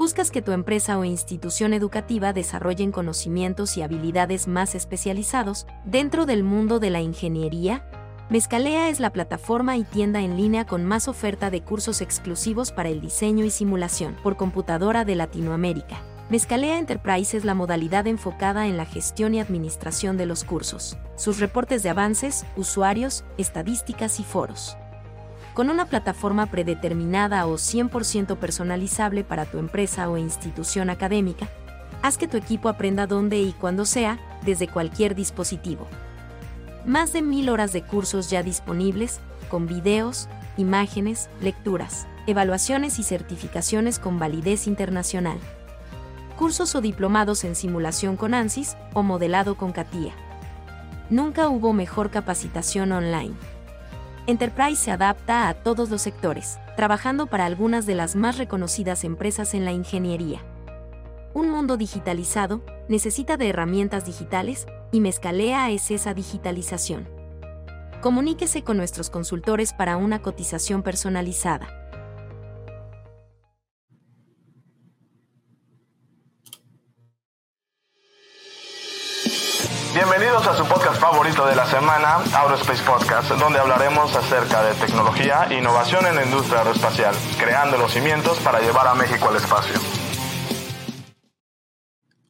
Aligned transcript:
buscas 0.00 0.30
que 0.30 0.40
tu 0.40 0.52
empresa 0.52 0.98
o 0.98 1.04
institución 1.04 1.74
educativa 1.74 2.32
desarrollen 2.32 2.90
conocimientos 2.90 3.76
y 3.76 3.82
habilidades 3.82 4.48
más 4.48 4.74
especializados 4.74 5.66
dentro 5.84 6.24
del 6.24 6.42
mundo 6.42 6.80
de 6.80 6.88
la 6.88 7.02
ingeniería, 7.02 7.84
Mezcalea 8.30 8.88
es 8.88 8.98
la 8.98 9.12
plataforma 9.12 9.76
y 9.76 9.84
tienda 9.84 10.22
en 10.22 10.38
línea 10.38 10.64
con 10.64 10.86
más 10.86 11.06
oferta 11.06 11.50
de 11.50 11.60
cursos 11.60 12.00
exclusivos 12.00 12.72
para 12.72 12.88
el 12.88 13.02
diseño 13.02 13.44
y 13.44 13.50
simulación 13.50 14.16
por 14.22 14.38
computadora 14.38 15.04
de 15.04 15.16
Latinoamérica. 15.16 16.00
Mezcalea 16.30 16.78
Enterprise 16.78 17.36
es 17.36 17.44
la 17.44 17.52
modalidad 17.52 18.06
enfocada 18.06 18.68
en 18.68 18.78
la 18.78 18.86
gestión 18.86 19.34
y 19.34 19.40
administración 19.40 20.16
de 20.16 20.24
los 20.24 20.44
cursos, 20.44 20.96
sus 21.16 21.40
reportes 21.40 21.82
de 21.82 21.90
avances, 21.90 22.46
usuarios, 22.56 23.22
estadísticas 23.36 24.18
y 24.18 24.24
foros 24.24 24.78
con 25.60 25.68
una 25.68 25.84
plataforma 25.84 26.46
predeterminada 26.46 27.46
o 27.46 27.56
100% 27.56 28.38
personalizable 28.38 29.24
para 29.24 29.44
tu 29.44 29.58
empresa 29.58 30.08
o 30.08 30.16
institución 30.16 30.88
académica, 30.88 31.50
haz 32.00 32.16
que 32.16 32.26
tu 32.26 32.38
equipo 32.38 32.70
aprenda 32.70 33.06
donde 33.06 33.38
y 33.40 33.52
cuando 33.52 33.84
sea, 33.84 34.18
desde 34.42 34.68
cualquier 34.68 35.14
dispositivo. 35.14 35.86
Más 36.86 37.12
de 37.12 37.20
mil 37.20 37.50
horas 37.50 37.74
de 37.74 37.82
cursos 37.82 38.30
ya 38.30 38.42
disponibles, 38.42 39.20
con 39.50 39.66
videos, 39.66 40.30
imágenes, 40.56 41.28
lecturas, 41.42 42.06
evaluaciones 42.26 42.98
y 42.98 43.02
certificaciones 43.02 43.98
con 43.98 44.18
validez 44.18 44.66
internacional. 44.66 45.36
Cursos 46.38 46.74
o 46.74 46.80
diplomados 46.80 47.44
en 47.44 47.54
simulación 47.54 48.16
con 48.16 48.32
ANSYS 48.32 48.78
o 48.94 49.02
modelado 49.02 49.56
con 49.56 49.72
CATIA. 49.72 50.14
Nunca 51.10 51.50
hubo 51.50 51.74
mejor 51.74 52.10
capacitación 52.10 52.92
online. 52.92 53.34
Enterprise 54.26 54.76
se 54.76 54.90
adapta 54.90 55.48
a 55.48 55.54
todos 55.54 55.90
los 55.90 56.02
sectores, 56.02 56.58
trabajando 56.76 57.26
para 57.26 57.46
algunas 57.46 57.86
de 57.86 57.94
las 57.94 58.16
más 58.16 58.38
reconocidas 58.38 59.04
empresas 59.04 59.54
en 59.54 59.64
la 59.64 59.72
ingeniería. 59.72 60.42
Un 61.32 61.50
mundo 61.50 61.76
digitalizado 61.76 62.62
necesita 62.88 63.36
de 63.36 63.48
herramientas 63.48 64.04
digitales 64.04 64.66
y 64.92 65.00
Mezcalea 65.00 65.70
es 65.70 65.90
esa 65.90 66.12
digitalización. 66.12 67.08
Comuníquese 68.00 68.62
con 68.62 68.76
nuestros 68.76 69.10
consultores 69.10 69.72
para 69.72 69.96
una 69.96 70.22
cotización 70.22 70.82
personalizada. 70.82 71.79
Bienvenidos 79.92 80.46
a 80.46 80.56
su 80.56 80.62
podcast 80.68 81.00
favorito 81.00 81.44
de 81.48 81.56
la 81.56 81.66
semana, 81.66 82.18
Aerospace 82.32 82.80
Podcast, 82.84 83.32
donde 83.32 83.58
hablaremos 83.58 84.14
acerca 84.14 84.62
de 84.62 84.74
tecnología 84.74 85.48
e 85.50 85.58
innovación 85.58 86.06
en 86.06 86.14
la 86.14 86.24
industria 86.24 86.60
aeroespacial, 86.60 87.12
creando 87.40 87.76
los 87.76 87.92
cimientos 87.92 88.38
para 88.38 88.60
llevar 88.60 88.86
a 88.86 88.94
México 88.94 89.28
al 89.28 89.34
espacio. 89.34 89.74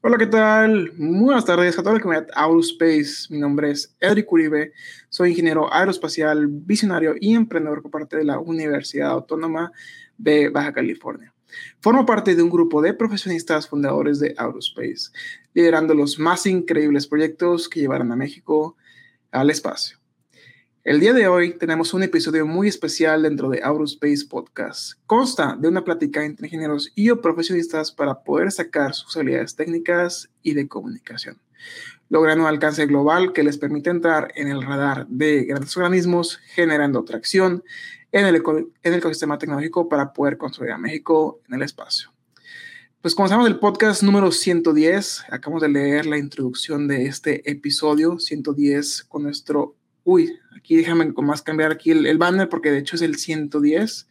Hola, 0.00 0.16
¿qué 0.16 0.27
tal? 0.27 0.94
Muy 0.97 1.25
buenas 1.25 1.44
tardes 1.44 1.78
a 1.78 1.83
toda 1.83 1.97
la 1.97 2.00
comunidad 2.00 2.28
Aerospace. 2.34 3.27
Mi 3.28 3.38
nombre 3.38 3.72
es 3.72 3.94
Edric 4.00 4.33
Uribe, 4.33 4.72
soy 5.11 5.33
ingeniero 5.33 5.70
aeroespacial, 5.70 6.47
visionario 6.47 7.14
y 7.20 7.34
emprendedor 7.34 7.83
por 7.83 7.91
parte 7.91 8.16
de 8.16 8.25
la 8.25 8.38
Universidad 8.38 9.11
Autónoma 9.11 9.70
de 10.16 10.48
Baja 10.48 10.72
California. 10.72 11.34
Formo 11.81 12.06
parte 12.06 12.34
de 12.34 12.42
un 12.42 12.48
grupo 12.48 12.81
de 12.81 12.94
profesionistas 12.94 13.69
fundadores 13.69 14.20
de 14.20 14.34
Aerospace, 14.38 15.11
liderando 15.55 15.95
los 15.95 16.19
más 16.19 16.47
increíbles 16.47 17.06
proyectos 17.06 17.69
que 17.69 17.81
llevarán 17.81 18.12
a 18.12 18.17
México 18.17 18.77
al 19.31 19.51
espacio. 19.51 20.01
El 20.83 20.98
día 20.98 21.12
de 21.12 21.29
hoy 21.29 21.53
tenemos 21.59 21.93
un 21.93 22.03
episodio 22.03 22.47
muy 22.47 22.67
especial 22.67 23.23
dentro 23.23 23.51
de 23.51 23.62
Aerospace 23.62 24.25
Podcast. 24.27 24.95
Consta 25.05 25.55
de 25.55 25.69
una 25.69 25.84
plática 25.84 26.25
entre 26.25 26.47
ingenieros 26.47 26.91
y 26.95 27.11
o 27.11 27.21
profesionistas 27.21 27.93
para 27.93 28.23
poder 28.23 28.51
sacar 28.51 28.95
sus 28.95 29.15
habilidades 29.15 29.55
técnicas 29.55 30.31
y 30.43 30.55
de 30.55 30.69
comunicación, 30.69 31.39
logrando 32.09 32.45
un 32.45 32.48
alcance 32.48 32.87
global 32.87 33.34
que 33.34 33.43
les 33.43 33.59
permite 33.59 33.91
entrar 33.91 34.33
en 34.37 34.48
el 34.48 34.62
radar 34.62 35.06
de 35.09 35.45
grandes 35.45 35.77
organismos, 35.77 36.38
generando 36.55 37.05
tracción 37.05 37.62
en 38.11 38.25
el, 38.25 38.37
en 38.37 38.72
el 38.82 38.94
ecosistema 38.94 39.37
tecnológico 39.37 39.87
para 39.87 40.15
poder 40.15 40.38
construir 40.38 40.72
a 40.72 40.78
México 40.78 41.43
en 41.47 41.56
el 41.56 41.62
espacio. 41.62 42.11
Pues 43.03 43.15
comenzamos 43.15 43.47
el 43.47 43.59
podcast 43.59 44.03
número 44.03 44.31
110. 44.31 45.25
Acabamos 45.31 45.62
de 45.62 45.71
leer 45.71 46.05
la 46.05 46.19
introducción 46.19 46.87
de 46.87 47.06
este 47.06 47.50
episodio 47.50 48.19
110 48.19 49.05
con 49.05 49.22
nuestro... 49.22 49.75
Uy, 50.05 50.38
aquí 50.55 50.77
déjame 50.77 51.11
más 51.16 51.41
cambiar 51.41 51.72
aquí 51.72 51.93
el, 51.93 52.19
banner 52.19 52.50
porque 52.50 52.71
de 52.71 52.77
hecho 52.77 52.97
es 52.97 53.03
el 53.03 53.16
110. 53.16 54.06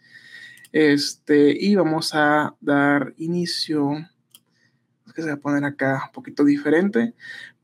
Este, 0.72 1.56
y 1.64 1.76
vamos 1.76 2.16
a 2.16 2.56
dar 2.62 3.14
inicio. 3.18 3.92
que 5.14 5.22
se 5.22 5.28
va 5.28 5.36
a 5.36 5.38
poner 5.38 5.66
acá 5.66 6.06
un 6.08 6.12
poquito 6.12 6.44
diferente. 6.44 7.14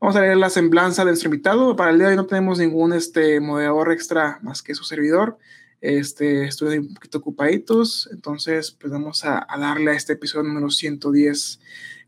Vamos 0.00 0.14
a 0.14 0.20
leer 0.20 0.36
la 0.36 0.48
semblanza 0.48 1.04
de 1.04 1.10
nuestro 1.10 1.26
invitado. 1.26 1.74
Para 1.74 1.90
el 1.90 1.98
día 1.98 2.06
de 2.06 2.12
hoy 2.12 2.16
no 2.18 2.26
tenemos 2.26 2.60
ningún 2.60 2.92
este, 2.92 3.40
moderador 3.40 3.90
extra 3.90 4.38
más 4.42 4.62
que 4.62 4.76
su 4.76 4.84
servidor. 4.84 5.38
Este, 5.80 6.44
estuve 6.44 6.78
un 6.78 6.94
poquito 6.94 7.18
ocupaditos, 7.18 8.08
entonces 8.12 8.70
pues 8.70 8.92
vamos 8.92 9.24
a, 9.24 9.46
darle 9.58 9.90
a 9.90 9.94
este 9.94 10.14
episodio 10.14 10.48
número 10.48 10.70
110 10.70 11.60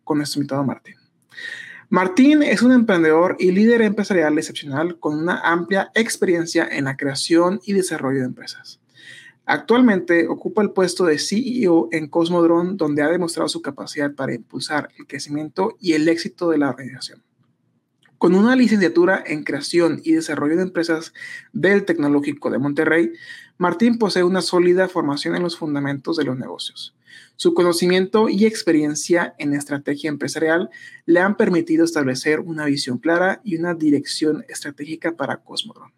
con 0.05 0.19
nuestro 0.19 0.41
invitado 0.41 0.65
Martín. 0.65 0.95
Martín 1.91 2.43
es 2.43 2.62
un 2.62 2.73
emprendedor 2.73 3.37
y 3.39 3.51
líder 3.51 3.83
empresarial 3.83 4.37
excepcional 4.37 4.99
con 4.99 5.19
una 5.19 5.41
amplia 5.41 5.91
experiencia 5.95 6.69
en 6.71 6.84
la 6.84 6.97
creación 6.97 7.61
y 7.65 7.73
desarrollo 7.73 8.21
de 8.21 8.27
empresas. 8.27 8.81
Actualmente 9.47 10.29
ocupa 10.29 10.61
el 10.61 10.73
puesto 10.73 11.06
de 11.06 11.19
CEO 11.19 11.89
en 11.91 12.09
Cosmodrone, 12.09 12.73
donde 12.75 13.00
ha 13.00 13.09
demostrado 13.09 13.49
su 13.49 13.62
capacidad 13.62 14.12
para 14.15 14.35
impulsar 14.35 14.91
el 14.99 15.06
crecimiento 15.06 15.79
y 15.81 15.95
el 15.95 16.06
éxito 16.09 16.50
de 16.50 16.59
la 16.59 16.69
organización. 16.69 17.23
Con 18.19 18.35
una 18.35 18.56
licenciatura 18.56 19.25
en 19.27 19.45
creación 19.45 20.03
y 20.05 20.12
desarrollo 20.12 20.56
de 20.56 20.65
empresas 20.65 21.15
del 21.55 21.87
Tecnológico 21.87 22.50
de 22.50 22.59
Monterrey, 22.59 23.12
Martín 23.59 23.99
posee 23.99 24.23
una 24.23 24.41
sólida 24.41 24.89
formación 24.89 25.35
en 25.35 25.43
los 25.43 25.57
fundamentos 25.57 26.17
de 26.17 26.23
los 26.23 26.39
negocios. 26.39 26.95
Su 27.35 27.55
conocimiento 27.55 28.29
y 28.29 28.47
experiencia 28.47 29.35
en 29.39 29.53
estrategia 29.53 30.09
empresarial 30.09 30.71
le 31.07 31.19
han 31.19 31.37
permitido 31.37 31.85
establecer 31.85 32.39
una 32.39 32.67
visión 32.67 32.99
clara 32.99 33.41
y 33.43 33.57
una 33.57 33.75
dirección 33.75 34.45
estratégica 34.49 35.17
para 35.17 35.39
Cosmodrome. 35.39 35.98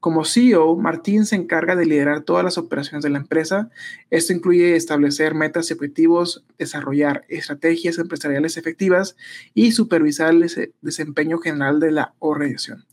Como 0.00 0.24
CEO, 0.24 0.76
Martín 0.76 1.26
se 1.26 1.36
encarga 1.36 1.76
de 1.76 1.84
liderar 1.84 2.22
todas 2.22 2.42
las 2.42 2.56
operaciones 2.56 3.04
de 3.04 3.10
la 3.10 3.18
empresa. 3.18 3.68
Esto 4.08 4.32
incluye 4.32 4.74
establecer 4.74 5.34
metas 5.34 5.70
y 5.70 5.74
objetivos, 5.74 6.42
desarrollar 6.56 7.26
estrategias 7.28 7.98
empresariales 7.98 8.56
efectivas 8.56 9.14
y 9.52 9.72
supervisar 9.72 10.30
el 10.30 10.72
desempeño 10.80 11.36
general 11.38 11.80
de 11.80 11.92
la 11.92 12.14
organización. 12.18 12.86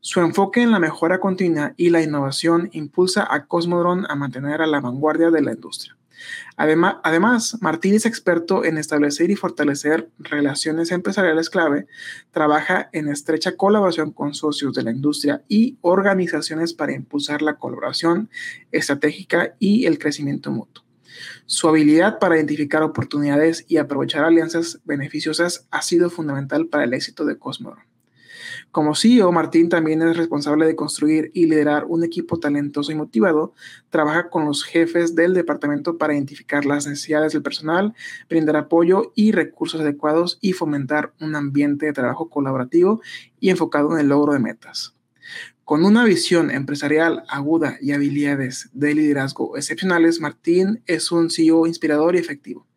Su 0.00 0.20
enfoque 0.20 0.60
en 0.60 0.72
la 0.72 0.80
mejora 0.80 1.20
continua 1.20 1.74
y 1.76 1.90
la 1.90 2.02
innovación 2.02 2.70
impulsa 2.72 3.26
a 3.30 3.46
Cosmodrome 3.46 4.06
a 4.08 4.16
mantener 4.16 4.60
a 4.60 4.66
la 4.66 4.80
vanguardia 4.80 5.30
de 5.30 5.42
la 5.42 5.52
industria. 5.52 5.96
Además, 6.56 7.56
Martín 7.60 7.94
es 7.94 8.06
experto 8.06 8.64
en 8.64 8.78
establecer 8.78 9.30
y 9.30 9.36
fortalecer 9.36 10.10
relaciones 10.18 10.90
empresariales 10.90 11.50
clave, 11.50 11.86
trabaja 12.30 12.88
en 12.92 13.08
estrecha 13.08 13.56
colaboración 13.56 14.12
con 14.12 14.34
socios 14.34 14.74
de 14.74 14.82
la 14.82 14.90
industria 14.90 15.42
y 15.48 15.78
organizaciones 15.80 16.74
para 16.74 16.94
impulsar 16.94 17.42
la 17.42 17.56
colaboración 17.56 18.30
estratégica 18.72 19.54
y 19.58 19.86
el 19.86 19.98
crecimiento 19.98 20.50
mutuo. 20.50 20.84
Su 21.46 21.68
habilidad 21.68 22.18
para 22.18 22.36
identificar 22.36 22.82
oportunidades 22.82 23.64
y 23.68 23.78
aprovechar 23.78 24.24
alianzas 24.24 24.80
beneficiosas 24.84 25.66
ha 25.70 25.82
sido 25.82 26.10
fundamental 26.10 26.66
para 26.66 26.84
el 26.84 26.94
éxito 26.94 27.24
de 27.24 27.38
Cosmodrome. 27.38 27.87
Como 28.70 28.94
CEO, 28.94 29.32
Martín 29.32 29.68
también 29.68 30.02
es 30.02 30.16
responsable 30.16 30.66
de 30.66 30.76
construir 30.76 31.30
y 31.34 31.46
liderar 31.46 31.84
un 31.86 32.04
equipo 32.04 32.38
talentoso 32.38 32.92
y 32.92 32.94
motivado. 32.94 33.54
Trabaja 33.90 34.30
con 34.30 34.44
los 34.44 34.64
jefes 34.64 35.14
del 35.14 35.34
departamento 35.34 35.98
para 35.98 36.14
identificar 36.14 36.64
las 36.64 36.86
necesidades 36.86 37.32
del 37.32 37.42
personal, 37.42 37.94
brindar 38.28 38.56
apoyo 38.56 39.12
y 39.14 39.32
recursos 39.32 39.80
adecuados 39.80 40.38
y 40.40 40.52
fomentar 40.52 41.12
un 41.20 41.36
ambiente 41.36 41.86
de 41.86 41.92
trabajo 41.92 42.28
colaborativo 42.28 43.00
y 43.40 43.50
enfocado 43.50 43.92
en 43.92 44.00
el 44.00 44.08
logro 44.08 44.32
de 44.32 44.38
metas. 44.38 44.94
Con 45.64 45.84
una 45.84 46.04
visión 46.04 46.50
empresarial 46.50 47.24
aguda 47.28 47.76
y 47.80 47.92
habilidades 47.92 48.70
de 48.72 48.94
liderazgo 48.94 49.56
excepcionales, 49.56 50.20
Martín 50.20 50.82
es 50.86 51.12
un 51.12 51.30
CEO 51.30 51.66
inspirador 51.66 52.16
y 52.16 52.20
efectivo. 52.20 52.67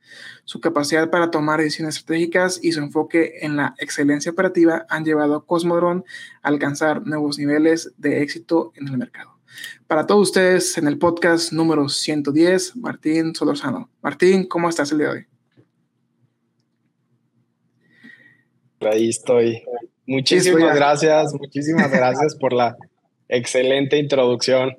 Su 0.45 0.59
capacidad 0.59 1.09
para 1.09 1.31
tomar 1.31 1.59
decisiones 1.59 1.97
estratégicas 1.97 2.59
y 2.61 2.71
su 2.71 2.79
enfoque 2.79 3.39
en 3.41 3.55
la 3.57 3.75
excelencia 3.77 4.31
operativa 4.31 4.85
han 4.89 5.05
llevado 5.05 5.35
a 5.35 5.45
Cosmodrome 5.45 6.03
a 6.41 6.49
alcanzar 6.49 7.05
nuevos 7.05 7.37
niveles 7.37 7.93
de 7.97 8.21
éxito 8.21 8.73
en 8.75 8.87
el 8.87 8.97
mercado. 8.97 9.31
Para 9.87 10.07
todos 10.07 10.29
ustedes, 10.29 10.77
en 10.77 10.87
el 10.87 10.97
podcast 10.97 11.51
número 11.51 11.89
110, 11.89 12.77
Martín 12.77 13.35
Solorzano. 13.35 13.89
Martín, 14.01 14.47
¿cómo 14.47 14.69
estás 14.69 14.91
el 14.91 14.99
día 14.99 15.07
de 15.07 15.13
hoy? 15.13 15.25
Ahí 18.81 19.09
estoy. 19.09 19.63
Muchísimas 20.05 20.75
gracias, 20.75 21.33
muchísimas 21.33 21.91
gracias 21.91 22.35
por 22.35 22.53
la 22.53 22.75
excelente 23.27 23.97
introducción. 23.97 24.75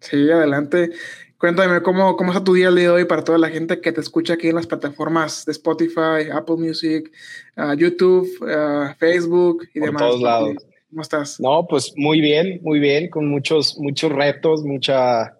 Sí, 0.00 0.30
adelante. 0.30 0.90
Cuéntame, 1.38 1.82
¿cómo, 1.82 2.16
¿cómo 2.16 2.32
está 2.32 2.42
tu 2.42 2.54
día 2.54 2.68
el 2.68 2.76
día 2.76 2.84
de 2.84 2.90
hoy 2.90 3.04
para 3.04 3.22
toda 3.22 3.36
la 3.36 3.50
gente 3.50 3.80
que 3.82 3.92
te 3.92 4.00
escucha 4.00 4.34
aquí 4.34 4.48
en 4.48 4.54
las 4.54 4.66
plataformas 4.66 5.44
de 5.44 5.52
Spotify, 5.52 6.30
Apple 6.32 6.56
Music, 6.56 7.12
ah, 7.56 7.74
YouTube, 7.76 8.26
ah, 8.48 8.94
Facebook 8.98 9.68
y 9.74 9.80
Por 9.80 9.88
demás? 9.88 10.02
todos 10.02 10.22
lados. 10.22 10.66
¿Cómo 10.88 11.02
estás? 11.02 11.38
No, 11.38 11.66
pues 11.68 11.92
muy 11.94 12.22
bien, 12.22 12.60
muy 12.62 12.78
bien, 12.78 13.10
con 13.10 13.28
muchos, 13.28 13.76
muchos 13.78 14.12
retos, 14.12 14.64
mucha, 14.64 15.36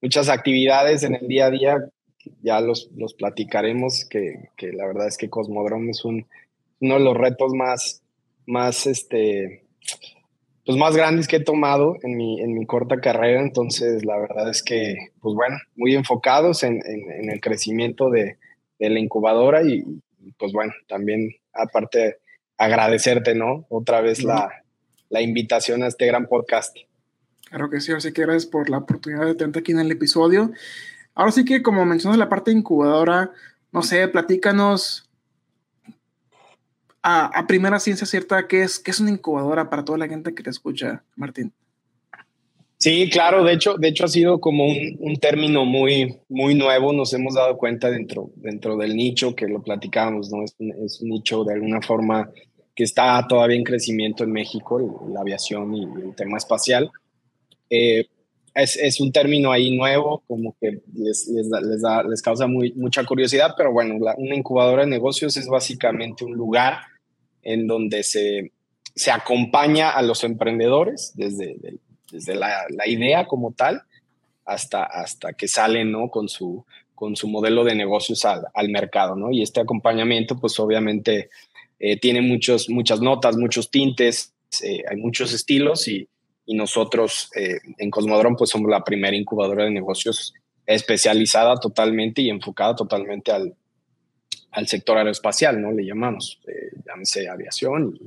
muchas 0.00 0.28
actividades 0.28 1.02
en 1.02 1.16
el 1.16 1.26
día 1.26 1.46
a 1.46 1.50
día. 1.50 1.88
Ya 2.42 2.60
los, 2.60 2.88
los 2.94 3.14
platicaremos, 3.14 4.04
que, 4.08 4.50
que 4.56 4.72
la 4.72 4.86
verdad 4.86 5.08
es 5.08 5.16
que 5.16 5.30
Cosmodrome 5.30 5.90
es 5.90 6.04
un, 6.04 6.26
uno 6.80 6.94
de 6.94 7.00
los 7.00 7.16
retos 7.16 7.54
más, 7.54 8.04
más, 8.46 8.86
este, 8.86 9.64
pues 10.70 10.78
más 10.78 10.94
grandes 10.94 11.26
que 11.26 11.36
he 11.36 11.40
tomado 11.40 11.96
en 12.04 12.16
mi, 12.16 12.40
en 12.40 12.54
mi 12.54 12.64
corta 12.64 13.00
carrera. 13.00 13.40
Entonces, 13.40 14.04
la 14.04 14.16
verdad 14.20 14.48
es 14.48 14.62
que, 14.62 15.08
pues 15.20 15.34
bueno, 15.34 15.56
muy 15.74 15.96
enfocados 15.96 16.62
en, 16.62 16.74
en, 16.86 17.10
en 17.10 17.28
el 17.28 17.40
crecimiento 17.40 18.08
de, 18.08 18.38
de, 18.78 18.88
la 18.88 19.00
incubadora 19.00 19.64
y, 19.64 19.82
pues 20.38 20.52
bueno, 20.52 20.72
también 20.86 21.34
aparte 21.52 22.18
agradecerte, 22.56 23.34
¿no? 23.34 23.66
Otra 23.68 24.00
vez 24.00 24.22
la, 24.22 24.48
la 25.08 25.20
invitación 25.20 25.82
a 25.82 25.88
este 25.88 26.06
gran 26.06 26.28
podcast. 26.28 26.76
Claro 27.48 27.68
que 27.68 27.80
sí, 27.80 27.90
así 27.90 28.12
que 28.12 28.22
gracias 28.22 28.46
por 28.46 28.70
la 28.70 28.78
oportunidad 28.78 29.26
de 29.26 29.34
tenerte 29.34 29.58
aquí 29.58 29.72
en 29.72 29.80
el 29.80 29.90
episodio. 29.90 30.52
Ahora 31.16 31.32
sí 31.32 31.44
que 31.44 31.64
como 31.64 31.84
mencionas 31.84 32.16
la 32.16 32.28
parte 32.28 32.52
incubadora, 32.52 33.32
no 33.72 33.82
sé, 33.82 34.06
platícanos 34.06 35.09
a, 37.02 37.26
a, 37.26 37.46
primera 37.46 37.80
ciencia 37.80 38.06
cierta 38.06 38.46
qué 38.46 38.62
es, 38.62 38.78
qué 38.78 38.90
es 38.90 39.00
una 39.00 39.10
incubadora 39.10 39.70
para 39.70 39.84
toda 39.84 39.98
la 39.98 40.08
gente 40.08 40.34
que 40.34 40.42
te 40.42 40.50
escucha, 40.50 41.02
Martín. 41.16 41.52
Sí, 42.78 43.10
claro, 43.10 43.44
de 43.44 43.52
hecho, 43.52 43.74
de 43.76 43.88
hecho 43.88 44.06
ha 44.06 44.08
sido 44.08 44.40
como 44.40 44.64
un, 44.64 44.96
un, 45.00 45.16
término 45.16 45.66
muy, 45.66 46.16
muy 46.30 46.54
nuevo, 46.54 46.94
nos 46.94 47.12
hemos 47.12 47.34
dado 47.34 47.58
cuenta 47.58 47.90
dentro, 47.90 48.30
dentro 48.36 48.76
del 48.78 48.96
nicho 48.96 49.34
que 49.34 49.46
lo 49.46 49.62
platicábamos, 49.62 50.30
¿no? 50.30 50.42
Es 50.44 50.54
un, 50.58 50.72
es 50.86 51.00
un 51.02 51.10
nicho 51.10 51.44
de 51.44 51.52
alguna 51.52 51.82
forma 51.82 52.30
que 52.74 52.84
está 52.84 53.26
todavía 53.28 53.58
en 53.58 53.64
crecimiento 53.64 54.24
en 54.24 54.32
México, 54.32 55.06
la 55.12 55.20
aviación 55.20 55.74
y 55.74 55.82
el 55.82 56.14
tema 56.16 56.38
espacial. 56.38 56.90
Eh, 57.68 58.06
es, 58.54 58.78
es, 58.78 58.98
un 58.98 59.12
término 59.12 59.52
ahí 59.52 59.76
nuevo, 59.76 60.22
como 60.26 60.56
que 60.58 60.80
les, 60.94 61.28
les, 61.28 61.50
da, 61.50 61.60
les, 61.60 61.82
da, 61.82 62.02
les 62.02 62.22
causa 62.22 62.46
muy, 62.46 62.72
mucha 62.72 63.04
curiosidad, 63.04 63.54
pero 63.58 63.72
bueno, 63.72 63.98
la, 64.00 64.14
una 64.16 64.34
incubadora 64.34 64.84
de 64.84 64.90
negocios 64.90 65.36
es 65.36 65.46
básicamente 65.46 66.24
un 66.24 66.32
lugar 66.32 66.78
en 67.42 67.66
donde 67.66 68.02
se, 68.02 68.52
se 68.94 69.10
acompaña 69.10 69.90
a 69.90 70.02
los 70.02 70.24
emprendedores 70.24 71.12
desde, 71.14 71.56
desde 72.10 72.34
la, 72.34 72.64
la, 72.70 72.88
idea 72.88 73.26
como 73.26 73.52
tal 73.52 73.82
hasta, 74.44 74.84
hasta 74.84 75.32
que 75.32 75.48
salen 75.48 75.92
¿no? 75.92 76.10
con, 76.10 76.28
su, 76.28 76.64
con 76.94 77.16
su 77.16 77.28
modelo 77.28 77.64
de 77.64 77.74
negocios 77.74 78.24
al, 78.24 78.46
al 78.54 78.68
mercado. 78.68 79.16
¿no? 79.16 79.30
Y 79.30 79.42
este 79.42 79.60
acompañamiento, 79.60 80.38
pues 80.38 80.58
obviamente 80.60 81.30
eh, 81.78 81.98
tiene 81.98 82.20
muchos, 82.20 82.68
muchas 82.68 83.00
notas, 83.00 83.36
muchos 83.36 83.70
tintes, 83.70 84.34
eh, 84.62 84.82
hay 84.90 84.96
muchos 84.96 85.32
estilos 85.32 85.88
y, 85.88 86.08
y 86.46 86.54
nosotros 86.54 87.30
eh, 87.36 87.58
en 87.78 87.90
Cosmodrome 87.90 88.36
pues 88.36 88.50
somos 88.50 88.70
la 88.70 88.84
primera 88.84 89.16
incubadora 89.16 89.64
de 89.64 89.70
negocios 89.70 90.34
especializada 90.66 91.56
totalmente 91.56 92.22
y 92.22 92.30
enfocada 92.30 92.76
totalmente 92.76 93.32
al, 93.32 93.54
al 94.52 94.66
sector 94.68 94.98
aeroespacial, 94.98 95.60
¿no? 95.60 95.72
Le 95.72 95.84
llamamos, 95.84 96.40
eh, 96.46 96.70
llámese 96.86 97.28
aviación 97.28 97.98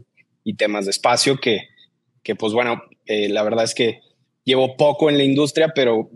y, 0.44 0.54
temas 0.56 0.86
de 0.86 0.92
espacio 0.92 1.38
que, 1.38 1.70
que 2.22 2.36
pues 2.36 2.54
bueno, 2.54 2.84
eh, 3.06 3.30
la 3.30 3.44
verdad 3.44 3.64
es 3.64 3.74
que 3.74 4.02
llevo 4.44 4.76
poco 4.76 5.10
en 5.10 5.18
la 5.18 5.24
industria, 5.24 5.72
pero 5.74 6.10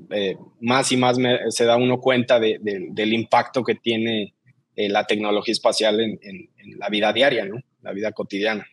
más 0.60 0.92
y 0.92 0.98
más 0.98 1.18
se 1.50 1.66
da 1.66 1.78
uno 1.78 2.02
cuenta 2.02 2.40
de, 2.40 2.60
de, 2.62 2.88
del 2.92 3.14
impacto 3.14 3.64
que 3.64 3.76
tiene 3.76 4.34
la 4.76 5.08
tecnología 5.08 5.54
espacial 5.54 6.02
en, 6.02 6.20
en, 6.22 6.50
la 6.78 6.90
vida 6.90 7.14
diaria, 7.14 7.46
¿no? 7.46 7.56
La 7.82 7.94
vida 7.94 8.12
cotidiana. 8.12 8.68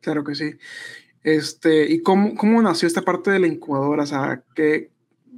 Claro 0.00 0.22
que 0.24 0.34
sí. 0.34 0.52
Este, 1.22 1.92
¿Y 1.92 2.02
cómo, 2.02 2.34
cómo 2.36 2.62
nació 2.62 2.86
esta 2.86 3.02
parte 3.02 3.30
de 3.30 3.40
la 3.40 3.46
incubadora? 3.46 4.04
O 4.04 4.06
sea, 4.06 4.42
que, 4.54 4.90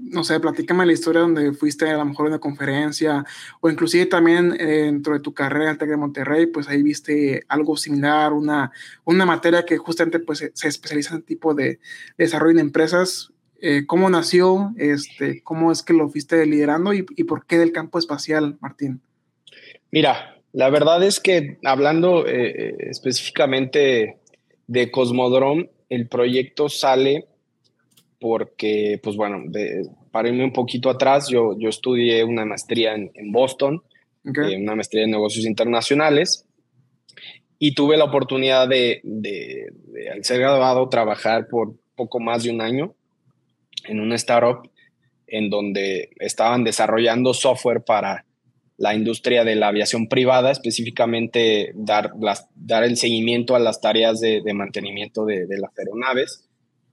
no 0.02 0.24
sé, 0.24 0.40
platícame 0.40 0.86
la 0.86 0.92
historia 0.92 1.22
donde 1.22 1.52
fuiste 1.52 1.88
a 1.88 1.98
lo 1.98 2.04
mejor 2.04 2.26
en 2.26 2.32
una 2.32 2.40
conferencia 2.40 3.24
o 3.60 3.70
inclusive 3.70 4.06
también 4.06 4.56
eh, 4.58 4.84
dentro 4.84 5.14
de 5.14 5.20
tu 5.20 5.34
carrera 5.34 5.70
en 5.70 5.78
Tec 5.78 5.88
de 5.88 5.96
Monterrey, 5.96 6.46
pues 6.46 6.68
ahí 6.68 6.82
viste 6.82 7.44
algo 7.48 7.76
similar, 7.76 8.32
una, 8.32 8.72
una 9.04 9.26
materia 9.26 9.64
que 9.64 9.78
justamente 9.78 10.18
pues 10.18 10.50
se, 10.52 10.68
especializa 10.68 11.14
en 11.14 11.22
tipo 11.22 11.54
de, 11.54 11.78
desarrollo 12.16 12.52
en 12.52 12.58
empresas. 12.60 13.32
Eh, 13.62 13.84
¿Cómo 13.86 14.08
nació? 14.08 14.72
Este, 14.78 15.42
¿Cómo 15.42 15.70
es 15.70 15.82
que 15.82 15.92
lo 15.92 16.08
fuiste 16.08 16.44
liderando 16.46 16.94
y, 16.94 17.04
y 17.16 17.24
por 17.24 17.44
qué 17.44 17.58
del 17.58 17.72
campo 17.72 17.98
espacial, 17.98 18.56
Martín? 18.60 19.02
Mira, 19.90 20.40
la 20.52 20.70
verdad 20.70 21.02
es 21.02 21.20
que 21.20 21.58
hablando 21.64 22.26
eh, 22.26 22.74
específicamente 22.80 24.18
de 24.66 24.90
Cosmodrome, 24.90 25.70
el 25.88 26.08
proyecto 26.08 26.68
sale 26.68 27.26
porque, 28.20 29.00
pues 29.02 29.16
bueno, 29.16 29.42
de, 29.46 29.88
para 30.10 30.28
irme 30.28 30.44
un 30.44 30.52
poquito 30.52 30.90
atrás, 30.90 31.28
yo, 31.28 31.56
yo 31.58 31.68
estudié 31.68 32.22
una 32.22 32.44
maestría 32.44 32.94
en, 32.94 33.10
en 33.14 33.32
Boston, 33.32 33.82
okay. 34.28 34.54
eh, 34.54 34.56
una 34.58 34.74
maestría 34.74 35.04
en 35.04 35.10
negocios 35.10 35.46
internacionales, 35.46 36.46
y 37.58 37.74
tuve 37.74 37.96
la 37.96 38.04
oportunidad 38.04 38.68
de, 38.68 39.00
de, 39.02 39.72
de, 39.92 40.10
al 40.10 40.24
ser 40.24 40.40
graduado, 40.40 40.88
trabajar 40.88 41.48
por 41.48 41.74
poco 41.94 42.20
más 42.20 42.44
de 42.44 42.50
un 42.50 42.60
año 42.60 42.94
en 43.84 44.00
una 44.00 44.14
startup 44.16 44.70
en 45.26 45.50
donde 45.50 46.10
estaban 46.18 46.64
desarrollando 46.64 47.34
software 47.34 47.82
para 47.82 48.24
la 48.76 48.94
industria 48.94 49.44
de 49.44 49.56
la 49.56 49.68
aviación 49.68 50.08
privada, 50.08 50.50
específicamente 50.50 51.72
dar, 51.74 52.12
las, 52.18 52.48
dar 52.54 52.82
el 52.82 52.96
seguimiento 52.96 53.54
a 53.54 53.58
las 53.58 53.80
tareas 53.80 54.20
de, 54.20 54.40
de 54.40 54.54
mantenimiento 54.54 55.26
de, 55.26 55.46
de, 55.46 55.58
las 55.58 55.70
aeronaves. 55.78 56.48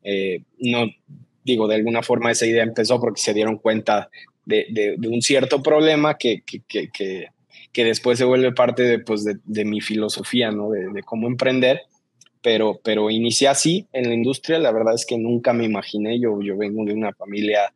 Eh, 0.09 0.41
no 0.59 0.85
digo, 1.43 1.67
de 1.67 1.75
alguna 1.75 2.01
forma 2.01 2.31
esa 2.31 2.45
idea 2.45 2.63
empezó 2.63 2.97
porque 2.99 3.19
se 3.19 3.33
dieron 3.33 3.57
cuenta 3.57 4.09
de, 4.45 4.95
de 4.97 5.07
un 5.09 5.21
cierto 5.21 5.61
problema 5.61 6.17
que, 6.17 6.41
que, 6.45 6.61
que, 6.61 6.89
que, 7.73 7.83
después 7.83 8.17
se 8.17 8.23
vuelve 8.23 8.53
parte 8.53 8.83
de, 8.83 8.99
pues, 8.99 9.25
de, 9.25 9.65
mi 9.65 9.81
filosofía, 9.81 10.51
¿no? 10.51 10.69
de, 10.69 11.03
cómo 11.03 11.27
emprender. 11.27 11.81
Pero, 12.41 12.79
pero 12.81 13.09
inicié 13.09 13.49
así 13.49 13.87
en 13.91 14.07
la 14.07 14.13
industria, 14.13 14.59
la 14.59 14.71
verdad 14.71 14.93
es 14.93 15.05
que 15.05 15.17
nunca 15.17 15.51
me 15.51 15.65
imaginé, 15.65 16.19
yo, 16.19 16.39
yo 16.41 16.55
vengo 16.55 16.85
de 16.85 16.93
una 16.93 17.11
familia, 17.11 17.73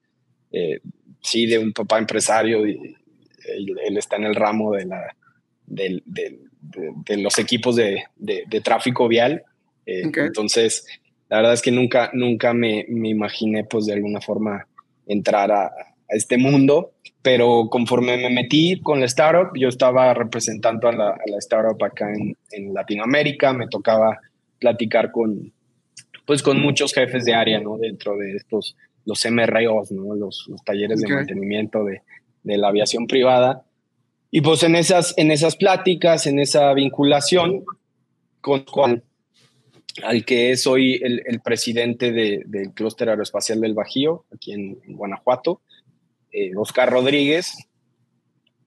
eh, 0.51 0.79
sí, 1.21 1.45
de 1.45 1.59
un 1.59 1.73
papá 1.73 1.97
empresario, 1.97 2.65
y, 2.65 2.95
él, 3.47 3.75
él, 3.83 3.97
está 3.97 4.15
en 4.15 4.25
el 4.25 4.35
ramo 4.35 4.71
de, 4.73 4.85
la, 4.85 5.15
de, 5.65 6.01
de, 6.05 6.39
de 6.61 7.17
los 7.17 7.37
equipos 7.39 7.75
de, 7.75 8.03
tráfico 8.63 9.07
vial. 9.07 9.43
Eh, 9.85 10.07
okay. 10.07 10.25
Entonces, 10.25 10.85
la 11.31 11.37
verdad 11.37 11.53
es 11.53 11.61
que 11.61 11.71
nunca, 11.71 12.11
nunca 12.13 12.53
me, 12.53 12.85
me 12.89 13.07
imaginé, 13.07 13.63
pues, 13.63 13.85
de 13.85 13.93
alguna 13.93 14.19
forma 14.19 14.67
entrar 15.07 15.49
a, 15.49 15.67
a, 15.67 15.71
este 16.09 16.37
mundo, 16.37 16.91
pero 17.21 17.69
conforme 17.71 18.17
me 18.17 18.29
metí 18.29 18.81
con 18.81 18.99
la 18.99 19.05
startup, 19.05 19.57
yo 19.57 19.69
estaba 19.69 20.13
representando 20.13 20.89
a 20.89 20.91
la, 20.91 21.09
a 21.11 21.23
la 21.27 21.37
startup 21.37 21.81
acá 21.81 22.11
en, 22.13 22.35
en, 22.51 22.73
Latinoamérica, 22.73 23.53
me 23.53 23.69
tocaba 23.69 24.19
platicar 24.59 25.13
con, 25.13 25.53
pues, 26.25 26.43
con 26.43 26.59
muchos 26.59 26.93
jefes 26.93 27.23
de 27.23 27.33
área, 27.33 27.61
¿no? 27.61 27.77
Dentro 27.77 28.17
de 28.17 28.35
estos, 28.35 28.75
los 29.05 29.25
MROs, 29.25 29.93
¿no? 29.93 30.13
Los, 30.15 30.47
los 30.49 30.61
talleres 30.65 30.99
okay. 30.99 31.11
de 31.11 31.15
mantenimiento 31.15 31.85
de, 31.85 32.01
de 32.43 32.57
la 32.57 32.67
aviación 32.67 33.07
privada. 33.07 33.63
Y 34.31 34.41
pues 34.41 34.63
en 34.63 34.75
esas, 34.75 35.13
en 35.17 35.31
esas 35.31 35.55
pláticas, 35.55 36.27
en 36.27 36.39
esa 36.39 36.73
vinculación 36.73 37.63
con, 38.41 38.63
con 38.63 39.03
al 40.03 40.23
que 40.25 40.51
es 40.51 40.67
hoy 40.67 40.99
el, 41.03 41.21
el 41.25 41.41
presidente 41.41 42.11
de, 42.11 42.43
del 42.45 42.71
clúster 42.71 43.09
aeroespacial 43.09 43.61
del 43.61 43.73
Bajío, 43.73 44.25
aquí 44.33 44.53
en, 44.53 44.79
en 44.85 44.95
Guanajuato, 44.95 45.61
eh, 46.31 46.51
Oscar 46.55 46.89
Rodríguez. 46.89 47.57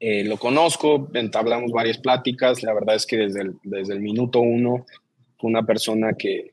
Eh, 0.00 0.25
lo 0.25 0.37
conozco, 0.37 1.11
entablamos 1.14 1.71
varias 1.71 1.99
pláticas. 1.99 2.62
La 2.62 2.75
verdad 2.75 2.97
es 2.97 3.07
que 3.07 3.16
desde 3.16 3.43
el, 3.43 3.54
desde 3.62 3.95
el 3.95 4.00
minuto 4.00 4.40
uno 4.40 4.87
fue 5.38 5.50
una 5.50 5.64
persona 5.64 6.14
que 6.14 6.52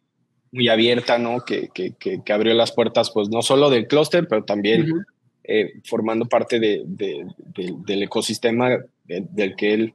muy 0.52 0.70
abierta, 0.70 1.18
¿no? 1.18 1.44
Que, 1.46 1.70
que, 1.74 1.94
que, 2.00 2.22
que 2.24 2.34
abrió 2.34 2.54
las 2.54 2.72
puertas, 2.72 3.12
pues 3.12 3.30
no 3.30 3.42
solo 3.42 3.70
del 3.70 3.88
clúster, 3.88 4.28
pero 4.28 4.44
también 4.44 4.92
uh 4.92 4.96
-huh 4.96 5.06
eh, 5.44 5.82
formando 5.86 6.28
parte 6.28 6.60
de, 6.60 6.84
de, 6.86 7.26
de, 7.38 7.74
del 7.86 8.04
ecosistema 8.04 8.78
del 9.06 9.56
que 9.56 9.74
él, 9.74 9.94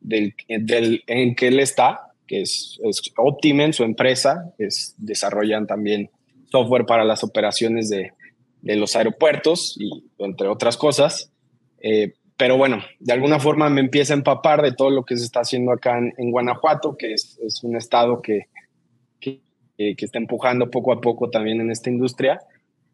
del, 0.00 0.34
del, 0.48 1.02
en 1.06 1.34
que 1.34 1.48
él 1.48 1.60
está, 1.60 2.07
que 2.28 2.42
es, 2.42 2.78
es 2.84 3.02
Optimen, 3.16 3.72
su 3.72 3.82
empresa, 3.82 4.52
es, 4.58 4.94
desarrollan 4.98 5.66
también 5.66 6.10
software 6.50 6.86
para 6.86 7.04
las 7.04 7.24
operaciones 7.24 7.88
de, 7.88 8.12
los 8.62 8.94
aeropuertos 8.94 9.76
y 9.80 10.04
entre 10.18 10.46
otras 10.46 10.76
cosas. 10.76 11.32
Eh, 11.80 12.12
pero 12.36 12.56
bueno, 12.56 12.82
de 13.00 13.12
alguna 13.12 13.40
forma 13.40 13.68
me 13.68 13.80
empieza 13.80 14.14
a 14.14 14.16
empapar 14.16 14.62
de 14.62 14.72
todo 14.72 14.90
lo 14.90 15.04
que 15.04 15.16
se 15.16 15.24
está 15.24 15.40
haciendo 15.40 15.72
acá 15.72 15.98
en, 15.98 16.12
en 16.18 16.30
Guanajuato, 16.30 16.96
que 16.96 17.12
es, 17.12 17.38
es, 17.44 17.64
un 17.64 17.76
estado 17.76 18.22
que, 18.22 18.46
que, 19.20 19.40
que 19.76 20.04
está 20.04 20.18
empujando 20.18 20.70
poco 20.70 20.92
a 20.92 21.00
poco 21.00 21.30
también 21.30 21.60
en 21.60 21.70
esta 21.70 21.90
industria. 21.90 22.40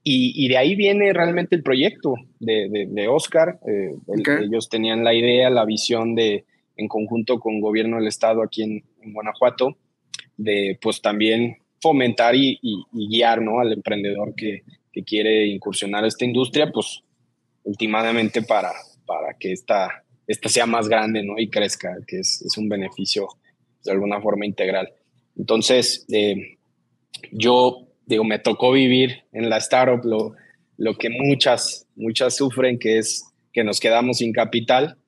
Y, 0.07 0.49
de 0.49 0.59
ahí 0.59 0.75
viene 0.75 1.15
realmente 1.15 1.57
el 1.57 1.63
proyecto 1.63 2.15
de, 2.39 2.87
de, 2.91 3.09
Oscar. 3.09 3.59
Eh, 3.67 3.95
ellos 4.43 4.69
tenían 4.69 5.03
la 5.03 5.15
idea, 5.15 5.49
la 5.49 5.65
visión 5.65 6.15
de, 6.15 6.45
en 6.77 6.89
conjunto 6.89 7.39
con 7.39 7.61
gobierno 7.61 7.97
del 7.97 8.09
estado 8.09 8.43
aquí 8.43 8.63
en, 8.63 8.85
Guanajuato, 9.13 9.77
de 10.37 10.79
pues 10.81 11.01
también 11.03 11.59
fomentar 11.81 12.35
y, 12.35 12.59
guiar 12.93 13.43
¿no? 13.43 13.61
al 13.61 13.73
emprendedor 13.73 14.35
que, 14.35 14.63
que, 14.93 15.05
quiere 15.05 15.47
incursionar 15.47 16.05
esta 16.05 16.25
industria, 16.25 16.71
pues 16.73 17.03
últimamente 17.65 18.43
para, 18.43 18.73
para 19.05 19.35
que 19.39 19.53
esta, 19.53 20.05
esta 20.27 20.49
sea 20.49 20.67
más 20.67 20.89
grande 20.89 21.23
¿no? 21.23 21.39
y 21.39 21.49
crezca, 21.49 21.97
que 22.07 22.21
es, 22.21 22.43
es 22.43 22.57
un 22.57 22.69
beneficio 22.69 23.29
de 23.85 23.93
alguna 23.93 24.21
forma 24.21 24.47
integral. 24.47 24.93
Entonces, 25.37 26.07
eh, 26.11 26.57
yo 27.31 27.87
digo, 28.07 28.25
me 28.25 28.39
tocó 28.39 28.73
vivir 28.73 29.25
en 29.33 29.49
la 29.51 29.59
startup 29.59 30.05
lo, 30.05 30.35
lo 30.77 30.97
que 30.97 31.11
muchas, 31.11 31.87
muchas 31.97 32.37
sufren, 32.37 32.79
que 32.79 32.99
es 32.99 33.25
que 33.53 33.65
nos 33.65 33.81
quedamos 33.81 34.19
sin 34.19 34.33
capital. 34.33 34.99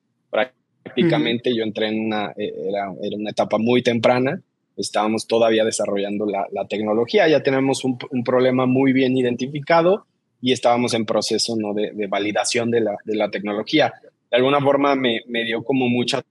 Prácticamente 0.87 1.55
yo 1.55 1.63
entré 1.63 1.87
en 1.87 2.05
una, 2.05 2.31
eh, 2.37 2.53
era, 2.69 2.93
era, 3.01 3.15
una 3.17 3.31
etapa 3.31 3.57
muy 3.57 3.81
temprana, 3.81 4.41
estábamos 4.75 5.27
todavía 5.27 5.65
desarrollando 5.65 6.25
la, 6.25 6.47
la 6.51 6.67
tecnología, 6.67 7.27
ya 7.27 7.41
tenemos 7.43 7.83
un, 7.83 7.97
un, 8.11 8.23
problema 8.23 8.65
muy 8.65 8.93
bien 8.93 9.17
identificado 9.17 10.05
y 10.41 10.51
estábamos 10.51 10.93
en 10.93 11.05
proceso 11.05 11.55
¿no? 11.57 11.73
de, 11.73 11.91
de 11.91 12.07
validación 12.07 12.69
de 12.71 12.81
la, 12.81 12.95
de 13.03 13.15
la, 13.15 13.29
tecnología. 13.29 13.93
De 14.29 14.37
alguna 14.37 14.61
forma 14.61 14.95
me, 14.95 15.21
me 15.27 15.43
dio 15.43 15.63
como 15.63 15.89
muchas 15.89 16.23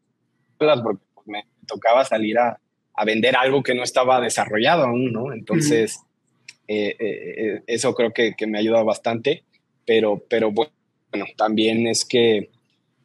porque 0.58 1.02
me 1.26 1.44
tocaba 1.66 2.04
salir 2.04 2.38
a, 2.38 2.58
a, 2.94 3.04
vender 3.04 3.36
algo 3.36 3.62
que 3.62 3.74
no 3.74 3.82
estaba 3.82 4.20
desarrollado 4.20 4.84
aún, 4.84 5.12
¿no? 5.12 5.32
Entonces, 5.32 6.00
eh, 6.68 6.96
eh, 6.98 7.62
eso 7.66 7.94
creo 7.94 8.12
que, 8.12 8.34
que, 8.34 8.46
me 8.46 8.58
ayuda 8.58 8.82
bastante, 8.82 9.44
pero, 9.84 10.24
pero 10.28 10.50
bueno, 10.50 10.72
también 11.36 11.86
es 11.86 12.04
que, 12.04 12.50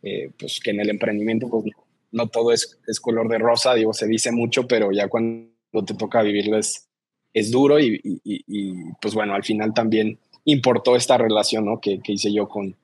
eh, 0.03 0.31
pues 0.37 0.59
que 0.59 0.71
en 0.71 0.79
el 0.79 0.89
emprendimiento 0.89 1.47
pues, 1.49 1.65
no 2.11 2.27
todo 2.27 2.51
es, 2.51 2.79
es, 2.87 2.99
color 2.99 3.29
de 3.29 3.37
rosa, 3.37 3.73
digo, 3.73 3.93
se 3.93 4.07
dice 4.07 4.31
mucho, 4.31 4.67
pero 4.67 4.91
ya 4.91 5.07
cuando 5.07 5.51
te 5.85 5.93
toca 5.93 6.21
vivirlo 6.21 6.57
es, 6.57 6.89
es 7.33 7.51
duro 7.51 7.79
y, 7.79 7.99
y, 8.03 8.73
pues 9.01 9.13
bueno, 9.13 9.33
al 9.33 9.43
final 9.43 9.73
también 9.73 10.19
importó 10.45 10.95
esta 10.95 11.17
relación 11.17 11.65
¿no? 11.65 11.79
que, 11.79 11.99
que, 11.99 12.13
hice 12.13 12.33
yo 12.33 12.49
con, 12.49 12.75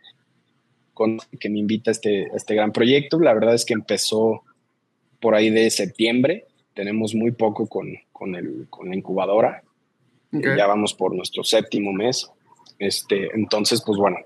con 0.93 1.17
que 1.39 1.50
me 1.50 1.59
invita 1.59 1.91
a 1.91 1.93
este, 1.93 2.27
este 2.36 2.55
gran 2.55 2.71
proyecto. 2.71 3.19
La 3.19 3.33
verdad 3.33 3.55
es 3.55 3.65
que 3.65 3.74
empezó 3.74 4.43
por 5.19 5.36
ahí 5.36 5.50
de 5.50 5.69
septiembre, 5.69 6.45
tenemos 6.74 7.15
muy 7.15 7.31
poco 7.31 7.67
con, 7.67 7.88
con, 8.13 8.36
el, 8.36 8.67
con 8.69 8.89
la 8.89 8.95
incubadora, 8.95 9.63
ya 10.31 10.67
vamos 10.67 10.93
por 10.93 11.15
nuestro 11.15 11.43
séptimo 11.43 11.91
mes. 11.91 12.29
Este, 12.79 13.29
entonces, 13.33 13.81
pues 13.83 13.97
bueno, 13.97 14.17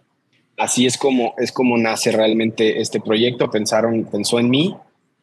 así 0.58 0.86
es 0.86 0.98
como, 0.98 1.34
es 1.38 1.51
como 1.51 1.77
nace 1.77 2.12
realmente 2.12 2.81
este 2.81 3.00
proyecto. 3.00 3.50
Pensaron, 3.50 4.05
pensó 4.05 4.39
en 4.39 4.50
mí 4.50 4.75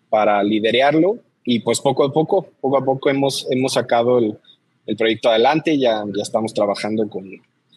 para 0.09 0.43
liderarlo 0.43 1.19
y 1.45 1.61
pues 1.61 1.81
poco 1.81 2.05
a 2.05 2.13
poco, 2.13 2.49
poco 2.61 2.77
a 2.79 2.85
poco 2.85 3.11
hemos, 3.11 3.47
hemos 3.51 3.75
sacado 3.75 4.19
el, 4.19 4.39
el 4.87 4.97
proyecto 4.97 5.31
adelante. 5.31 5.79
Ya, 5.79 6.05
ya 6.07 6.23
estamos 6.23 6.53
trabajando 6.55 7.09
con, 7.09 7.31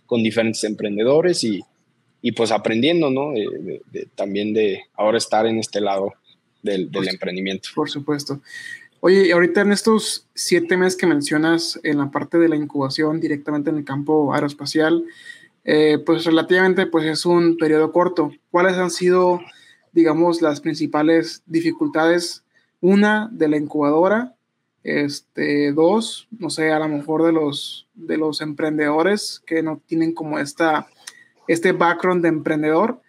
con 0.05 0.23
diferentes 0.23 0.63
emprendedores 0.63 1.43
y, 1.43 1.61
y 2.21 2.31
pues 2.33 2.51
aprendiendo, 2.51 3.09
¿no? 3.09 3.33
también 4.15 4.53
de 4.53 4.83
ahora 4.95 5.17
estar 5.17 5.45
en 5.45 5.57
este 5.57 5.81
lado 5.81 6.13
del, 6.61 6.91
del 6.91 7.09
emprendimiento. 7.09 7.69
Por 7.75 7.89
supuesto. 7.89 8.41
Oye, 9.03 9.31
ahorita 9.31 9.61
en 9.61 9.71
estos 9.71 10.27
siete 10.35 10.77
meses 10.77 10.95
que 10.95 11.07
mencionas 11.07 11.79
en 11.81 11.97
la 11.97 12.11
parte 12.11 12.37
de 12.37 12.47
la 12.47 12.55
incubación 12.55 13.19
directamente 13.19 13.71
en 13.71 13.77
el 13.77 13.83
campo 13.83 14.31
aeroespacial, 14.31 15.03
eh, 15.63 15.99
pues 16.05 16.25
relativamente 16.25 16.85
pues 16.87 17.05
es 17.05 17.25
un 17.25 17.57
periodo 17.57 17.91
corto. 17.91 18.31
¿Cuáles 18.49 18.77
han 18.77 18.91
sido, 18.91 19.41
digamos, 19.91 20.41
las 20.41 20.61
principales 20.61 21.43
dificultades? 21.45 22.43
Una, 22.79 23.29
de 23.31 23.47
la 23.47 23.57
incubadora. 23.57 24.35
Este, 24.83 25.71
dos, 25.73 26.27
no 26.31 26.49
sé, 26.49 26.71
a 26.71 26.79
lo 26.79 26.87
mejor 26.87 27.23
de 27.23 27.31
los, 27.31 27.87
de 27.93 28.17
los 28.17 28.41
emprendedores 28.41 29.43
que 29.45 29.61
no 29.61 29.79
tienen 29.85 30.13
como 30.13 30.39
esta, 30.39 30.87
este 31.47 31.71
background 31.71 32.23
de 32.23 32.29
emprendedor 32.29 32.99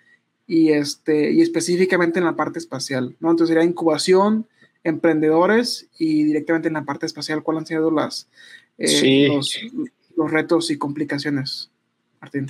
y, 0.47 0.73
este, 0.73 1.33
y 1.33 1.41
específicamente 1.41 2.19
en 2.19 2.27
la 2.27 2.37
parte 2.37 2.59
espacial, 2.59 3.17
¿no? 3.21 3.31
Entonces 3.31 3.55
sería 3.55 3.69
incubación, 3.69 4.47
emprendedores 4.85 5.89
y 5.99 6.25
directamente 6.25 6.69
en 6.69 6.75
la 6.75 6.85
parte 6.85 7.07
espacial, 7.07 7.43
¿cuáles 7.43 7.63
han 7.63 7.67
sido 7.67 7.91
las, 7.91 8.29
eh, 8.79 9.29
los, 9.29 9.59
los, 10.17 10.31
retos 10.31 10.71
y 10.71 10.77
complicaciones, 10.77 11.71
Martín? 12.23 12.47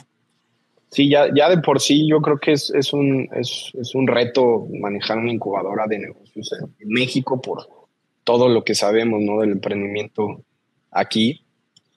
Sí, 0.90 1.08
ya, 1.08 1.28
ya 1.34 1.48
de 1.48 1.58
por 1.58 1.80
sí 1.80 2.06
yo 2.06 2.20
creo 2.20 2.38
que 2.38 2.52
es, 2.52 2.70
es, 2.70 2.92
un, 2.92 3.28
es, 3.34 3.72
es 3.74 3.94
un 3.94 4.06
reto 4.06 4.68
manejar 4.78 5.18
una 5.18 5.32
incubadora 5.32 5.86
de 5.86 5.98
negocios 5.98 6.52
en 6.52 6.88
México 6.88 7.40
por 7.40 7.66
todo 8.24 8.48
lo 8.48 8.62
que 8.62 8.74
sabemos 8.74 9.20
¿no? 9.22 9.40
del 9.40 9.52
emprendimiento 9.52 10.42
aquí, 10.90 11.42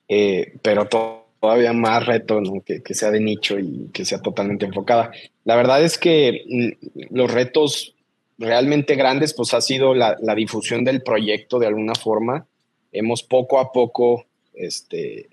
eh, 0.08 0.54
pero 0.62 0.88
todavía 0.88 1.74
más 1.74 2.06
reto 2.06 2.40
¿no? 2.40 2.62
que, 2.62 2.82
que, 2.82 2.94
sea 2.94 3.12
de 3.12 3.20
nicho 3.20 3.60
y 3.60 3.90
que 3.94 4.06
sea 4.06 4.22
totalmente 4.22 4.66
enfocada. 4.66 5.12
La 5.44 5.58
verdad 5.58 5.84
es 5.84 5.98
que 5.98 6.44
mm, 6.48 7.14
los 7.14 7.32
retos 7.32 7.96
realmente 8.38 8.96
grandes, 8.96 9.34
pues 9.34 9.54
ha 9.54 9.62
sido 9.62 9.94
la, 9.94 10.16
difusión 10.36 10.84
del 10.84 11.02
proyecto 11.02 11.60
de 11.60 11.68
alguna 11.68 11.96
forma. 11.96 12.48
Hemos 12.92 13.24
poco 13.24 13.60
a 13.60 13.72
poco 13.72 14.26
este, 14.54 15.30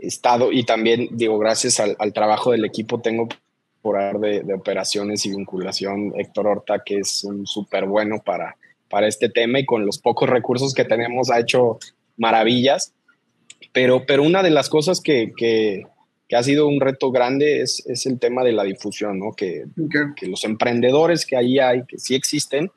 estado, 0.00 0.52
y 0.52 0.64
también 0.64 1.08
digo, 1.12 1.38
gracias 1.38 1.80
al, 1.80 2.12
trabajo 2.12 2.52
del 2.52 2.64
equipo, 2.64 3.00
tengo 3.00 3.28
por 3.82 4.20
de, 4.20 4.42
de, 4.42 4.54
operaciones 4.54 5.24
y 5.24 5.30
vinculación 5.30 6.12
Héctor 6.16 6.46
Horta, 6.46 6.82
que 6.84 6.98
es 6.98 7.24
un 7.24 7.46
súper 7.46 7.86
bueno 7.86 8.22
para, 8.22 8.56
para 8.90 9.06
este 9.06 9.28
tema 9.28 9.60
y 9.60 9.64
con 9.64 9.86
los 9.86 9.98
pocos 9.98 10.28
recursos 10.28 10.74
que 10.74 10.84
tenemos 10.84 11.30
ha 11.30 11.40
hecho 11.40 11.78
maravillas. 12.18 12.92
Pero, 13.72 14.04
pero 14.04 14.22
una 14.22 14.42
de 14.42 14.50
las 14.50 14.68
cosas 14.68 15.00
que, 15.00 15.32
que, 15.36 15.84
que 16.28 16.36
ha 16.36 16.42
sido 16.42 16.66
un 16.66 16.80
reto 16.80 17.10
grande 17.10 17.62
es, 17.62 17.86
es 17.86 18.04
el 18.06 18.18
tema 18.18 18.42
de 18.42 18.52
la 18.52 18.64
difusión, 18.64 19.18
¿no? 19.18 19.32
Que, 19.32 19.64
que, 20.16 20.26
los 20.26 20.44
emprendedores 20.44 21.24
que 21.24 21.36
ahí 21.36 21.58
hay, 21.58 21.84
que 21.86 21.98
sí 21.98 22.14
existen, 22.14 22.70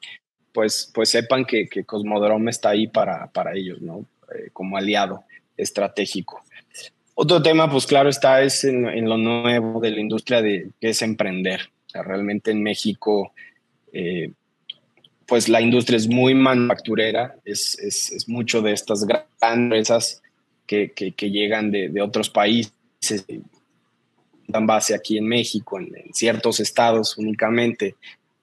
pues, 0.53 0.92
pues 0.94 1.10
sepan 1.10 1.46
que, 1.46 1.68
que 1.68 1.84
Cosmodrome 1.84 2.51
está 2.51 2.70
ahí 2.70 2.88
para, 2.88 3.32
para 3.32 3.56
ellos, 3.56 3.82
¿no? 3.82 4.06
Eh, 4.36 4.50
como 4.53 4.77
aliado 4.77 5.24
estratégico. 5.58 6.43
Otro 7.15 7.41
tema, 7.41 7.70
pues 7.70 7.86
claro, 7.86 8.10
está 8.10 8.41
es 8.41 8.63
en, 8.63 8.88
en, 8.88 9.08
lo 9.08 9.17
nuevo 9.17 9.79
de 9.79 9.91
la 9.91 10.00
industria 10.00 10.41
de 10.41 10.70
que 10.82 10.89
es 10.89 11.01
emprender. 11.01 11.62
O 11.88 11.89
sea, 11.89 12.03
realmente 12.03 12.51
en 12.51 12.63
México, 12.63 13.34
eh, 13.91 14.32
pues 15.27 15.48
la 15.48 15.62
industria 15.62 15.98
es 15.98 16.08
muy 16.08 16.34
manufacturera, 16.34 17.36
es, 17.46 17.77
es, 17.79 18.12
es 18.12 18.27
mucho 18.27 18.62
de 18.62 18.74
estas 18.74 19.05
grandes 19.05 19.29
empresas 19.41 20.22
que, 20.65 20.91
que, 20.91 21.12
que 21.12 21.29
llegan 21.29 21.70
de, 21.72 21.89
de 21.89 22.01
otros 22.01 22.29
países 22.29 22.74
dan 24.48 24.67
base 24.67 24.93
aquí 24.93 25.17
en 25.17 25.27
México, 25.27 25.79
en, 25.79 25.91
ciertos 26.13 26.60
estados 26.60 27.17
únicamente, 27.17 27.96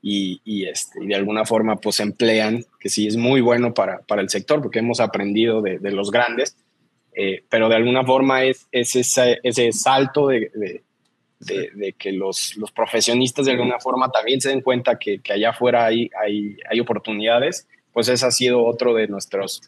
y, 0.03 0.41
y, 0.45 0.65
este, 0.67 1.05
y, 1.05 1.09
de 1.09 1.15
alguna 1.15 1.45
forma 1.45 1.77
pues 1.77 2.01
emplean, 2.01 2.65
que 2.79 2.89
sí 2.89 3.07
es 3.07 3.17
muy 3.17 3.41
bueno 3.41 3.75
para, 3.75 3.99
para 4.01 4.23
el 4.23 4.31
sector, 4.31 4.63
porque 4.63 4.79
hemos 4.79 5.01
aprendido 5.01 5.61
de, 5.61 5.79
de 5.79 5.93
los 5.93 6.11
grandes, 6.11 6.57
eh, 7.13 7.45
pero 7.49 7.69
de 7.69 7.77
alguna 7.77 8.05
forma 8.05 8.45
es, 8.45 8.67
es 8.71 8.97
ese, 8.97 9.41
ese, 9.43 9.73
salto 9.73 10.29
de, 10.29 10.51
de, 10.55 11.71
de, 11.75 11.93
que 11.95 12.13
los, 12.13 12.57
los, 12.57 12.71
profesionistas 12.71 13.47
de 13.47 13.53
alguna 13.53 13.81
forma 13.81 14.11
también 14.11 14.41
se 14.41 14.51
den 14.51 14.61
cuenta 14.61 14.99
que, 14.99 15.21
que 15.21 15.33
allá 15.33 15.51
afuera 15.51 15.87
hay, 15.87 16.11
hay, 16.21 16.57
hay 16.69 16.81
oportunidades, 16.81 17.67
pues 17.93 18.09
ese 18.09 18.27
ha 18.27 18.31
sido 18.31 18.65
otro 18.65 18.95
de 18.95 19.09
nuestros 19.09 19.63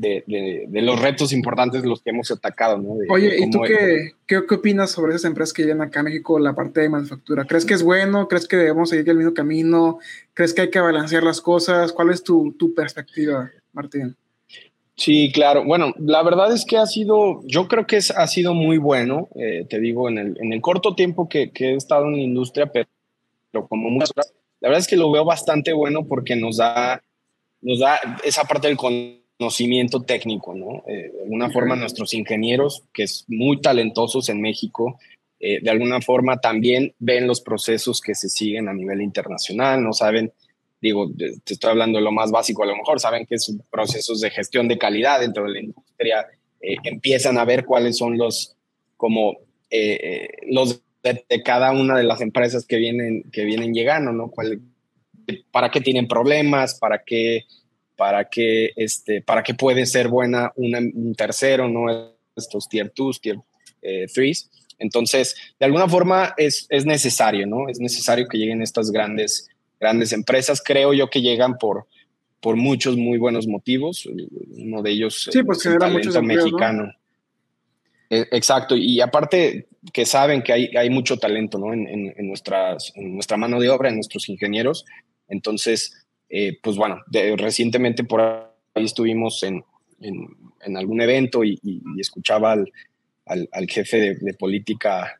de, 0.00 0.68
los 0.82 1.00
retos 1.00 1.32
importantes 1.32 1.84
los 1.84 2.02
que 2.02 2.10
hemos 2.10 2.30
atacado. 2.30 2.78
¿no? 2.78 2.96
Oye, 3.10 3.36
¿y 3.38 3.50
tú 3.50 3.60
qué, 3.66 4.12
qué, 4.26 4.38
opinas 4.54 4.90
sobre 4.90 5.14
esas 5.14 5.26
empresas 5.26 5.52
que 5.52 5.62
llegan 5.62 5.82
acá 5.82 6.00
a 6.00 6.04
México 6.04 6.38
la 6.38 6.54
parte 6.54 6.80
de 6.80 6.88
manufactura? 6.88 7.44
¿Crees 7.44 7.64
que 7.64 7.74
es 7.74 7.82
bueno? 7.82 8.28
¿Crees 8.28 8.48
que 8.48 8.56
debemos 8.56 8.90
seguir 8.90 9.08
el 9.10 9.16
mismo 9.16 9.34
camino? 9.34 9.98
¿Crees 10.34 10.54
que 10.54 10.62
hay 10.62 10.70
que 10.70 10.80
balancear 10.80 11.22
las 11.22 11.40
cosas? 11.40 11.92
¿Cuál 11.92 12.10
es 12.10 12.22
tu, 12.22 12.52
tu 12.52 12.74
perspectiva, 12.74 13.50
Martín? 13.72 14.16
Sí, 15.00 15.32
claro. 15.32 15.64
Bueno, 15.64 15.94
la 15.98 16.22
verdad 16.22 16.52
es 16.52 16.66
que 16.66 16.76
ha 16.76 16.84
sido, 16.84 17.40
yo 17.46 17.68
creo 17.68 17.86
que 17.86 17.96
es, 17.96 18.10
ha 18.10 18.26
sido 18.26 18.52
muy 18.52 18.76
bueno, 18.76 19.30
eh, 19.34 19.64
te 19.66 19.80
digo, 19.80 20.10
en 20.10 20.18
el, 20.18 20.36
en 20.38 20.52
el 20.52 20.60
corto 20.60 20.94
tiempo 20.94 21.26
que, 21.26 21.52
que, 21.52 21.70
he 21.70 21.74
estado 21.74 22.04
en 22.08 22.16
la 22.16 22.22
industria, 22.22 22.66
pero, 22.66 22.86
pero 23.50 23.66
como 23.66 23.88
muchas 23.88 24.12
la 24.60 24.68
verdad 24.68 24.80
es 24.80 24.86
que 24.86 24.98
lo 24.98 25.10
veo 25.10 25.24
bastante 25.24 25.72
bueno 25.72 26.06
porque 26.06 26.36
nos 26.36 26.58
da, 26.58 27.02
nos 27.62 27.78
da 27.78 27.98
esa 28.22 28.44
parte 28.44 28.68
del 28.68 28.76
conocimiento 28.76 30.02
técnico, 30.02 30.54
¿no? 30.54 30.84
Eh, 30.86 31.10
de 31.14 31.22
alguna 31.22 31.48
forma 31.48 31.76
nuestros 31.76 32.12
ingenieros, 32.12 32.82
que 32.92 33.04
es 33.04 33.24
muy 33.26 33.58
talentosos 33.62 34.28
en 34.28 34.42
México, 34.42 34.98
eh, 35.38 35.60
de 35.62 35.70
alguna 35.70 36.02
forma 36.02 36.42
también 36.42 36.92
ven 36.98 37.26
los 37.26 37.40
procesos 37.40 38.02
que 38.02 38.14
se 38.14 38.28
siguen 38.28 38.68
a 38.68 38.74
nivel 38.74 39.00
internacional, 39.00 39.82
no 39.82 39.94
saben, 39.94 40.30
digo, 40.80 41.10
te 41.16 41.52
estoy 41.52 41.70
hablando 41.70 41.98
de 41.98 42.04
lo 42.04 42.12
más 42.12 42.30
básico, 42.30 42.62
a 42.62 42.66
lo 42.66 42.76
mejor 42.76 43.00
saben 43.00 43.26
que 43.26 43.38
son 43.38 43.62
procesos 43.70 44.20
de 44.20 44.30
gestión 44.30 44.68
de 44.68 44.78
calidad 44.78 45.20
dentro 45.20 45.44
de 45.44 45.50
la 45.50 45.60
industria, 45.60 46.26
eh, 46.60 46.76
empiezan 46.84 47.38
a 47.38 47.44
ver 47.44 47.64
cuáles 47.64 47.96
son 47.96 48.16
los, 48.16 48.56
como 48.96 49.38
los 50.48 50.82
de, 51.02 51.42
cada 51.42 51.72
una 51.72 51.96
de 51.96 52.04
las 52.04 52.20
empresas 52.20 52.66
que 52.66 52.76
vienen, 52.76 53.24
que 53.30 53.44
vienen 53.44 53.72
llegando, 53.72 54.12
¿no? 54.12 54.30
¿Para 55.50 55.70
qué 55.70 55.80
tienen 55.80 56.08
problemas? 56.08 56.78
¿Para 56.78 57.02
qué, 57.02 57.44
para 57.96 58.28
qué, 58.28 58.72
este, 58.76 59.22
para 59.22 59.42
qué 59.42 59.54
puede 59.54 59.86
ser 59.86 60.08
buena 60.08 60.52
un 60.56 61.14
tercero, 61.14 61.68
¿no? 61.68 62.14
Estos 62.36 62.68
tier 62.68 62.92
2, 62.94 63.20
tier 63.20 63.36
3. 63.80 64.16
Eh, 64.16 64.34
Entonces, 64.78 65.36
de 65.58 65.66
alguna 65.66 65.88
forma 65.88 66.34
es, 66.36 66.66
es 66.70 66.84
necesario, 66.84 67.46
¿no? 67.46 67.68
Es 67.68 67.80
necesario 67.80 68.26
que 68.28 68.38
lleguen 68.38 68.62
estas 68.62 68.90
grandes, 68.90 69.48
grandes 69.80 70.12
empresas. 70.12 70.62
Creo 70.64 70.92
yo 70.92 71.08
que 71.10 71.22
llegan 71.22 71.58
por, 71.58 71.86
por 72.40 72.56
muchos 72.56 72.96
muy 72.96 73.18
buenos 73.18 73.48
motivos. 73.48 74.06
Uno 74.06 74.82
de 74.82 74.90
ellos 74.90 75.28
sí, 75.32 75.42
pues 75.42 75.64
el 75.66 75.78
talento 75.78 76.22
mexicano. 76.22 76.92
E, 78.08 78.26
exacto, 78.32 78.76
y 78.76 79.00
aparte 79.00 79.68
que 79.92 80.04
saben 80.04 80.42
que 80.42 80.52
hay, 80.52 80.76
hay 80.76 80.90
mucho 80.90 81.16
talento 81.16 81.58
¿no? 81.58 81.72
en, 81.72 81.86
en, 81.88 82.28
nuestras, 82.28 82.92
en 82.96 83.14
nuestra 83.14 83.36
mano 83.36 83.58
de 83.58 83.70
obra, 83.70 83.88
en 83.88 83.94
nuestros 83.96 84.28
ingenieros. 84.28 84.84
Entonces, 85.28 86.06
eh, 86.28 86.58
pues 86.62 86.76
bueno, 86.76 87.02
recientemente 87.36 88.04
por 88.04 88.20
ahí 88.20 88.84
estuvimos 88.84 89.42
en, 89.42 89.64
en 90.62 90.76
algún 90.76 91.00
evento 91.00 91.44
y, 91.44 91.60
escuchaba 91.98 92.52
al, 92.52 92.72
al, 93.26 93.68
jefe 93.68 94.16
de, 94.20 94.34
política 94.34 95.19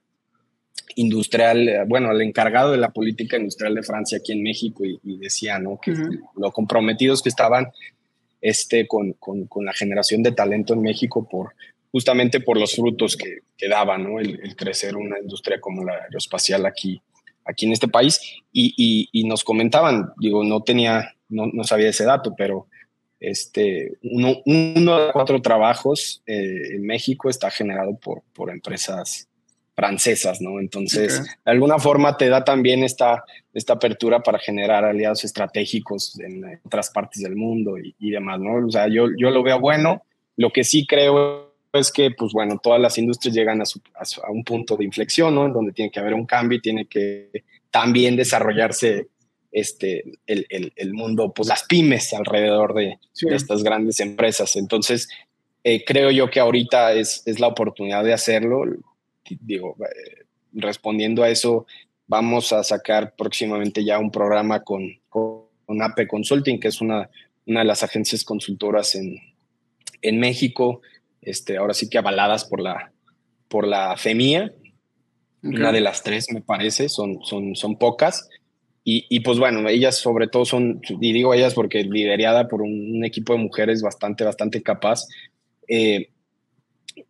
industrial, 0.97 1.85
bueno, 1.87 2.11
al 2.11 2.21
encargado 2.23 2.73
de 2.73 2.79
la 2.79 2.91
política 2.91 3.37
industrial 3.37 3.75
de 3.75 3.83
Francia 3.83 4.19
aquí 4.19 4.33
en 4.33 4.43
México 4.43 4.85
y, 4.85 5.17
decía, 5.19 5.59
¿no? 5.59 5.79
Que 5.81 5.95
lo 6.37 6.53
comprometidos 6.53 7.23
que 7.23 7.29
estaban 7.29 7.71
este, 8.41 8.87
con, 8.87 9.13
con, 9.15 9.47
con, 9.47 9.65
la 9.65 9.73
generación 9.73 10.23
de 10.23 10.33
talento 10.33 10.75
en 10.75 10.83
México 10.83 11.29
por 11.29 11.55
justamente 11.93 12.41
por 12.41 12.59
los 12.59 12.75
frutos 12.75 13.17
que, 13.17 13.41
que 13.57 13.69
daba, 13.69 13.99
¿no? 13.99 14.21
El, 14.21 14.57
crecer 14.57 14.97
una 14.97 15.19
industria 15.19 15.61
como 15.61 15.85
la 15.85 15.95
aeroespacial 15.95 16.65
aquí, 16.67 17.03
aquí 17.45 17.67
en 17.67 17.73
este 17.73 17.89
país. 17.89 18.21
Y, 18.53 19.09
y, 19.13 19.25
nos 19.25 19.45
comentaban, 19.45 20.13
digo, 20.19 20.45
no 20.45 20.63
tenía, 20.63 21.15
no, 21.29 21.47
no, 21.53 21.65
sabía 21.65 21.91
ese 21.91 22.05
dato, 22.05 22.35
pero 22.37 22.69
este, 23.19 23.99
uno, 24.03 24.41
uno 24.47 25.07
de 25.07 25.13
cuatro 25.13 25.43
trabajos 25.43 26.23
eh, 26.27 26.75
en 26.75 26.83
México 26.83 27.29
está 27.29 27.51
generado 27.51 27.97
por, 27.97 28.23
por 28.33 28.51
empresas 28.51 29.30
francesas, 29.81 30.43
¿no? 30.43 30.61
Entonces, 30.61 31.23
de 31.23 31.51
alguna 31.51 31.79
forma 31.79 32.19
te 32.19 32.29
da 32.29 32.45
también 32.45 32.85
esta, 32.85 33.25
esta 33.55 33.73
apertura 33.73 34.23
para 34.23 34.39
generar 34.39 34.85
aliados 34.85 35.25
estratégicos 35.25 36.21
en 36.21 36.61
otras 36.67 36.91
partes 36.91 37.23
del 37.23 37.35
mundo 37.35 37.79
y, 37.79 37.95
y 37.99 38.11
demás, 38.11 38.41
¿no? 38.41 38.67
O 38.67 38.71
sea, 38.71 38.89
yo, 38.89 39.07
yo 39.17 39.31
lo 39.31 39.43
veo 39.43 39.59
bueno. 39.59 40.03
Lo 40.37 40.53
que 40.53 40.65
sí 40.65 40.87
creo 40.87 41.55
es 41.73 41.91
que, 41.91 42.11
pues 42.11 42.35
bueno, 42.35 42.61
todas 42.63 42.79
las 42.79 42.99
industrias 42.99 43.35
llegan 43.35 43.63
a, 43.63 44.31
un 44.31 44.45
punto 44.45 44.77
de 44.77 44.85
inflexión, 44.85 45.35
¿no? 45.35 45.47
En 45.47 45.55
donde 45.55 45.73
tiene 45.73 45.91
que 45.91 46.01
haber 46.01 46.13
un 46.13 46.27
cambio 46.27 46.59
y 46.59 46.61
tiene 46.61 46.85
que 46.85 47.31
también 47.71 48.17
desarrollarse 48.17 49.07
este, 49.51 50.05
el, 50.27 50.93
mundo, 50.93 51.33
pues 51.33 51.49
las 51.49 51.63
pymes 51.65 52.13
alrededor 52.13 52.75
de, 52.75 52.99
estas 53.31 53.63
grandes 53.63 53.99
empresas. 54.01 54.57
Entonces, 54.57 55.09
eh, 55.65 55.87
creo 55.87 56.11
yo 56.11 56.29
que 56.29 56.41
ahorita 56.41 56.93
es, 56.93 57.23
es, 57.25 57.41
la 57.41 57.47
oportunidad 57.47 58.05
de 58.05 58.13
hacerlo. 58.13 58.65
Digo, 59.41 59.77
eh, 59.81 60.25
respondiendo 60.53 61.23
a 61.23 61.31
eso, 61.31 61.67
vamos 62.07 62.53
a 62.53 62.65
sacar 62.65 63.15
próximamente 63.17 63.85
ya 63.85 63.99
un 63.99 64.11
programa 64.11 64.63
con, 64.63 65.01
con, 65.09 65.49
AP 65.83 66.09
Consulting, 66.09 66.59
que 66.59 66.69
es 66.69 66.81
una, 66.81 67.09
una 67.47 67.61
de 67.61 67.67
las 67.67 67.83
agencias 67.83 68.25
consultoras 68.25 68.97
en, 68.97 69.19
en 70.03 70.19
México 70.19 70.81
este, 71.23 71.57
ahora 71.57 71.75
sí 71.75 71.89
que 71.89 71.99
avaladas 71.99 72.45
por 72.45 72.61
la, 72.61 72.93
por 73.49 73.67
la 73.67 73.97
FEMIA, 73.97 74.53
una 75.43 75.73
de 75.73 75.81
las 75.81 76.03
tres 76.03 76.31
me 76.33 76.43
parece, 76.43 76.89
son, 76.89 77.21
son, 77.25 77.57
son 77.57 77.77
pocas. 77.77 78.29
Y, 78.85 79.07
y, 79.11 79.21
pues 79.21 79.39
bueno, 79.39 79.69
ellas 79.69 79.97
sobre 79.97 80.27
todo 80.27 80.45
son, 80.45 80.81
y 80.89 81.13
digo 81.13 81.35
ellas 81.35 81.55
porque 81.55 81.85
liderada 81.85 82.49
por 82.49 82.63
un, 82.63 83.05
equipo 83.05 83.35
de 83.35 83.41
mujeres 83.41 83.83
bastante, 83.83 84.25
bastante 84.25 84.63
capaz. 84.63 85.07
Eh, 85.69 86.11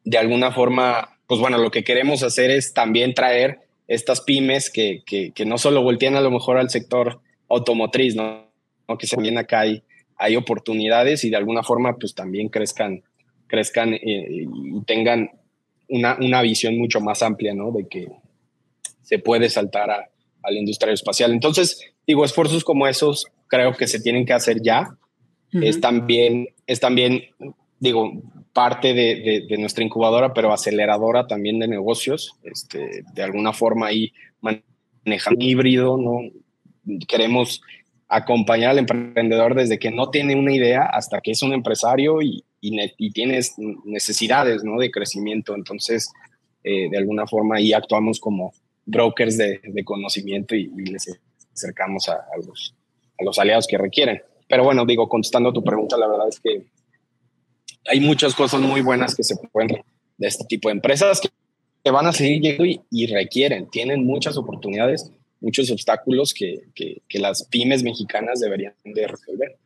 de 0.05 0.19
alguna 0.19 0.53
forma, 0.53 1.20
pues 1.31 1.39
bueno, 1.41 1.59
lo 1.59 1.71
que 1.71 1.85
queremos 1.85 2.25
hacer 2.25 2.51
es 2.51 2.75
también 2.75 3.15
traer 3.15 3.61
estas 3.87 4.21
pymes 4.21 4.69
que, 4.69 5.05
que, 5.07 5.31
que 5.31 5.45
no 5.45 5.59
solo 5.59 5.81
voltean 5.81 6.17
a 6.17 6.21
lo 6.21 6.33
mejor 6.33 6.59
al 6.59 6.71
sector 6.71 7.21
automotriz, 7.49 8.17
¿no? 8.17 8.51
¿no? 8.89 8.99
Que 8.99 9.07
también 9.07 9.39
acá 9.39 9.61
hay, 9.61 9.85
hay 10.17 10.35
oportunidades 10.35 11.23
y 11.23 11.31
de 11.31 11.37
alguna 11.37 11.63
forma 11.63 11.97
pues 11.99 12.17
también 12.17 12.49
crezcan 12.49 13.05
crezcan 13.47 13.95
eh, 13.95 14.01
y 14.03 14.81
tengan 14.89 15.31
una, 15.89 16.19
una, 16.21 16.43
visión 16.43 16.77
mucho 16.77 17.01
más 17.01 17.23
amplia, 17.23 17.55
¿no? 17.55 17.71
De 17.71 17.87
que 17.87 18.09
se 19.01 19.21
puede 19.21 19.49
saltar 19.51 19.89
a, 19.89 20.11
a, 20.43 20.51
la 20.51 20.59
industria 20.59 20.93
espacial. 20.93 21.31
Entonces, 21.31 21.81
digo, 22.09 22.25
esfuerzos 22.25 22.65
como 22.65 22.89
esos 22.89 23.29
creo 23.47 23.77
que 23.77 23.87
se 23.87 24.01
tienen 24.01 24.27
que 24.27 24.33
hacer 24.33 24.63
ya. 24.63 24.97
Es 25.53 25.81
también, 25.81 26.49
es 26.67 26.81
también, 26.81 27.23
digo, 27.79 28.21
parte 28.53 28.95
de, 28.95 29.47
de, 29.49 29.59
nuestra 29.59 29.85
incubadora, 29.85 30.35
pero 30.35 30.53
aceleradora 30.53 31.27
también 31.27 31.59
de 31.59 31.69
negocios. 31.69 32.37
Este, 32.43 33.05
de 33.13 33.23
alguna 33.23 33.53
forma 33.53 33.87
ahí 33.87 34.13
manejando 34.41 35.45
híbrido, 35.45 35.97
¿no? 35.97 36.21
Queremos 37.07 37.63
acompañar 38.09 38.71
al 38.71 38.79
emprendedor 38.79 39.55
desde 39.55 39.79
que 39.79 39.93
no 39.93 40.11
tiene 40.11 40.35
una 40.35 40.53
idea 40.53 40.83
hasta 40.83 41.21
que 41.21 41.31
es 41.31 41.43
un 41.43 41.53
empresario 41.53 42.21
y, 42.21 42.45
y, 42.61 43.11
tienes 43.13 43.55
necesidades 43.85 44.65
¿no? 44.65 44.79
de 44.81 44.91
crecimiento. 44.91 45.55
Entonces, 45.55 46.13
eh, 46.65 46.91
de 46.91 46.99
alguna 46.99 47.27
forma 47.27 47.57
ahí 47.57 47.73
actuamos 47.73 48.19
como 48.19 48.53
brokers 48.85 49.39
de, 49.39 49.61
conocimiento 49.85 50.57
y, 50.57 50.67
les 50.91 51.21
acercamos 51.55 52.09
a, 52.09 52.21
los, 52.45 52.75
a 53.19 53.25
los 53.25 53.39
aliados 53.39 53.69
que 53.69 53.79
requieren. 53.79 54.21
Pero 54.49 54.65
bueno, 54.65 54.85
digo, 54.85 55.09
contestando 55.09 55.51
a 55.51 55.53
tu 55.53 55.63
pregunta, 55.63 55.97
la 55.97 56.09
verdad 56.09 56.29
es 56.29 56.41
que 56.41 56.65
hay 57.87 58.01
muchas 58.01 58.35
cosas 58.35 58.61
muy 58.61 58.81
buenas 58.81 59.15
que 59.15 59.23
se 59.23 59.37
pueden 59.37 59.83
de 60.19 60.29
este 60.29 60.45
tipo 60.45 60.69
de 60.69 60.75
empresas 60.75 61.21
que, 61.21 61.31
van 61.91 62.07
a 62.07 62.13
seguir 62.13 62.43
llegando 62.43 62.81
y, 62.91 63.07
requieren, 63.07 63.69
tienen 63.71 64.05
muchas 64.05 64.37
oportunidades, 64.37 65.11
muchos 65.41 65.71
obstáculos 65.71 66.35
que, 66.35 66.65
que, 66.75 67.01
que 67.09 67.19
las 67.19 67.45
pymes 67.45 67.83
mexicanas 67.83 68.41
deberían 68.41 68.75
de 68.85 69.07
resolver. 69.09 69.57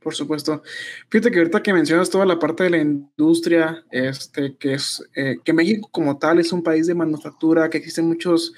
Por 0.00 0.14
supuesto. 0.14 0.62
Fíjate 1.10 1.30
que 1.30 1.38
ahorita 1.38 1.62
que 1.62 1.72
mencionas 1.72 2.08
toda 2.08 2.24
la 2.24 2.38
parte 2.38 2.64
de 2.64 2.70
la 2.70 2.78
industria, 2.78 3.84
este, 3.90 4.56
que 4.56 4.74
es 4.74 5.02
eh, 5.14 5.36
que 5.44 5.52
México 5.52 5.88
como 5.90 6.18
tal 6.18 6.38
es 6.38 6.52
un 6.52 6.62
país 6.62 6.86
de 6.86 6.94
manufactura, 6.94 7.68
que 7.68 7.78
existen 7.78 8.06
muchos 8.06 8.54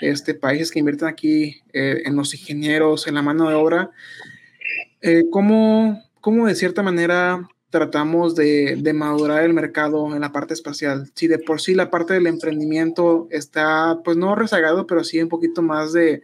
este, 0.00 0.34
países 0.34 0.70
que 0.70 0.78
invierten 0.78 1.08
aquí 1.08 1.60
eh, 1.72 2.02
en 2.04 2.14
los 2.16 2.32
ingenieros, 2.32 3.06
en 3.06 3.14
la 3.14 3.22
mano 3.22 3.48
de 3.48 3.54
obra. 3.54 3.90
Eh, 5.02 5.24
¿cómo, 5.30 6.02
¿cómo, 6.20 6.46
de 6.46 6.54
cierta 6.54 6.82
manera 6.82 7.46
tratamos 7.74 8.36
de, 8.36 8.76
de, 8.78 8.92
madurar 8.92 9.42
el 9.42 9.52
mercado 9.52 10.14
en 10.14 10.20
la 10.20 10.30
parte 10.30 10.54
espacial? 10.54 11.10
Si 11.16 11.26
de 11.26 11.40
por 11.40 11.60
sí 11.60 11.74
la 11.74 11.90
parte 11.90 12.14
del 12.14 12.28
emprendimiento 12.28 13.26
está, 13.32 13.98
pues 14.04 14.16
no 14.16 14.36
rezagado, 14.36 14.86
pero 14.86 15.02
sí 15.02 15.20
un 15.20 15.28
poquito 15.28 15.60
más 15.60 15.92
de, 15.92 16.22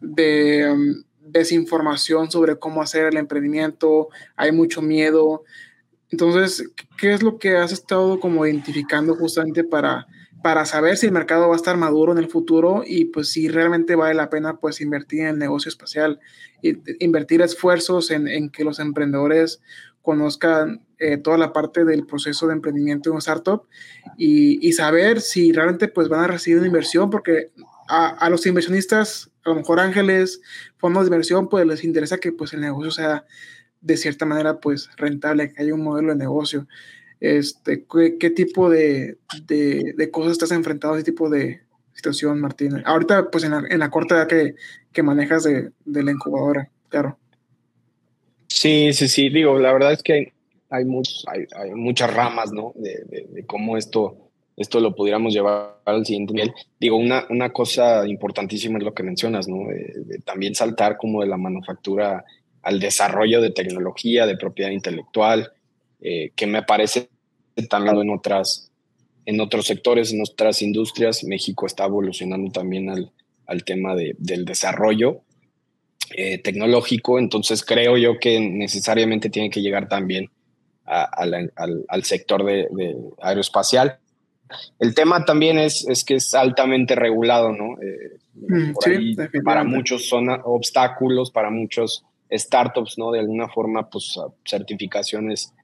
de 0.00 0.68
um, 0.72 1.04
desinformación 1.20 2.32
sobre 2.32 2.58
cómo 2.58 2.82
hacer 2.82 3.06
el 3.06 3.16
emprendimiento, 3.16 4.08
hay 4.34 4.50
mucho 4.50 4.82
miedo. 4.82 5.44
Entonces, 6.10 6.68
¿qué 6.98 7.12
es 7.12 7.22
lo 7.22 7.38
que 7.38 7.56
has 7.56 7.70
estado 7.70 8.18
como 8.18 8.44
identificando 8.44 9.14
justamente 9.14 9.62
para, 9.62 10.08
para 10.42 10.64
saber 10.64 10.96
si 10.96 11.06
el 11.06 11.12
mercado 11.12 11.46
va 11.46 11.54
a 11.54 11.62
estar 11.62 11.76
maduro 11.76 12.10
en 12.10 12.18
el 12.18 12.28
futuro 12.28 12.82
y 12.84 13.04
pues 13.04 13.28
si 13.28 13.46
realmente 13.46 13.94
vale 13.94 14.14
la 14.14 14.30
pena 14.30 14.56
pues 14.56 14.80
invertir 14.80 15.20
en 15.20 15.26
el 15.26 15.38
negocio 15.38 15.68
espacial, 15.68 16.18
y 16.60 16.76
invertir 17.04 17.40
esfuerzos 17.40 18.10
en, 18.10 18.26
en 18.26 18.50
que 18.50 18.64
los 18.64 18.80
emprendedores 18.80 19.60
conozcan 20.02 20.84
eh, 20.98 21.16
toda 21.16 21.38
la 21.38 21.52
parte 21.52 21.84
del 21.84 22.06
proceso 22.06 22.46
de 22.46 22.54
emprendimiento 22.54 23.10
de 23.10 23.14
un 23.14 23.18
startup 23.18 23.62
y, 24.16 24.66
y, 24.66 24.72
saber 24.72 25.20
si 25.20 25.52
realmente 25.52 25.88
pues 25.88 26.08
van 26.08 26.24
a 26.24 26.26
recibir 26.26 26.58
una 26.58 26.66
inversión 26.66 27.08
porque 27.08 27.52
a, 27.88 28.08
a 28.08 28.30
los 28.30 28.44
inversionistas 28.46 29.32
a 29.44 29.50
lo 29.50 29.56
mejor 29.56 29.80
ángeles, 29.80 30.40
fondos 30.76 31.04
de 31.04 31.08
inversión, 31.08 31.48
pues 31.48 31.66
les 31.66 31.84
interesa 31.84 32.18
que 32.18 32.32
pues 32.32 32.52
el 32.52 32.60
negocio 32.60 32.90
sea 32.90 33.24
de 33.80 33.96
cierta 33.96 34.24
manera 34.24 34.60
pues 34.60 34.88
rentable, 34.96 35.52
que 35.52 35.62
haya 35.62 35.74
un 35.74 35.82
modelo 35.82 36.12
de 36.12 36.18
negocio. 36.18 36.66
Este, 37.20 37.86
¿qué, 38.18 38.30
tipo 38.30 38.68
de, 38.68 39.18
de, 39.46 40.10
cosas 40.10 40.32
estás 40.32 40.50
enfrentado 40.50 40.94
a 40.94 40.96
ese 40.96 41.04
tipo 41.04 41.28
de 41.28 41.62
situación, 41.92 42.40
Martín? 42.40 42.82
Ahorita 42.84 43.30
pues 43.30 43.44
en 43.44 43.52
la, 43.52 43.64
en 43.68 43.78
la 43.78 43.90
corta 43.90 44.16
edad 44.16 44.26
que, 44.26 44.54
que 44.92 45.02
manejas 45.02 45.44
de, 45.44 45.72
de, 45.84 46.02
la 46.02 46.10
incubadora, 46.12 46.70
claro. 46.88 47.18
Sí, 48.54 48.92
sí, 48.92 49.08
sí, 49.08 49.30
digo, 49.30 49.58
la 49.58 49.72
verdad 49.72 49.92
es 49.92 50.02
que 50.02 50.12
hay, 50.12 50.26
hay, 50.68 50.84
hay, 51.26 51.46
hay 51.58 51.70
muchas 51.70 52.12
ramas, 52.12 52.52
¿no? 52.52 52.72
De, 52.76 53.44
cómo 53.46 53.78
esto 53.78 54.18
esto 54.58 54.78
lo 54.78 54.94
pudiéramos 54.94 55.32
llevar 55.32 55.80
al 55.86 56.04
siguiente 56.04 56.34
nivel. 56.34 56.52
Digo, 56.78 56.96
una, 56.96 57.26
una 57.30 57.50
cosa 57.50 58.06
importantísima 58.06 58.76
es 58.76 58.84
lo 58.84 58.92
que 58.92 59.02
mencionas, 59.02 59.48
¿no? 59.48 59.68
De, 59.68 60.18
también 60.18 60.54
saltar 60.54 60.98
como 60.98 61.22
de 61.22 61.28
la 61.28 61.38
manufactura 61.38 62.26
al 62.60 62.78
desarrollo 62.78 63.40
de 63.40 63.50
tecnología, 63.50 64.26
de 64.26 64.36
propiedad 64.36 64.70
intelectual, 64.70 65.50
eh, 66.02 66.30
que 66.36 66.46
me 66.46 66.62
parece 66.62 67.08
también 67.70 67.96
en 67.96 68.10
otras, 68.10 68.70
en 69.24 69.40
otros 69.40 69.66
sectores, 69.66 70.12
en 70.12 70.20
otras 70.20 70.60
industrias. 70.60 71.24
México 71.24 71.64
está 71.64 71.86
evolucionando 71.86 72.52
también 72.52 72.90
al, 72.90 73.10
al 73.46 73.64
tema 73.64 73.96
de, 73.96 74.14
del 74.18 74.44
desarrollo 74.44 75.22
eh, 76.16 76.38
tecnológico, 76.38 77.18
entonces 77.18 77.64
creo 77.64 77.96
yo 77.96 78.18
que 78.18 78.40
necesariamente 78.40 79.30
tiene 79.30 79.50
que 79.50 79.62
llegar 79.62 79.88
también 79.88 80.30
al, 80.84 81.52
al, 81.88 82.04
sector 82.04 82.44
de, 82.44 82.96
aeroespacial. 83.20 83.98
El 84.78 84.94
tema 84.94 85.24
también 85.24 85.58
es, 85.58 85.86
es, 85.88 86.04
que 86.04 86.16
es 86.16 86.34
altamente 86.34 86.94
regulado, 86.94 87.52
¿no? 87.52 87.80
Eh, 87.80 88.18
mm, 88.34 89.44
para 89.44 89.64
muchos 89.64 90.08
son 90.08 90.28
obstáculos, 90.44 91.30
para 91.30 91.50
muchos 91.50 92.04
startups, 92.30 92.98
¿no? 92.98 93.12
De 93.12 93.20
alguna 93.20 93.48
forma, 93.48 93.88
pues 93.88 94.18
certificaciones 94.44 95.54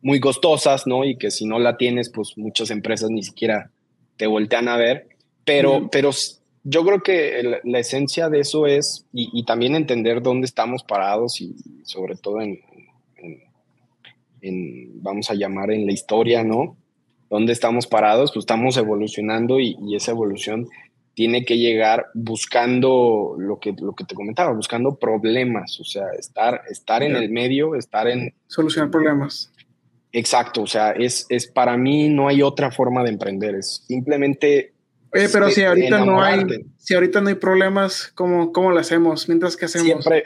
muy 0.00 0.20
costosas, 0.20 0.86
¿no? 0.86 1.04
Y 1.04 1.16
que 1.16 1.30
si 1.30 1.44
no 1.46 1.58
la 1.58 1.76
tienes, 1.76 2.10
pues 2.10 2.36
muchas 2.36 2.70
empresas 2.70 3.10
ni 3.10 3.22
siquiera 3.22 3.70
te 4.16 4.26
voltean 4.26 4.68
a 4.68 4.76
ver. 4.76 5.08
Pero, 5.44 5.88
pero 5.90 6.10
yo 6.64 6.84
creo 6.84 7.02
que 7.02 7.60
la 7.64 7.78
esencia 7.78 8.28
de 8.28 8.40
eso 8.40 8.66
es, 8.66 9.06
y, 9.12 9.44
también 9.44 9.74
entender 9.74 10.22
dónde 10.22 10.46
estamos 10.46 10.82
parados 10.82 11.40
y 11.40 11.54
sobre 11.84 12.16
todo 12.16 12.40
en, 12.40 12.60
vamos 15.02 15.30
a 15.30 15.34
llamar, 15.34 15.70
en 15.70 15.86
la 15.86 15.92
historia, 15.92 16.44
¿no? 16.44 16.76
¿Dónde 17.30 17.52
estamos 17.52 17.86
parados? 17.86 18.32
Pues 18.32 18.42
estamos 18.42 18.76
evolucionando 18.76 19.60
y, 19.60 19.76
esa 19.94 20.12
evolución 20.12 20.68
tiene 21.14 21.44
que 21.44 21.58
llegar 21.58 22.06
buscando 22.14 23.34
lo 23.38 23.58
que, 23.58 23.72
lo 23.72 23.92
que 23.92 24.04
te 24.04 24.14
comentaba, 24.14 24.52
buscando 24.52 24.96
problemas, 24.96 25.80
o 25.80 25.84
sea, 25.84 26.04
estar, 26.16 26.62
estar 26.70 27.02
en 27.02 27.16
el 27.16 27.28
medio, 27.30 27.74
estar 27.74 28.06
en... 28.06 28.32
Solucionar 28.46 28.90
problemas. 28.90 29.52
Exacto, 30.12 30.62
o 30.62 30.66
sea, 30.68 30.92
es, 30.92 31.26
es 31.28 31.48
para 31.48 31.76
mí 31.76 32.08
no 32.08 32.28
hay 32.28 32.40
otra 32.40 32.70
forma 32.70 33.02
de 33.02 33.10
emprender, 33.10 33.56
es 33.56 33.84
simplemente... 33.86 34.74
Oye, 35.14 35.28
pero 35.32 35.50
si 35.50 35.62
ahorita 35.62 36.04
no 36.04 36.22
hay, 36.22 36.44
si 36.76 36.94
ahorita 36.94 37.20
no 37.20 37.28
hay 37.28 37.36
problemas, 37.36 38.12
¿cómo, 38.14 38.52
cómo 38.52 38.70
lo 38.70 38.78
hacemos? 38.78 39.28
Mientras 39.28 39.56
que 39.56 39.64
hacemos. 39.64 40.04
Siempre, 40.04 40.24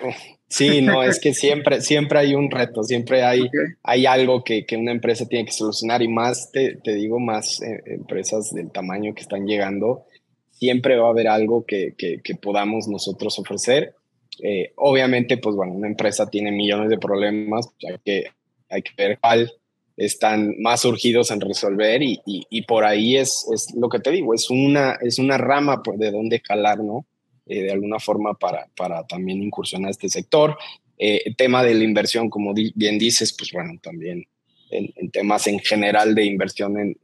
sí, 0.49 0.83
no, 0.83 1.03
es 1.03 1.21
que 1.21 1.35
siempre, 1.35 1.81
siempre 1.81 2.19
hay 2.19 2.35
un 2.35 2.51
reto, 2.51 2.83
siempre 2.83 3.23
hay, 3.23 3.49
hay 3.83 4.07
algo 4.07 4.43
que, 4.43 4.67
que, 4.67 4.77
una 4.77 4.93
empresa 4.93 5.27
tiene 5.27 5.45
que 5.45 5.53
solucionar 5.53 6.03
y 6.03 6.09
más, 6.09 6.51
te, 6.51 6.77
te 6.77 6.95
digo, 6.95 7.21
más 7.21 7.63
eh, 7.63 7.83
empresas 7.87 8.53
del 8.53 8.71
tamaño 8.71 9.15
que 9.15 9.23
están 9.23 9.47
llegando, 9.47 10.05
siempre 10.51 10.97
va 10.97 11.09
a 11.09 11.11
haber 11.11 11.29
algo 11.29 11.65
que, 11.65 11.95
que, 11.97 12.21
que 12.23 12.35
podamos 12.35 12.89
nosotros 12.89 13.39
ofrecer. 13.39 13.95
Eh, 14.43 14.73
obviamente, 14.77 15.37
pues 15.37 15.55
bueno, 15.55 15.75
una 15.75 15.89
empresa 15.89 16.29
tiene 16.29 16.51
millones 16.51 16.89
de 16.89 16.99
problemas, 16.99 17.69
hay 17.89 17.99
que, 18.05 18.25
hay 18.69 18.83
que 18.83 18.93
ver 18.97 19.19
cuál 19.21 19.53
están 19.97 20.55
más 20.59 20.85
urgidos 20.85 21.31
en 21.31 21.41
resolver 21.41 22.03
y, 22.03 22.21
y, 22.25 22.63
por 22.63 22.85
ahí 22.85 23.17
es, 23.17 23.47
es, 23.53 23.75
lo 23.75 23.89
que 23.89 23.99
te 23.99 24.11
digo, 24.11 24.35
es 24.35 24.49
una, 24.51 24.99
es 25.01 25.19
una 25.19 25.39
rama 25.39 25.83
de 25.97 26.11
donde 26.11 26.41
jalar, 26.41 26.79
¿no? 26.79 27.07
Eh, 27.47 27.63
de 27.63 27.73
alguna 27.73 27.99
forma 27.99 28.35
para, 28.35 28.69
para 28.77 29.05
también 29.07 29.43
incursionar 29.43 29.91
este 29.91 30.09
sector. 30.09 30.57
Eh, 30.99 31.35
tema 31.37 31.63
de 31.65 31.75
la 31.75 31.85
inversión, 31.85 32.31
como 32.31 32.55
bien 32.55 32.99
dices, 32.99 33.33
pues 33.33 33.51
bueno, 33.53 33.73
también 33.83 34.25
en, 34.71 35.11
temas 35.11 35.47
en 35.47 35.59
general 35.59 36.15
de 36.15 36.25
inversión 36.25 36.79
en, 36.79 36.97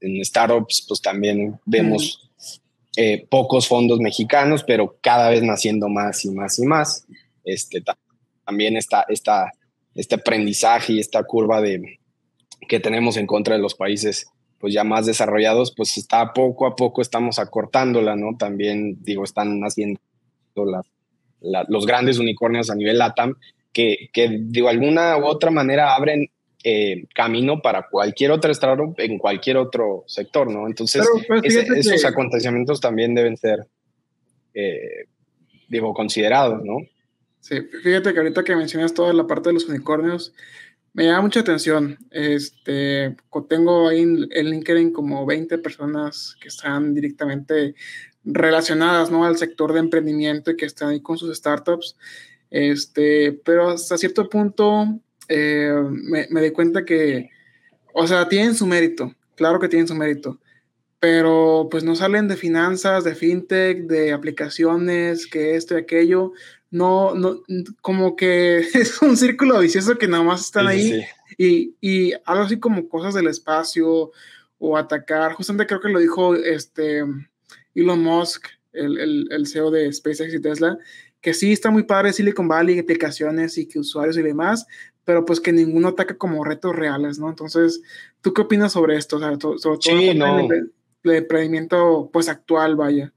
en, 0.00 0.24
startups, 0.24 0.86
pues 0.88 1.02
también 1.02 1.58
vemos 1.66 2.30
eh, 2.96 3.26
pocos 3.28 3.68
fondos 3.68 4.00
mexicanos, 4.00 4.64
pero 4.64 4.96
cada 5.00 5.28
vez 5.28 5.42
naciendo 5.42 5.88
más 5.88 6.24
y 6.24 6.30
más 6.30 6.58
y 6.58 6.64
más. 6.64 7.06
Este, 7.44 7.82
también 8.46 8.76
está, 8.76 9.04
está 9.08 9.52
este 9.94 10.14
aprendizaje 10.14 10.94
y 10.94 11.00
esta 11.00 11.22
curva 11.24 11.60
de, 11.60 11.98
que 12.72 12.80
tenemos 12.80 13.18
en 13.18 13.26
contra 13.26 13.54
de 13.54 13.60
los 13.60 13.74
países 13.74 14.30
pues 14.58 14.72
ya 14.72 14.82
más 14.82 15.04
desarrollados, 15.04 15.74
pues 15.76 15.98
está 15.98 16.32
poco 16.32 16.66
a 16.66 16.74
poco 16.74 17.02
estamos 17.02 17.38
acortándola, 17.38 18.16
¿no? 18.16 18.38
También, 18.38 18.96
digo, 19.02 19.24
están 19.24 19.60
naciendo 19.60 20.00
los 21.42 21.86
grandes 21.86 22.18
unicornios 22.18 22.70
a 22.70 22.74
nivel 22.74 22.96
LATAM, 22.96 23.34
que, 23.74 24.08
que 24.10 24.38
de 24.40 24.66
alguna 24.66 25.18
u 25.18 25.26
otra 25.26 25.50
manera 25.50 25.94
abren 25.94 26.30
eh, 26.64 27.04
camino 27.14 27.60
para 27.60 27.88
cualquier 27.90 28.30
otro 28.30 28.50
startup 28.52 28.94
en 28.96 29.18
cualquier 29.18 29.58
otro 29.58 30.04
sector, 30.06 30.50
¿no? 30.50 30.66
Entonces, 30.66 31.06
esos 31.42 32.06
acontecimientos 32.06 32.80
también 32.80 33.14
deben 33.14 33.36
ser, 33.36 33.66
eh, 34.54 35.04
digo, 35.68 35.92
considerados, 35.92 36.64
¿no? 36.64 36.78
Sí, 37.40 37.56
fíjate 37.82 38.14
que 38.14 38.18
ahorita 38.18 38.44
que 38.44 38.56
mencionas 38.56 38.94
toda 38.94 39.12
la 39.12 39.26
parte 39.26 39.50
de 39.50 39.54
los 39.54 39.68
unicornios, 39.68 40.32
me 40.94 41.06
llama 41.06 41.22
mucha 41.22 41.40
atención. 41.40 41.98
Este, 42.10 43.16
tengo 43.48 43.88
ahí 43.88 44.00
en 44.00 44.50
LinkedIn 44.50 44.92
como 44.92 45.24
20 45.26 45.58
personas 45.58 46.36
que 46.40 46.48
están 46.48 46.94
directamente 46.94 47.74
relacionadas 48.24 49.10
¿no? 49.10 49.24
al 49.24 49.36
sector 49.36 49.72
de 49.72 49.80
emprendimiento 49.80 50.50
y 50.50 50.56
que 50.56 50.66
están 50.66 50.90
ahí 50.90 51.00
con 51.00 51.18
sus 51.18 51.36
startups. 51.36 51.96
Este, 52.50 53.32
pero 53.44 53.70
hasta 53.70 53.96
cierto 53.96 54.28
punto 54.28 55.00
eh, 55.28 55.72
me, 55.90 56.26
me 56.30 56.42
di 56.42 56.50
cuenta 56.50 56.84
que, 56.84 57.30
o 57.94 58.06
sea, 58.06 58.28
tienen 58.28 58.54
su 58.54 58.66
mérito, 58.66 59.14
claro 59.36 59.58
que 59.58 59.68
tienen 59.68 59.88
su 59.88 59.94
mérito, 59.94 60.38
pero 61.00 61.68
pues 61.70 61.82
no 61.82 61.96
salen 61.96 62.28
de 62.28 62.36
finanzas, 62.36 63.04
de 63.04 63.14
fintech, 63.14 63.86
de 63.86 64.12
aplicaciones, 64.12 65.26
que 65.26 65.56
esto 65.56 65.74
y 65.74 65.78
aquello, 65.78 66.32
no, 66.72 67.14
no, 67.14 67.42
como 67.82 68.16
que 68.16 68.58
es 68.74 69.00
un 69.02 69.16
círculo 69.16 69.60
vicioso 69.60 69.98
que 69.98 70.08
nada 70.08 70.24
más 70.24 70.40
están 70.40 70.66
ahí 70.66 71.04
Y, 71.38 71.76
y, 71.80 72.12
algo 72.24 72.44
así 72.44 72.58
como 72.58 72.88
cosas 72.88 73.14
del 73.14 73.28
espacio 73.28 74.10
o 74.58 74.76
atacar, 74.76 75.34
justamente 75.34 75.66
creo 75.66 75.80
que 75.80 75.88
lo 75.88 75.98
dijo 75.98 76.34
este 76.34 77.04
Elon 77.74 78.02
Musk, 78.02 78.46
el, 78.72 78.98
el, 78.98 79.28
el 79.30 79.46
CEO 79.46 79.70
de 79.70 79.92
SpaceX 79.92 80.32
y 80.34 80.40
Tesla, 80.40 80.78
que 81.20 81.34
sí 81.34 81.52
está 81.52 81.70
muy 81.70 81.82
padre 81.84 82.12
Silicon 82.12 82.48
Valley, 82.48 82.78
aplicaciones 82.78 83.58
y 83.58 83.66
que 83.66 83.78
usuarios 83.78 84.16
y 84.16 84.22
demás, 84.22 84.66
pero 85.04 85.24
pues 85.24 85.40
que 85.40 85.52
ninguno 85.52 85.88
ataca 85.88 86.16
como 86.16 86.44
retos 86.44 86.74
reales, 86.74 87.18
¿no? 87.18 87.28
Entonces, 87.28 87.82
¿tú 88.20 88.32
qué 88.32 88.42
opinas 88.42 88.72
sobre 88.72 88.96
esto? 88.96 89.16
O 89.16 89.18
sea, 89.18 89.38
sobre 89.38 89.78
todo 89.78 90.50
el, 90.50 90.72
el 91.04 91.10
emprendimiento 91.10 92.08
pues 92.12 92.28
actual, 92.28 92.76
vaya. 92.76 93.12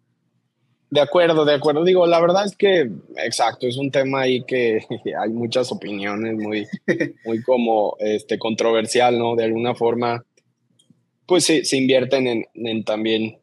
De 0.96 1.02
acuerdo, 1.02 1.44
de 1.44 1.56
acuerdo. 1.56 1.84
Digo, 1.84 2.08
la 2.08 2.22
verdad 2.22 2.46
es 2.46 2.56
que, 2.56 2.90
exacto, 3.18 3.68
es 3.68 3.76
un 3.76 3.92
tema 3.92 4.22
ahí 4.22 4.46
que 4.46 4.80
hay 5.22 5.30
muchas 5.30 5.70
opiniones 5.70 6.36
muy, 6.36 6.66
muy 7.26 7.44
como 7.44 7.98
este, 8.00 8.40
controversial, 8.40 9.20
¿no? 9.20 9.36
De 9.36 9.44
alguna 9.44 9.76
forma, 9.76 10.24
pues 11.26 11.44
se, 11.44 11.66
se 11.66 11.76
invierten 11.76 12.28
en, 12.28 12.46
en, 12.54 12.86
también, 12.86 13.40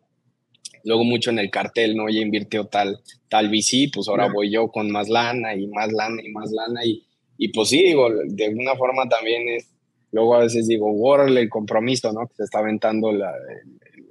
luego 0.83 1.05
mucho 1.05 1.29
en 1.29 1.41
el 1.41 1.51
cartel, 1.51 1.95
¿no? 1.95 2.09
Ya 2.09 2.23
invirtió 2.23 2.69
tal, 2.69 3.01
tal 3.29 3.51
VC, 3.51 3.91
pues 3.93 4.09
ahora 4.09 4.33
voy 4.33 4.51
yo 4.51 4.69
con 4.69 4.91
más 4.91 5.11
lana 5.11 5.55
y 5.55 5.67
más 5.67 5.93
lana 5.93 6.23
y 6.25 6.31
más 6.31 6.51
lana. 6.53 6.87
Y, 6.87 7.05
y 7.37 7.49
pues 7.49 7.69
sí, 7.69 7.83
digo, 7.83 8.09
de 8.29 8.47
alguna 8.47 8.77
forma 8.77 9.07
también 9.11 9.47
es, 9.51 9.69
luego 10.11 10.37
a 10.37 10.39
veces 10.39 10.67
digo, 10.67 10.91
órale 11.03 11.43
el 11.43 11.51
compromiso, 11.51 12.15
¿no? 12.15 12.29
Que 12.29 12.35
se 12.37 12.45
está 12.45 12.61
aventando 12.61 13.13
la, 13.13 13.31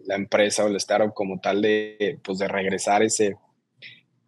la 0.05 0.15
empresa 0.15 0.63
o 0.63 0.67
el 0.67 0.75
startup 0.77 1.13
como 1.13 1.39
tal 1.39 1.61
de, 1.61 2.19
pues, 2.23 2.39
de 2.39 2.47
regresar 2.47 3.03
ese, 3.03 3.35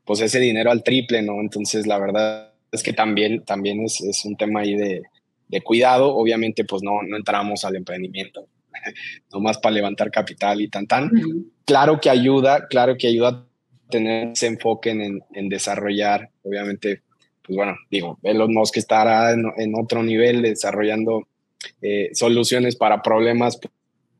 pues, 0.05 0.21
ese 0.21 0.39
dinero 0.39 0.71
al 0.71 0.83
triple, 0.83 1.21
¿no? 1.21 1.39
Entonces, 1.39 1.87
la 1.87 1.97
verdad 1.97 2.53
es 2.71 2.83
que 2.83 2.93
también, 2.93 3.43
también 3.43 3.83
es, 3.83 4.01
es 4.01 4.25
un 4.25 4.35
tema 4.35 4.61
ahí 4.61 4.75
de, 4.75 5.03
de, 5.47 5.61
cuidado. 5.61 6.15
Obviamente, 6.15 6.65
pues 6.65 6.81
no, 6.83 7.01
no 7.03 7.17
entramos 7.17 7.63
al 7.65 7.75
emprendimiento, 7.75 8.47
nomás 9.33 9.57
para 9.57 9.75
levantar 9.75 10.11
capital 10.11 10.61
y 10.61 10.67
tan, 10.67 10.87
tan. 10.87 11.11
Claro 11.65 11.99
que 12.01 12.09
ayuda, 12.09 12.67
claro 12.67 12.97
que 12.97 13.07
ayuda 13.07 13.29
a 13.29 13.45
tener 13.89 14.29
ese 14.29 14.47
enfoque 14.47 14.89
en, 14.89 15.21
en 15.33 15.49
desarrollar, 15.49 16.29
obviamente, 16.43 17.01
pues 17.45 17.55
bueno, 17.55 17.75
digo, 17.91 18.17
Elon 18.23 18.53
Musk 18.53 18.77
estará 18.77 19.31
en, 19.31 19.45
en 19.57 19.73
otro 19.75 20.01
nivel 20.01 20.41
desarrollando 20.41 21.27
eh, 21.81 22.09
soluciones 22.13 22.75
para 22.75 23.01
problemas 23.01 23.59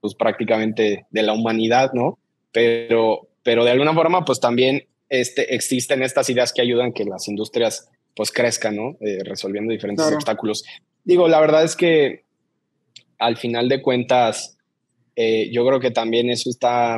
pues 0.03 0.15
prácticamente 0.15 1.05
de 1.11 1.23
la 1.23 1.31
humanidad, 1.31 1.93
¿no? 1.93 2.19
Pero, 2.51 3.29
pero 3.41 3.63
de 3.63 3.71
alguna 3.71 3.93
forma, 3.93 4.25
pues 4.25 4.41
también 4.41 4.85
este, 5.07 5.55
existen 5.55 6.03
estas 6.03 6.29
ideas 6.29 6.51
que 6.51 6.61
ayudan 6.61 6.91
que 6.91 7.05
las 7.05 7.29
industrias 7.29 7.89
pues 8.13 8.29
crezcan, 8.29 8.75
¿no? 8.75 8.97
Eh, 8.99 9.23
resolviendo 9.23 9.71
diferentes 9.71 10.05
obstáculos. 10.11 10.65
Digo, 11.05 11.29
la 11.29 11.39
verdad 11.39 11.63
es 11.63 11.77
que 11.77 12.25
al 13.17 13.37
final 13.37 13.69
de 13.69 13.81
cuentas, 13.81 14.57
eh, 15.15 15.49
yo 15.53 15.65
creo 15.65 15.79
que 15.79 15.91
también 15.91 16.29
eso 16.29 16.49
está 16.49 16.97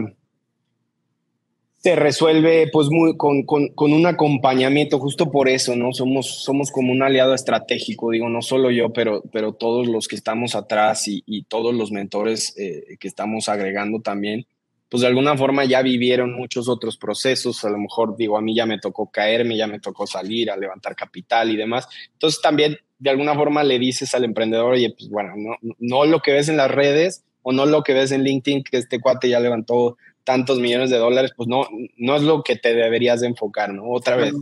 se 1.86 1.96
resuelve 1.96 2.68
pues 2.74 2.88
muy 2.90 3.16
con, 3.16 3.44
con, 3.44 3.68
con, 3.68 3.94
un 3.94 4.08
acompañamiento, 4.08 4.98
justo 4.98 5.30
por 5.30 5.48
eso, 5.48 5.76
¿no? 5.76 5.94
Somos, 5.94 6.44
somos 6.44 6.72
como 6.72 6.92
un 6.92 7.04
aliado 7.04 7.36
estratégico, 7.36 8.10
digo, 8.10 8.28
no 8.28 8.42
solo 8.42 8.72
yo, 8.72 8.92
pero, 8.92 9.22
pero 9.32 9.54
todos 9.54 9.88
los 9.88 10.08
que 10.08 10.16
estamos 10.16 10.56
atrás 10.56 11.04
y, 11.08 11.44
todos 11.44 11.76
los 11.76 11.92
mentores 11.92 12.58
eh, 12.58 12.98
que 13.00 13.08
estamos 13.08 13.50
agregando 13.50 14.02
también, 14.02 14.48
pues 14.90 15.02
de 15.02 15.08
alguna 15.08 15.38
forma 15.38 15.64
ya 15.66 15.84
vivieron 15.84 16.34
muchos 16.34 16.68
otros 16.70 16.98
procesos, 16.98 17.64
a 17.64 17.70
lo 17.70 17.78
mejor 17.78 18.18
digo, 18.18 18.36
a 18.36 18.42
mí 18.42 18.56
ya 18.56 18.66
me 18.66 18.80
tocó 18.80 19.12
caerme, 19.12 19.56
ya 19.56 19.68
me 19.68 19.80
tocó 19.80 20.08
salir 20.08 20.50
a 20.50 20.58
levantar 20.58 20.96
capital 20.96 21.52
y 21.52 21.56
demás. 21.56 21.88
Entonces 22.14 22.42
también 22.42 22.80
de 22.98 23.12
alguna 23.12 23.36
forma 23.36 23.64
le 23.64 23.78
dices 23.78 24.16
al 24.16 24.24
emprendedor, 24.24 24.74
oye, 24.74 24.96
pues 24.98 25.08
bueno, 25.12 25.34
no, 25.38 25.58
no 25.78 26.06
lo 26.06 26.22
que 26.22 26.32
ves 26.32 26.50
en 26.50 26.58
las 26.58 26.72
redes, 26.72 27.24
o 27.44 27.52
no 27.52 27.68
lo 27.68 27.84
que 27.84 27.94
ves 27.94 28.12
en 28.12 28.24
LinkedIn, 28.24 28.64
que 28.64 28.78
este 28.78 29.00
cuate 29.00 29.30
ya 29.30 29.40
levantó 29.40 29.98
tantos 30.26 30.60
millones 30.60 30.90
de 30.90 30.98
dólares, 30.98 31.32
pues 31.38 31.48
no, 31.48 31.68
no 31.96 32.16
es 32.16 32.24
lo 32.24 32.44
que 32.44 32.58
te 32.58 32.74
deberías 32.74 33.22
de 33.22 33.28
enfocar, 33.28 33.74
¿no? 33.74 33.90
Otra 33.90 34.18
vez, 34.18 34.34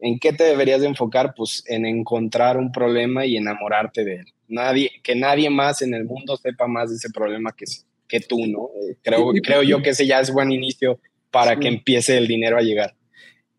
¿en 0.00 0.18
qué 0.18 0.32
te 0.32 0.42
deberías 0.42 0.80
de 0.80 0.88
enfocar? 0.88 1.34
Pues 1.36 1.62
en 1.68 1.86
encontrar 1.86 2.56
un 2.56 2.72
problema 2.72 3.24
y 3.26 3.36
enamorarte 3.36 4.04
de 4.04 4.16
él. 4.16 4.26
Nadie, 4.48 4.90
que 5.04 5.14
nadie 5.14 5.50
más 5.50 5.82
en 5.82 5.94
el 5.94 6.04
mundo 6.04 6.36
sepa 6.36 6.66
más 6.66 6.90
de 6.90 6.96
ese 6.96 7.10
problema 7.10 7.54
que, 7.54 7.66
que 8.08 8.20
tú, 8.20 8.46
¿no? 8.46 8.70
Eh, 8.82 8.96
creo, 9.02 9.30
creo 9.42 9.62
yo 9.62 9.82
que 9.82 9.90
ese 9.90 10.06
ya 10.06 10.18
es 10.18 10.32
buen 10.32 10.50
inicio 10.50 10.98
para 11.30 11.56
que 11.56 11.68
empiece 11.68 12.16
el 12.16 12.26
dinero 12.26 12.56
a 12.56 12.62
llegar. 12.62 12.94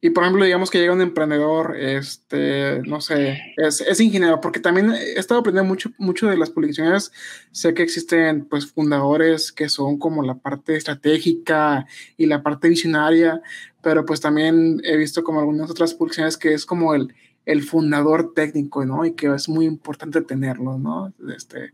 Y 0.02 0.12
por 0.12 0.24
ejemplo, 0.24 0.46
digamos 0.46 0.70
que 0.70 0.80
llega 0.80 0.94
un 0.94 1.02
emprendedor, 1.02 1.76
este, 1.78 2.82
no 2.86 3.02
sé, 3.02 3.38
es, 3.58 3.82
es, 3.82 4.00
ingeniero, 4.00 4.40
porque 4.40 4.62
también 4.62 4.92
he 4.92 5.20
estado 5.20 5.42
aprendiendo 5.42 5.68
mucho, 5.68 5.92
mucho 5.98 6.28
de 6.28 6.38
las 6.38 6.50
publicaciones. 6.50 7.12
Sé 7.52 7.74
que 7.74 7.84
existen 7.84 8.46
pues 8.46 8.66
fundadores 8.72 9.52
que 9.52 9.68
son 9.68 10.00
como 10.00 10.24
la 10.24 10.36
parte 10.36 10.78
estratégica 10.78 11.86
y 12.16 12.28
la 12.28 12.42
parte 12.42 12.70
visionaria, 12.70 13.42
pero 13.82 14.06
pues 14.06 14.22
también 14.22 14.80
he 14.86 14.96
visto 14.96 15.22
como 15.22 15.42
algunas 15.42 15.70
otras 15.70 15.94
publicaciones 15.94 16.38
que 16.38 16.54
es 16.54 16.66
como 16.66 16.96
el, 16.96 17.14
el 17.46 17.64
fundador 17.64 18.34
técnico, 18.34 18.86
¿no? 18.86 19.04
Y 19.06 19.14
que 19.14 19.28
es 19.34 19.50
muy 19.50 19.66
importante 19.66 20.22
tenerlo, 20.22 20.78
¿no? 20.78 21.12
Este, 21.36 21.74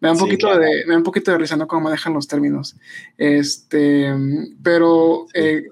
me 0.00 0.08
da 0.08 0.12
un 0.12 0.18
poquito 0.18 0.56
de, 0.56 0.84
me 0.86 0.92
da 0.92 0.98
un 0.98 1.02
poquito 1.02 1.32
de 1.32 1.38
risa, 1.38 1.56
¿no? 1.56 1.66
Cómo 1.66 1.82
manejan 1.82 2.14
los 2.14 2.28
términos. 2.28 2.76
Este, 3.18 4.14
pero 4.62 5.26
eh, 5.34 5.64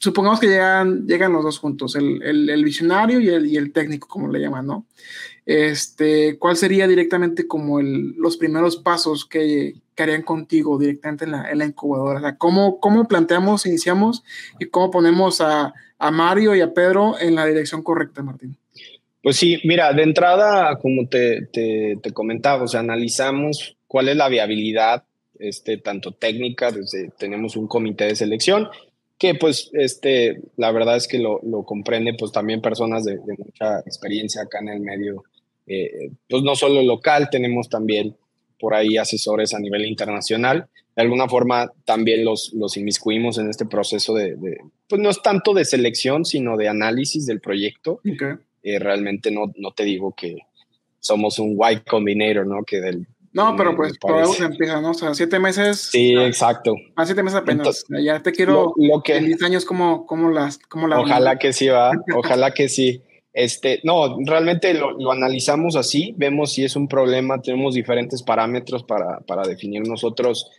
supongamos 0.00 0.40
que 0.40 0.48
llegan, 0.48 1.06
llegan 1.06 1.32
los 1.32 1.44
dos 1.44 1.58
juntos, 1.58 1.94
el, 1.94 2.22
el, 2.22 2.64
visionario 2.64 3.20
y 3.20 3.28
el, 3.28 3.46
y 3.46 3.56
el, 3.56 3.70
técnico, 3.70 4.08
como 4.08 4.28
le 4.28 4.40
llaman, 4.40 4.66
¿no? 4.66 4.86
Este, 5.44 6.38
¿Cuál 6.38 6.56
sería 6.56 6.88
directamente 6.88 7.46
como 7.46 7.80
los 7.82 8.36
primeros 8.36 8.78
pasos 8.78 9.26
que, 9.26 9.74
que, 9.94 10.02
harían 10.02 10.22
contigo 10.22 10.78
directamente 10.78 11.26
en 11.26 11.32
la, 11.32 11.50
en 11.50 11.58
la 11.58 11.66
incubadora? 11.66 12.18
O 12.18 12.22
sea, 12.22 12.36
¿cómo, 12.36 12.80
¿cómo, 12.80 13.06
planteamos, 13.06 13.66
iniciamos 13.66 14.24
y 14.58 14.66
cómo 14.66 14.90
ponemos 14.90 15.40
a, 15.42 15.74
a, 15.98 16.10
Mario 16.10 16.54
y 16.54 16.62
a 16.62 16.72
Pedro 16.72 17.18
en 17.20 17.34
la 17.34 17.44
dirección 17.44 17.82
correcta, 17.82 18.22
Martín? 18.22 18.56
Pues 19.22 19.36
sí, 19.36 19.60
mira, 19.64 19.92
de 19.92 20.02
entrada, 20.02 20.78
como 20.78 21.06
te, 21.08 21.46
te, 21.52 22.12
comentaba, 22.14 22.64
analizamos 22.72 23.76
cuál 23.86 24.08
es 24.08 24.16
la 24.16 24.30
viabilidad, 24.30 25.04
este, 25.38 25.76
tanto 25.76 26.12
técnica, 26.12 26.70
desde, 26.70 27.10
tenemos 27.18 27.56
un 27.56 27.66
comité 27.66 28.04
de 28.04 28.16
selección, 28.16 28.68
que 29.20 29.34
pues 29.34 29.70
este, 29.74 30.40
la 30.56 30.72
verdad 30.72 30.96
es 30.96 31.06
que 31.06 31.18
lo, 31.18 31.40
lo 31.42 31.62
comprende 31.62 32.14
pues 32.14 32.32
también 32.32 32.62
personas 32.62 33.04
de, 33.04 33.18
mucha 33.18 33.80
experiencia 33.80 34.42
acá 34.42 34.60
en 34.60 34.70
el 34.70 34.80
medio, 34.80 35.24
eh, 35.66 36.10
pues 36.26 36.42
no 36.42 36.56
solo 36.56 36.82
local, 36.82 37.28
tenemos 37.30 37.68
también 37.68 38.16
por 38.58 38.74
ahí 38.74 38.96
asesores 38.96 39.52
a 39.52 39.60
nivel 39.60 39.84
internacional. 39.84 40.68
De 40.96 41.02
alguna 41.02 41.28
forma 41.28 41.70
también 41.84 42.24
los, 42.24 42.54
los 42.54 42.78
inmiscuimos 42.78 43.36
en 43.36 43.50
este 43.50 43.66
proceso 43.66 44.14
de, 44.14 44.38
pues 44.88 45.00
no 45.00 45.10
es 45.10 45.20
tanto 45.20 45.52
de 45.52 45.66
selección, 45.66 46.24
sino 46.24 46.56
de 46.56 46.68
análisis 46.68 47.26
del 47.26 47.40
proyecto. 47.40 48.00
Eh, 48.62 48.78
realmente 48.78 49.30
no, 49.30 49.52
no 49.56 49.72
te 49.72 49.84
digo 49.84 50.14
que 50.14 50.38
somos 50.98 51.38
un 51.38 51.52
white 51.56 51.84
combinator, 51.86 52.46
¿no? 52.46 52.64
Que 52.64 52.80
del 52.80 53.06
no, 53.32 53.54
pero 53.56 53.76
pues 53.76 53.96
por 53.98 54.14
algo 54.14 54.32
se 54.32 54.44
empieza, 54.44 54.80
¿no? 54.80 54.90
O 54.90 54.94
sea, 54.94 55.14
siete 55.14 55.38
meses. 55.38 55.78
Sí, 55.78 56.16
exacto. 56.16 56.74
A 56.96 57.06
siete 57.06 57.22
meses 57.22 57.38
apenas. 57.38 57.84
ya 57.88 58.22
te 58.22 58.32
quiero 58.32 58.74
lo, 58.76 59.02
que, 59.02 59.16
en 59.16 59.26
10 59.26 59.42
años 59.42 59.64
como, 59.64 60.06
como 60.06 60.30
las 60.30 60.58
como 60.58 60.88
la 60.88 61.00
Ojalá 61.00 61.38
que 61.38 61.52
sí, 61.52 61.68
va. 61.68 61.92
Ojalá 62.16 62.52
que 62.52 62.68
sí. 62.68 63.02
Este, 63.32 63.80
no, 63.84 64.18
realmente 64.26 64.74
lo, 64.74 64.90
lo, 64.98 65.12
analizamos 65.12 65.76
así, 65.76 66.14
vemos 66.16 66.52
si 66.52 66.64
es 66.64 66.74
un 66.74 66.88
problema, 66.88 67.40
tenemos 67.40 67.74
diferentes 67.74 68.24
parámetros 68.24 68.82
para, 68.82 69.20
para 69.20 69.46
definir 69.46 69.86
nosotros 69.86 70.50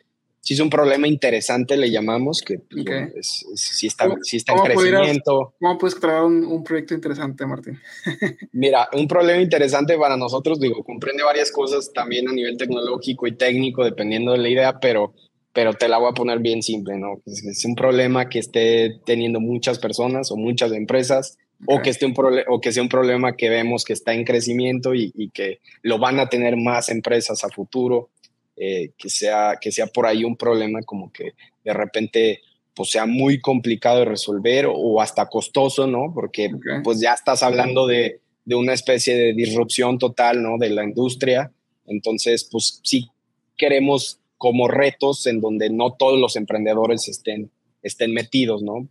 si 0.42 0.56
es 0.56 0.60
un 0.60 0.72
problema 0.72 1.08
interesante, 1.08 1.78
le 1.78 1.92
llamamos, 1.92 2.42
que 2.42 2.58
pues, 2.58 3.46
si 3.54 3.86
está, 3.86 4.10
si 4.24 4.38
está 4.38 4.54
en 4.54 4.60
crecimiento. 4.62 5.54
¿Cómo 5.60 5.78
puedes 5.78 5.96
crear 5.96 6.24
un, 6.24 6.44
un 6.44 6.64
proyecto 6.64 6.96
interesante, 6.96 7.46
Martín? 7.46 7.80
Mira, 8.52 8.90
un 8.94 9.08
problema 9.08 9.40
interesante 9.40 9.96
para 9.98 10.18
nosotros, 10.18 10.60
digo, 10.60 10.84
comprende 10.84 11.24
varias 11.24 11.52
cosas 11.52 11.94
también 11.94 12.28
a 12.28 12.34
nivel 12.34 12.58
tecnológico 12.58 13.28
y 13.28 13.36
técnico, 13.36 13.84
dependiendo 13.84 14.32
de 14.32 14.40
la 14.40 14.50
idea, 14.50 14.80
pero, 14.80 15.14
pero 15.54 15.76
te 15.76 15.88
la 15.88 16.00
voy 16.00 16.10
a 16.10 16.16
poner 16.16 16.40
bien 16.40 16.64
simple, 16.64 16.98
¿no? 16.98 17.22
Es, 17.28 17.64
un 17.64 17.76
problema 17.76 18.28
que 18.28 18.40
esté 18.40 19.00
teniendo 19.06 19.40
muchas 19.40 19.78
personas 19.78 20.32
o 20.32 20.38
muchas 20.38 20.72
empresas, 20.72 21.38
o, 21.68 21.84
que 21.84 21.92
esté 21.92 22.08
un 22.08 22.16
o 22.48 22.60
que 22.60 22.72
sea 22.72 22.82
un 22.82 22.90
problema 22.90 23.36
que 23.36 23.48
vemos 23.48 23.84
que 23.84 23.94
está 23.94 24.16
en 24.16 24.24
crecimiento 24.24 24.96
y, 24.96 25.12
y 25.14 25.30
que 25.30 25.60
lo 25.84 26.00
van 26.00 26.20
a 26.20 26.30
tener 26.30 26.58
más 26.58 26.90
empresas 26.90 27.44
a 27.44 27.50
futuro 27.50 28.10
eh, 28.56 28.92
que, 28.98 29.10
sea, 29.10 29.58
que 29.60 29.72
sea 29.72 29.88
por 29.88 30.06
ahí 30.06 30.24
un 30.24 30.36
problema 30.36 30.82
como 30.84 31.12
que 31.12 31.34
de 31.64 31.74
repente 31.74 32.42
pues 32.74 32.92
sea 32.92 33.06
muy 33.06 33.40
complicado 33.40 34.00
de 34.00 34.06
resolver 34.06 34.68
o, 34.70 35.02
hasta 35.02 35.28
costoso, 35.28 35.88
¿no? 35.88 36.12
Porque 36.14 36.50
pues 36.84 37.02
ya 37.02 37.14
estás 37.14 37.44
hablando 37.44 37.86
de, 37.86 38.22
de, 38.46 38.56
una 38.56 38.74
especie 38.74 39.16
de 39.16 39.34
disrupción 39.34 39.98
total, 39.98 40.42
¿no? 40.42 40.58
De 40.58 40.70
la 40.70 40.84
industria. 40.84 41.52
Entonces, 41.86 42.48
pues 42.50 42.80
sí 42.84 43.10
queremos 43.58 44.20
como 44.38 44.68
retos 44.68 45.28
en 45.28 45.40
donde 45.40 45.70
no 45.70 45.94
todos 45.94 46.20
los 46.20 46.36
emprendedores 46.36 47.08
estén, 47.08 47.52
estén 47.84 48.12
metidos, 48.12 48.64
¿no? 48.64 48.88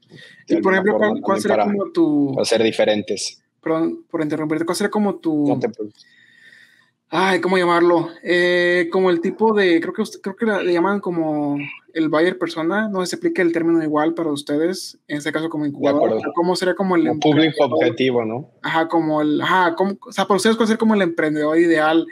y 0.46 0.56
por 0.58 0.74
ejemplo, 0.74 0.96
¿cuál, 1.22 1.40
sería 1.40 1.64
como 1.64 1.90
tu... 1.90 2.32
Para 2.34 2.44
ser 2.44 2.62
diferentes. 2.62 3.42
Perdón 3.60 4.04
por 4.08 4.22
interrumpirte, 4.22 4.64
¿cuál 4.64 4.76
sería 4.76 4.90
como 4.90 5.16
tu 5.16 5.58
ay, 7.10 7.40
¿cómo 7.40 7.58
llamarlo? 7.58 8.08
Eh, 8.22 8.88
como 8.90 9.10
el 9.10 9.20
tipo 9.20 9.52
de, 9.52 9.80
creo 9.80 9.92
que, 9.92 10.04
creo 10.22 10.36
que 10.36 10.46
le 10.46 10.72
llaman 10.72 11.00
como 11.00 11.58
el 11.92 12.08
buyer 12.08 12.38
persona, 12.38 12.88
no 12.88 13.04
se 13.04 13.16
aplica 13.16 13.42
el 13.42 13.52
término 13.52 13.82
igual 13.82 14.14
para 14.14 14.30
ustedes, 14.30 14.98
en 15.08 15.18
este 15.18 15.32
caso 15.32 15.50
como 15.50 15.66
incubador, 15.66 16.20
¿cómo 16.34 16.54
sería 16.54 16.74
como 16.74 16.94
el... 16.94 17.18
público 17.18 17.64
objetivo, 17.64 18.24
¿no? 18.24 18.52
Ajá, 18.62 18.88
como 18.88 19.20
el, 19.22 19.40
ajá, 19.40 19.74
o 19.76 20.12
sea, 20.12 20.26
para 20.26 20.36
ustedes 20.36 20.56
puede 20.56 20.68
ser 20.68 20.78
como 20.78 20.94
el 20.94 21.02
emprendedor 21.02 21.58
ideal, 21.58 22.06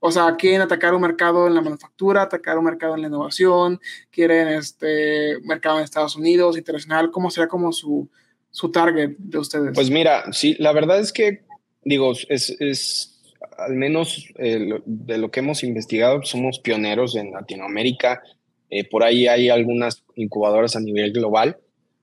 o 0.00 0.10
sea, 0.10 0.34
quieren 0.36 0.62
atacar 0.62 0.94
un 0.94 1.02
mercado 1.02 1.46
en 1.46 1.54
la 1.54 1.60
manufactura, 1.60 2.22
atacar 2.22 2.58
un 2.58 2.64
mercado 2.64 2.96
en 2.96 3.02
la 3.02 3.08
innovación, 3.08 3.80
quieren 4.10 4.48
este 4.48 5.38
mercado 5.44 5.78
en 5.78 5.84
Estados 5.84 6.16
Unidos, 6.16 6.58
internacional, 6.58 7.12
¿cómo 7.12 7.30
sería 7.30 7.48
como 7.48 7.70
su, 7.72 8.08
su 8.50 8.72
target 8.72 9.10
de 9.16 9.38
ustedes? 9.38 9.72
Pues 9.74 9.90
mira, 9.90 10.32
sí, 10.32 10.56
la 10.58 10.72
verdad 10.72 10.98
es 10.98 11.12
que, 11.12 11.44
digo, 11.84 12.12
es, 12.28 12.56
es 12.58 13.09
al 13.58 13.74
menos 13.74 14.28
eh, 14.38 14.80
de 14.84 15.18
lo 15.18 15.30
que 15.30 15.40
hemos 15.40 15.62
investigado, 15.62 16.22
somos 16.22 16.58
pioneros 16.58 17.16
en 17.16 17.32
Latinoamérica. 17.32 18.22
Eh, 18.70 18.88
por 18.88 19.02
ahí 19.02 19.26
hay 19.26 19.48
algunas 19.48 20.04
incubadoras 20.14 20.76
a 20.76 20.80
nivel 20.80 21.12
global 21.12 21.58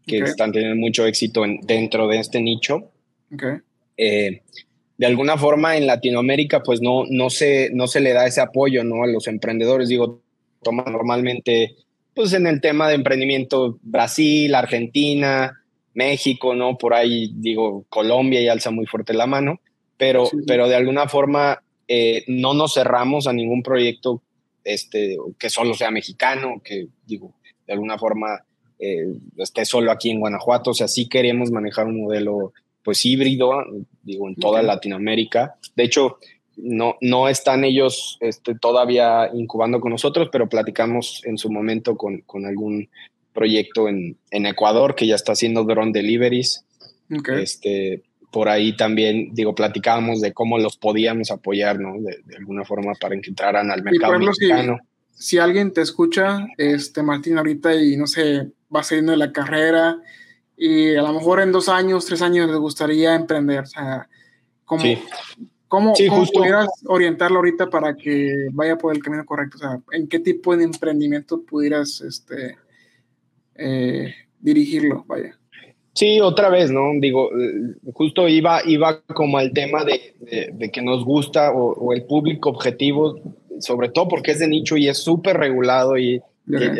que 0.05 0.19
están 0.19 0.51
teniendo 0.51 0.77
mucho 0.77 1.05
éxito 1.05 1.43
dentro 1.63 2.07
de 2.07 2.19
este 2.19 2.39
nicho. 2.39 2.91
Eh, 3.97 4.41
de 4.97 5.05
alguna 5.05 5.37
forma 5.37 5.75
en 5.75 5.85
Latinoamérica 5.85 6.63
pues 6.63 6.81
no, 6.81 7.03
no, 7.09 7.29
se, 7.29 7.69
no 7.73 7.87
se 7.87 7.99
le 7.99 8.13
da 8.13 8.25
ese 8.25 8.41
apoyo 8.41 8.83
¿no? 8.83 9.03
a 9.03 9.07
los 9.07 9.27
emprendedores. 9.27 9.89
Digo, 9.89 10.21
toma 10.63 10.85
normalmente 10.89 11.75
pues 12.13 12.33
en 12.33 12.47
el 12.47 12.61
tema 12.61 12.87
de 12.87 12.95
emprendimiento 12.95 13.77
Brasil, 13.81 14.55
Argentina, 14.55 15.61
México, 15.93 16.55
¿no? 16.55 16.77
Por 16.77 16.93
ahí 16.93 17.31
digo 17.35 17.85
Colombia 17.89 18.41
y 18.41 18.47
alza 18.47 18.71
muy 18.71 18.85
fuerte 18.85 19.13
la 19.13 19.27
mano 19.27 19.59
pero, 19.97 20.29
pero 20.45 20.67
de 20.67 20.75
alguna 20.75 21.07
forma 21.07 21.61
eh, 21.87 22.23
no 22.27 22.53
nos 22.53 22.73
cerramos 22.73 23.27
a 23.27 23.33
ningún 23.33 23.63
proyecto 23.63 24.21
este, 24.63 25.17
que 25.39 25.49
solo 25.49 25.73
sea 25.73 25.91
mexicano, 25.91 26.61
que 26.63 26.87
digo, 27.05 27.33
de 27.65 27.73
alguna 27.73 27.97
forma 27.97 28.43
eh, 28.79 29.07
esté 29.37 29.65
solo 29.65 29.91
aquí 29.91 30.09
en 30.09 30.19
Guanajuato, 30.19 30.71
o 30.71 30.73
sea, 30.73 30.87
sí 30.87 31.07
queremos 31.07 31.51
manejar 31.51 31.87
un 31.87 32.01
modelo 32.01 32.53
pues 32.83 33.05
híbrido, 33.05 33.65
digo, 34.03 34.29
en 34.29 34.35
toda 34.35 34.61
Latinoamérica. 34.61 35.55
De 35.75 35.83
hecho, 35.83 36.19
no, 36.55 36.95
no 37.01 37.27
están 37.27 37.63
ellos 37.63 38.17
este, 38.21 38.55
todavía 38.55 39.29
incubando 39.33 39.79
con 39.79 39.91
nosotros, 39.91 40.29
pero 40.31 40.47
platicamos 40.49 41.21
en 41.25 41.37
su 41.37 41.51
momento 41.51 41.97
con, 41.97 42.21
con 42.21 42.45
algún 42.45 42.89
proyecto 43.33 43.87
en, 43.87 44.17
en, 44.31 44.45
Ecuador 44.45 44.95
que 44.95 45.05
ya 45.05 45.15
está 45.15 45.33
haciendo 45.33 45.63
drone 45.63 45.91
deliveries. 45.91 46.65
Este, 47.39 48.03
por 48.37 48.49
ahí 48.49 48.77
también, 48.77 49.33
digo, 49.33 49.55
platicábamos 49.55 50.21
de 50.21 50.31
cómo 50.31 50.59
los 50.59 50.77
podíamos 50.77 51.31
apoyar, 51.31 51.79
¿no? 51.79 51.99
De, 51.99 52.35
alguna 52.37 52.63
forma 52.65 52.93
para 52.93 53.19
que 53.19 53.31
entraran 53.31 53.71
al 53.71 53.81
mercado 53.81 54.19
mexicano. 54.19 54.77
Si, 55.09 55.39
alguien 55.39 55.73
te 55.73 55.81
escucha, 55.81 56.45
este, 56.55 57.01
Martín, 57.01 57.39
ahorita 57.39 57.73
y 57.73 57.97
no 57.97 58.05
sé, 58.05 58.51
va 58.73 58.83
saliendo 58.83 59.13
de 59.13 59.17
la 59.17 59.31
carrera 59.31 59.97
y 60.55 60.95
a 60.95 61.01
lo 61.01 61.13
mejor 61.13 61.39
en 61.39 61.51
dos 61.51 61.67
años, 61.67 62.05
tres 62.05 62.21
años 62.21 62.47
les 62.47 62.59
gustaría 62.59 63.15
emprender, 63.15 63.61
o 63.61 63.65
sea, 63.65 64.07
¿cómo, 64.63 64.83
¿cómo, 65.67 65.93
pudieras 66.31 66.67
orientarlo 66.85 67.37
ahorita 67.37 67.71
para 67.71 67.95
que 67.95 68.49
vaya 68.51 68.77
por 68.77 68.95
el 68.95 69.01
camino 69.01 69.25
correcto? 69.25 69.57
O 69.57 69.59
sea, 69.61 69.81
¿en 69.93 70.07
qué 70.07 70.19
tipo 70.19 70.55
de 70.55 70.65
emprendimiento 70.65 71.41
pudieras 71.41 72.01
este, 72.01 72.55
eh, 73.55 74.13
dirigirlo? 74.39 75.05
Vaya. 75.07 75.35
Sí, 75.97 76.21
otra 76.21 76.49
vez, 76.49 76.69
¿no? 76.69 76.91
Digo, 76.99 77.31
eh, 77.31 77.73
justo 77.91 78.27
iba, 78.27 78.61
iba 78.63 79.01
como 79.01 79.39
al 79.39 79.51
tema 79.51 79.83
de, 79.83 80.13
de, 80.53 80.69
que 80.69 80.83
nos 80.83 81.03
gusta 81.03 81.51
o, 81.51 81.91
el 81.91 82.03
público 82.03 82.49
objetivo, 82.51 83.19
sobre 83.59 83.89
todo 83.89 84.07
porque 84.07 84.29
es 84.29 84.37
de 84.37 84.47
nicho 84.47 84.77
y 84.77 84.89
es 84.89 84.99
súper 84.99 85.37
regulado 85.37 85.97
y, 85.97 86.21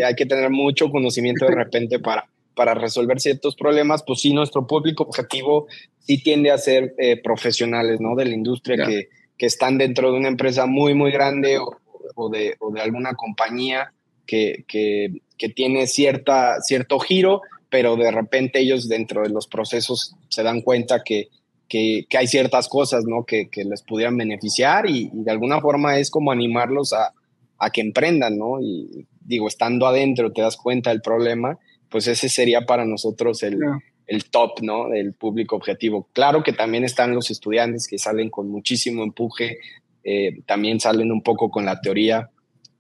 hay 0.06 0.14
que 0.14 0.28
tener 0.28 0.52
mucho 0.52 0.92
conocimiento 0.92 1.48
de 1.48 1.56
repente 1.56 1.98
para, 1.98 2.30
para 2.54 2.76
resolver 2.76 3.20
ciertos 3.20 3.56
problemas, 3.56 4.04
pues 4.06 4.22
sí, 4.22 4.34
nuestro 4.34 4.68
público 4.68 5.02
objetivo 5.02 5.66
sí 5.98 6.22
tiende 6.22 6.52
a 6.52 6.60
ser 6.60 6.94
eh, 7.00 7.20
profesionales, 7.20 8.00
¿no? 8.00 8.16
De 8.16 8.26
la 8.26 8.36
industria 8.36 8.86
que, 8.86 9.10
que, 9.36 9.46
están 9.48 9.80
dentro 9.80 10.12
de 10.12 10.20
una 10.20 10.28
empresa 10.28 10.68
muy, 10.68 10.94
muy 10.94 11.12
grande 11.12 11.58
o, 11.58 11.76
o, 12.14 12.30
de, 12.30 12.56
o 12.60 12.70
de, 12.72 12.82
alguna 12.82 13.16
compañía 13.16 13.94
que, 14.28 14.64
que, 14.68 15.22
que, 15.40 15.50
tiene 15.50 15.88
cierta, 15.88 16.62
cierto 16.62 17.00
giro, 17.00 17.42
pero 17.78 17.96
de 17.96 18.10
repente 18.10 18.58
ellos 18.58 18.90
dentro 18.90 19.22
de 19.22 19.30
los 19.30 19.46
procesos 19.46 20.16
se 20.30 20.42
dan 20.42 20.62
cuenta 20.62 21.04
que, 21.06 21.28
que, 21.70 22.08
hay 22.18 22.26
ciertas 22.26 22.68
cosas, 22.68 23.04
¿no? 23.06 23.24
Que, 23.24 23.48
les 23.54 23.84
pudieran 23.84 24.18
beneficiar 24.18 24.90
y, 24.90 25.12
de 25.14 25.30
alguna 25.30 25.62
forma 25.62 26.00
es 26.00 26.10
como 26.10 26.32
animarlos 26.32 26.92
a, 26.92 27.14
a 27.60 27.70
que 27.70 27.82
emprendan, 27.82 28.36
¿no? 28.36 28.60
Y 28.60 29.06
digo, 29.22 29.48
estando 29.48 29.86
adentro 29.86 30.34
te 30.34 30.42
das 30.42 30.58
cuenta 30.58 30.90
del 30.90 31.02
problema 31.02 31.60
pues 31.88 32.08
ese 32.08 32.30
sería 32.30 32.62
para 32.62 32.84
nosotros 32.84 33.44
el, 33.44 33.60
el 34.08 34.26
top, 34.26 34.64
¿no? 34.64 34.90
Del 34.90 35.14
público 35.14 35.56
objetivo. 35.56 36.10
Claro 36.14 36.42
que 36.42 36.52
también 36.52 36.84
están 36.84 37.14
los 37.14 37.30
estudiantes 37.30 37.88
que 37.88 38.00
salen 38.00 38.32
con 38.32 38.50
muchísimo 38.50 39.04
empuje, 39.04 39.60
eh, 40.04 40.40
también 40.48 40.80
salen 40.80 41.12
un 41.12 41.22
poco 41.22 41.52
con 41.52 41.64
la 41.64 41.80
teoría. 41.80 42.32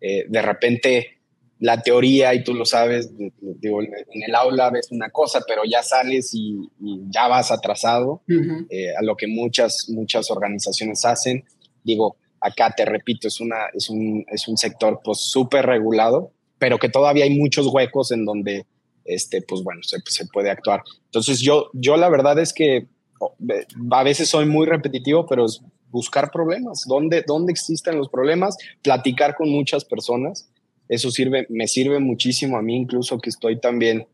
Eh, 0.02 0.26
de 0.28 0.42
repente 0.42 1.17
la 1.60 1.82
teoría, 1.82 2.34
y 2.34 2.44
tú 2.44 2.54
lo 2.54 2.66
sabes, 2.66 3.12
digo, 3.18 3.82
en 3.82 4.24
el 4.28 4.36
aula 4.36 4.70
ves 4.70 4.90
una 4.92 5.10
cosa, 5.10 5.42
pero 5.48 5.64
ya 5.66 5.82
sales 5.82 6.32
y, 6.34 6.70
ya 7.10 7.28
vas 7.28 7.52
atrasado 7.52 8.22
eh, 8.70 8.96
a 8.98 9.04
lo 9.04 9.16
que 9.16 9.28
muchas, 9.28 9.88
muchas 9.90 10.30
organizaciones 10.30 11.04
hacen. 11.06 11.44
Digo, 11.84 12.18
acá 12.40 12.74
te 12.76 12.86
repito, 12.86 13.28
es, 13.28 13.40
una, 13.40 13.68
es, 13.74 13.90
un, 13.90 14.24
es 14.32 14.48
un 14.48 14.58
sector 14.58 15.02
pues 15.04 15.20
súper 15.20 15.66
regulado, 15.66 16.32
pero 16.60 16.78
que 16.78 16.90
todavía 16.90 17.24
hay 17.24 17.38
muchos 17.38 17.68
huecos 17.68 18.12
en 18.12 18.26
donde 18.26 18.66
este, 19.08 19.42
pues 19.42 19.64
bueno, 19.64 19.82
se, 19.84 20.26
puede 20.28 20.52
actuar. 20.52 20.84
Entonces 21.06 21.40
yo, 21.40 21.70
yo 21.74 21.98
la 21.98 22.10
verdad 22.10 22.38
es 22.40 22.54
que 22.54 22.88
a 23.92 24.04
veces 24.04 24.30
soy 24.30 24.46
muy 24.46 24.68
repetitivo, 24.68 25.26
pero 25.26 25.46
es 25.46 25.62
buscar 25.90 26.30
problemas, 26.30 26.84
dónde, 26.88 27.24
dónde 27.26 27.52
existen 27.52 27.98
los 27.98 28.10
problemas, 28.10 28.58
platicar 28.84 29.36
con 29.36 29.50
muchas 29.50 29.86
personas, 29.86 30.50
eso 30.90 31.12
sirve, 31.12 31.46
me 31.50 31.68
sirve 31.68 32.00
muchísimo 32.00 32.58
a 32.58 32.62
mí, 32.62 32.76
incluso 32.76 33.20
que 33.20 33.30
estoy 33.30 33.60
también 33.60 34.08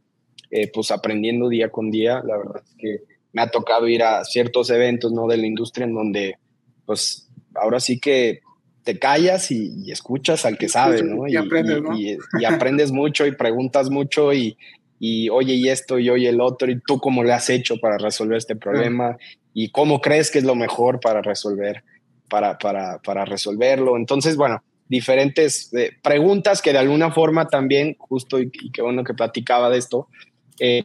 eh, 0.51 0.69
pues 0.73 0.91
aprendiendo 0.91 1.49
día 1.49 1.69
con 1.69 1.91
día, 1.91 2.21
la 2.25 2.37
verdad 2.37 2.63
es 2.63 2.75
que 2.77 2.99
me 3.31 3.41
ha 3.41 3.49
tocado 3.49 3.87
ir 3.87 4.03
a 4.03 4.23
ciertos 4.23 4.69
eventos, 4.69 5.11
¿no? 5.11 5.27
De 5.27 5.37
la 5.37 5.47
industria 5.47 5.85
en 5.85 5.93
donde, 5.93 6.35
pues, 6.85 7.29
ahora 7.55 7.79
sí 7.79 7.99
que 7.99 8.41
te 8.83 8.99
callas 8.99 9.49
y, 9.49 9.91
escuchas 9.91 10.45
al 10.45 10.57
que 10.57 10.69
sabe, 10.69 11.01
¿no? 11.03 11.27
Y, 11.27 11.35
aprendes, 11.35 11.81
¿no? 11.81 11.97
y, 11.97 12.17
aprendes 12.45 12.91
mucho 12.91 13.25
y 13.25 13.31
preguntas 13.31 13.89
mucho 13.89 14.33
y, 14.33 14.57
y 14.99 15.29
oye 15.29 15.53
y 15.53 15.69
esto 15.69 15.97
y 15.99 16.09
oye 16.09 16.29
el 16.29 16.41
otro 16.41 16.69
y 16.69 16.79
tú 16.85 16.99
cómo 16.99 17.23
le 17.23 17.33
has 17.33 17.49
hecho 17.49 17.77
para 17.77 17.97
resolver 17.97 18.37
este 18.37 18.55
problema 18.55 19.17
y 19.53 19.69
cómo 19.69 20.01
crees 20.01 20.29
que 20.29 20.39
es 20.39 20.45
lo 20.45 20.55
mejor 20.55 20.99
para 20.99 21.21
resolver 21.21 21.83
para, 22.29 22.57
para, 22.57 22.99
para 22.99 23.25
resolverlo. 23.25 23.95
Entonces, 23.95 24.35
bueno, 24.35 24.63
diferentes 24.87 25.73
eh, 25.73 25.91
preguntas 26.01 26.61
que 26.61 26.73
de 26.73 26.79
alguna 26.79 27.11
forma 27.11 27.47
también, 27.47 27.95
justo 27.97 28.39
y, 28.39 28.51
qué 28.51 28.81
bueno 28.81 29.03
que 29.03 29.13
platicaba 29.13 29.69
de 29.69 29.77
esto, 29.77 30.07
eh, 30.59 30.83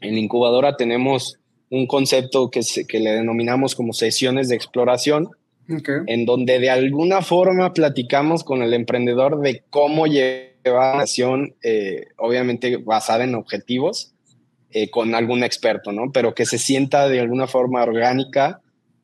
en 0.00 0.14
la 0.14 0.20
incubadora 0.20 0.76
tenemos 0.76 1.38
un 1.70 1.86
concepto 1.86 2.50
que, 2.50 2.62
se, 2.62 2.86
que 2.86 3.00
le 3.00 3.12
denominamos 3.12 3.74
como 3.74 3.92
sesiones 3.92 4.48
de 4.48 4.56
exploración, 4.56 5.30
en 6.06 6.24
donde 6.24 6.60
de 6.60 6.70
alguna 6.70 7.20
forma 7.20 7.74
platicamos 7.74 8.42
con 8.42 8.62
el 8.62 8.72
emprendedor 8.72 9.40
de 9.40 9.64
cómo 9.68 10.06
llegar 10.06 10.48
evaluación, 10.68 11.54
eh, 11.62 12.06
obviamente 12.16 12.76
basada 12.76 13.24
en 13.24 13.34
objetivos, 13.34 14.14
eh, 14.70 14.90
con 14.90 15.14
algún 15.14 15.42
experto, 15.42 15.92
¿no? 15.92 16.12
Pero 16.12 16.34
que 16.34 16.46
se 16.46 16.58
sienta 16.58 17.08
de 17.08 17.20
alguna 17.20 17.46
forma 17.46 17.82
orgánica 17.82 18.60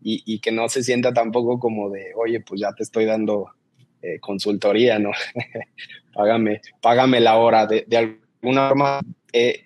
y, 0.07 0.41
que 0.41 0.53
no 0.53 0.69
se 0.69 0.83
sienta 0.83 1.15
tampoco 1.15 1.59
como 1.59 1.89
de, 1.89 2.13
oye, 2.15 2.39
pues 2.39 2.61
ya 2.61 2.75
te 2.75 2.83
estoy 2.83 3.07
dando 3.07 3.47
eh, 4.05 4.19
consultoría, 4.21 4.99
¿no? 4.99 5.11
págame, 6.15 6.61
págame 6.81 7.21
la 7.21 7.37
hora. 7.37 7.67
De, 7.67 7.85
alguna 7.97 8.69
forma, 8.69 9.01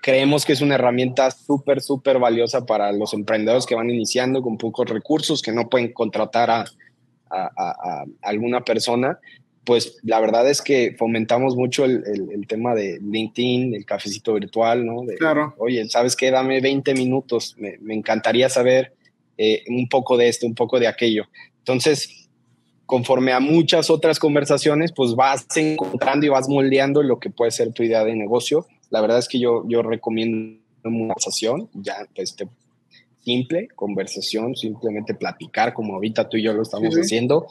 creemos 0.02 0.44
que 0.44 0.52
es 0.52 0.60
una 0.60 0.76
herramienta 0.76 1.30
súper, 1.30 1.80
súper 1.80 2.18
valiosa 2.18 2.64
para 2.64 2.92
los 2.92 3.12
emprendedores 3.14 3.66
que 3.66 3.74
van 3.74 3.90
iniciando 3.90 4.40
con 4.42 4.56
pocos 4.56 4.88
recursos, 4.88 5.42
que 5.42 5.52
no 5.52 5.68
pueden 5.68 5.92
contratar 5.92 6.50
a, 6.50 6.64
a 7.30 8.04
alguna 8.22 8.62
persona 8.62 9.18
pues 9.68 9.98
la 10.02 10.18
verdad 10.18 10.48
es 10.48 10.62
que 10.62 10.94
fomentamos 10.96 11.54
mucho 11.54 11.84
el, 11.84 12.46
tema 12.48 12.74
de 12.74 12.98
LinkedIn, 13.02 13.74
el 13.74 13.84
cafecito 13.84 14.32
virtual, 14.32 14.86
¿no? 14.86 15.02
claro. 15.18 15.54
Oye, 15.58 15.86
¿sabes 15.90 16.16
qué? 16.16 16.30
Dame 16.30 16.62
20 16.62 16.94
minutos, 16.94 17.54
me, 17.58 17.76
encantaría 17.94 18.48
saber 18.48 18.94
eh, 19.36 19.64
un 19.68 19.86
poco 19.86 20.16
de 20.16 20.28
esto, 20.28 20.46
un 20.46 20.54
poco 20.54 20.80
de 20.80 20.86
aquello. 20.86 21.28
Entonces, 21.58 22.17
conforme 22.88 23.32
a 23.32 23.38
muchas 23.38 23.90
otras 23.90 24.18
conversaciones, 24.18 24.92
pues 24.92 25.14
vas 25.14 25.46
encontrando 25.54 26.24
y 26.24 26.30
vas 26.30 26.48
moldeando 26.48 27.02
lo 27.02 27.20
que 27.20 27.28
puede 27.28 27.50
ser 27.50 27.70
tu 27.74 27.82
idea 27.82 28.02
de 28.02 28.14
negocio. 28.16 28.66
La 28.88 29.02
verdad 29.02 29.18
es 29.18 29.28
que 29.28 29.38
yo, 29.38 29.62
yo 29.68 29.82
recomiendo 29.82 30.58
una 30.84 30.96
conversación, 30.96 31.68
ya 31.74 32.08
este, 32.14 32.48
simple, 33.22 33.68
conversación, 33.74 34.56
simplemente 34.56 35.12
platicar, 35.12 35.74
como 35.74 35.96
ahorita 35.96 36.30
tú 36.30 36.38
y 36.38 36.44
yo 36.44 36.54
lo 36.54 36.62
estamos 36.62 36.94
haciendo. 36.94 37.46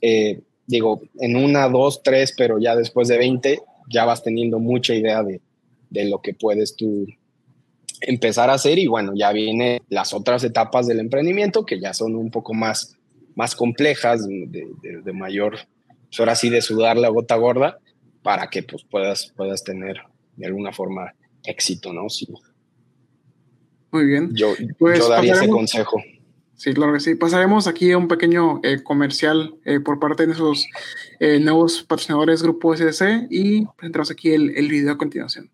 Eh, 0.00 0.40
digo, 0.66 1.02
en 1.20 1.36
una, 1.36 1.68
dos, 1.68 2.02
tres, 2.02 2.32
pero 2.34 2.58
ya 2.58 2.74
después 2.74 3.06
de 3.08 3.18
20 3.18 3.60
ya 3.90 4.06
vas 4.06 4.22
teniendo 4.22 4.58
mucha 4.60 4.94
idea 4.94 5.22
de, 5.22 5.42
de 5.90 6.06
lo 6.06 6.22
que 6.22 6.32
puedes 6.32 6.74
tú 6.74 7.06
empezar 8.00 8.48
a 8.48 8.54
hacer 8.54 8.78
y 8.78 8.86
bueno, 8.86 9.12
ya 9.14 9.30
vienen 9.32 9.82
las 9.90 10.14
otras 10.14 10.42
etapas 10.42 10.86
del 10.86 11.00
emprendimiento 11.00 11.66
que 11.66 11.78
ya 11.78 11.92
son 11.92 12.14
un 12.14 12.30
poco 12.30 12.54
más, 12.54 12.97
más 13.38 13.54
complejas, 13.54 14.26
de, 14.26 14.66
de, 14.82 15.12
mayor, 15.12 15.58
pues 16.08 16.18
ahora 16.18 16.34
sí 16.34 16.50
de 16.50 16.60
sudar 16.60 16.96
la 16.96 17.08
gota 17.08 17.36
gorda 17.36 17.78
para 18.20 18.50
que 18.50 18.64
pues 18.64 18.82
puedas, 18.82 19.32
puedas 19.36 19.62
tener 19.62 19.96
de 20.34 20.46
alguna 20.46 20.72
forma 20.72 21.14
éxito, 21.44 21.92
¿no? 21.92 22.08
Sí. 22.08 22.26
Muy 23.92 24.06
bien. 24.06 24.30
Yo, 24.34 24.54
pues 24.76 24.98
yo 24.98 25.08
daría 25.08 25.34
ese 25.34 25.48
consejo. 25.48 26.02
Sí, 26.56 26.74
claro 26.74 26.92
que 26.94 26.98
sí. 26.98 27.14
Pasaremos 27.14 27.68
aquí 27.68 27.92
a 27.92 27.98
un 27.98 28.08
pequeño 28.08 28.58
eh, 28.64 28.82
comercial 28.82 29.54
eh, 29.64 29.78
por 29.78 30.00
parte 30.00 30.26
de 30.26 30.32
esos 30.32 30.66
eh, 31.20 31.38
nuevos 31.38 31.84
patrocinadores 31.84 32.42
Grupo 32.42 32.76
SDC 32.76 33.30
y 33.30 33.68
entramos 33.82 34.10
aquí 34.10 34.32
el, 34.32 34.50
el 34.56 34.68
video 34.68 34.94
a 34.94 34.98
continuación. 34.98 35.48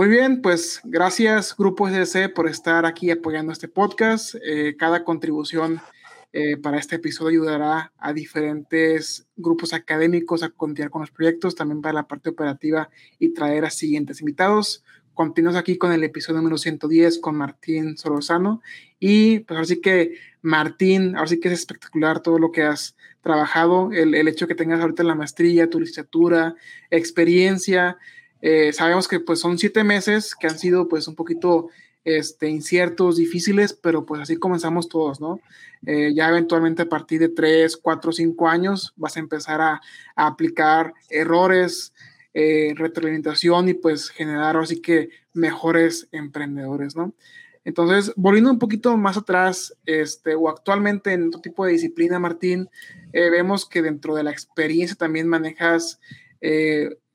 Muy 0.00 0.08
bien, 0.08 0.40
pues 0.40 0.80
gracias 0.82 1.54
Grupo 1.54 1.86
SDC 1.86 2.32
por 2.32 2.48
estar 2.48 2.86
aquí 2.86 3.10
apoyando 3.10 3.52
este 3.52 3.68
podcast. 3.68 4.34
Eh, 4.42 4.74
cada 4.78 5.04
contribución 5.04 5.82
eh, 6.32 6.56
para 6.56 6.78
este 6.78 6.96
episodio 6.96 7.42
ayudará 7.42 7.92
a 7.98 8.14
diferentes 8.14 9.26
grupos 9.36 9.74
académicos 9.74 10.42
a 10.42 10.48
continuar 10.48 10.90
con 10.90 11.02
los 11.02 11.10
proyectos, 11.10 11.54
también 11.54 11.82
para 11.82 11.92
la 11.92 12.08
parte 12.08 12.30
operativa 12.30 12.88
y 13.18 13.34
traer 13.34 13.66
a 13.66 13.70
siguientes 13.70 14.20
invitados. 14.20 14.84
Continuamos 15.12 15.60
aquí 15.60 15.76
con 15.76 15.92
el 15.92 16.02
episodio 16.02 16.38
número 16.38 16.56
110 16.56 17.18
con 17.18 17.36
Martín 17.36 17.98
Sorosano. 17.98 18.62
Y 18.98 19.40
pues 19.40 19.60
así 19.60 19.82
que, 19.82 20.14
Martín, 20.40 21.14
ahora 21.14 21.30
que 21.36 21.48
es 21.48 21.52
espectacular 21.52 22.22
todo 22.22 22.38
lo 22.38 22.52
que 22.52 22.62
has 22.62 22.96
trabajado, 23.20 23.92
el 23.92 24.28
hecho 24.28 24.46
que 24.46 24.54
tengas 24.54 24.80
ahorita 24.80 25.02
la 25.02 25.14
maestría, 25.14 25.68
tu 25.68 25.78
licenciatura, 25.78 26.54
experiencia. 26.88 27.98
Eh, 28.42 28.72
sabemos 28.72 29.06
que 29.06 29.20
pues 29.20 29.40
son 29.40 29.58
siete 29.58 29.84
meses 29.84 30.34
que 30.34 30.46
han 30.46 30.58
sido 30.58 30.88
pues 30.88 31.06
un 31.08 31.14
poquito 31.14 31.68
este, 32.04 32.48
inciertos, 32.48 33.16
difíciles, 33.16 33.74
pero 33.74 34.06
pues 34.06 34.22
así 34.22 34.36
comenzamos 34.36 34.88
todos, 34.88 35.20
¿no? 35.20 35.40
Eh, 35.86 36.12
ya 36.14 36.28
eventualmente 36.28 36.82
a 36.82 36.88
partir 36.88 37.20
de 37.20 37.28
tres, 37.28 37.76
cuatro, 37.76 38.12
cinco 38.12 38.48
años 38.48 38.92
vas 38.96 39.16
a 39.16 39.20
empezar 39.20 39.60
a, 39.60 39.80
aplicar 40.16 40.94
errores, 41.08 41.92
eh, 42.32 42.74
retroalimentación 42.76 43.68
y 43.68 43.74
pues 43.74 44.08
generar 44.10 44.56
así 44.56 44.80
que 44.80 45.10
mejores 45.34 46.08
emprendedores, 46.12 46.96
¿no? 46.96 47.12
Entonces, 47.62 48.12
volviendo 48.16 48.50
un 48.50 48.58
poquito 48.58 48.96
más 48.96 49.18
atrás, 49.18 49.76
este, 49.84 50.34
o 50.34 50.48
actualmente 50.48 51.12
en 51.12 51.28
otro 51.28 51.42
tipo 51.42 51.66
de 51.66 51.72
disciplina, 51.72 52.18
Martín, 52.18 52.70
vemos 53.12 53.66
que 53.66 53.82
dentro 53.82 54.14
de 54.14 54.22
la 54.22 54.30
experiencia 54.30 54.96
también 54.96 55.28
manejas 55.28 56.00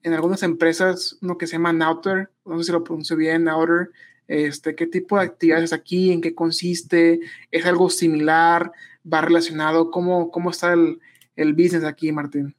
en 0.06 0.14
algunas 0.14 0.44
empresas 0.44 1.18
uno 1.24 1.38
que 1.38 1.48
se 1.48 1.54
llama 1.54 1.74
Nauter, 1.74 2.30
no 2.46 2.60
sé 2.60 2.66
si 2.66 2.72
lo 2.72 2.84
pronuncio 2.84 3.18
bien, 3.18 3.46
Nauter, 3.46 3.90
este, 4.28 4.76
¿qué 4.76 4.86
tipo 4.86 5.18
de 5.18 5.24
actividades 5.24 5.74
aquí? 5.74 6.12
¿En 6.12 6.22
qué 6.22 6.36
consiste? 6.36 7.20
¿Es 7.50 7.66
algo 7.66 7.90
similar? 7.90 8.72
¿Va 9.12 9.22
relacionado? 9.22 9.90
¿Cómo, 9.90 10.30
cómo 10.30 10.52
está 10.52 10.74
el, 10.74 11.00
el 11.36 11.54
business 11.54 11.84
aquí, 11.84 12.12
Martín? 12.12 12.54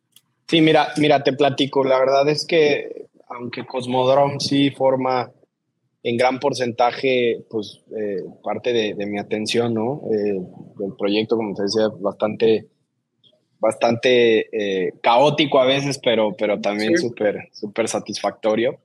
Sí, 0.49 0.61
mira, 0.61 0.88
mira, 0.97 1.22
te 1.22 1.32
platico. 1.32 1.84
La 1.84 2.01
verdad 2.01 2.28
es 2.28 2.44
que 2.44 3.07
aunque 3.28 3.64
Cosmodrome 3.64 4.40
sí 4.40 4.70
forma 4.70 5.30
en 6.03 6.16
gran 6.16 6.40
porcentaje, 6.40 7.44
pues, 7.49 7.80
eh, 7.97 8.24
parte 8.42 8.72
de, 8.72 8.94
de, 8.94 9.07
mi 9.07 9.18
atención, 9.18 9.74
¿no? 9.74 10.03
Eh, 10.12 10.40
del 10.78 10.94
proyecto, 10.99 11.36
como 11.36 11.55
te 11.55 11.62
decía, 11.62 11.88
bastante, 12.01 12.66
bastante 13.59 14.48
eh, 14.52 14.92
caótico 15.02 15.61
a 15.61 15.66
veces, 15.66 15.98
pero, 16.02 16.36
pero 16.36 16.61
también 16.61 16.96
súper, 16.98 17.48
sí. 17.52 17.61
súper 17.61 17.88
satisfactorio. 17.88 18.78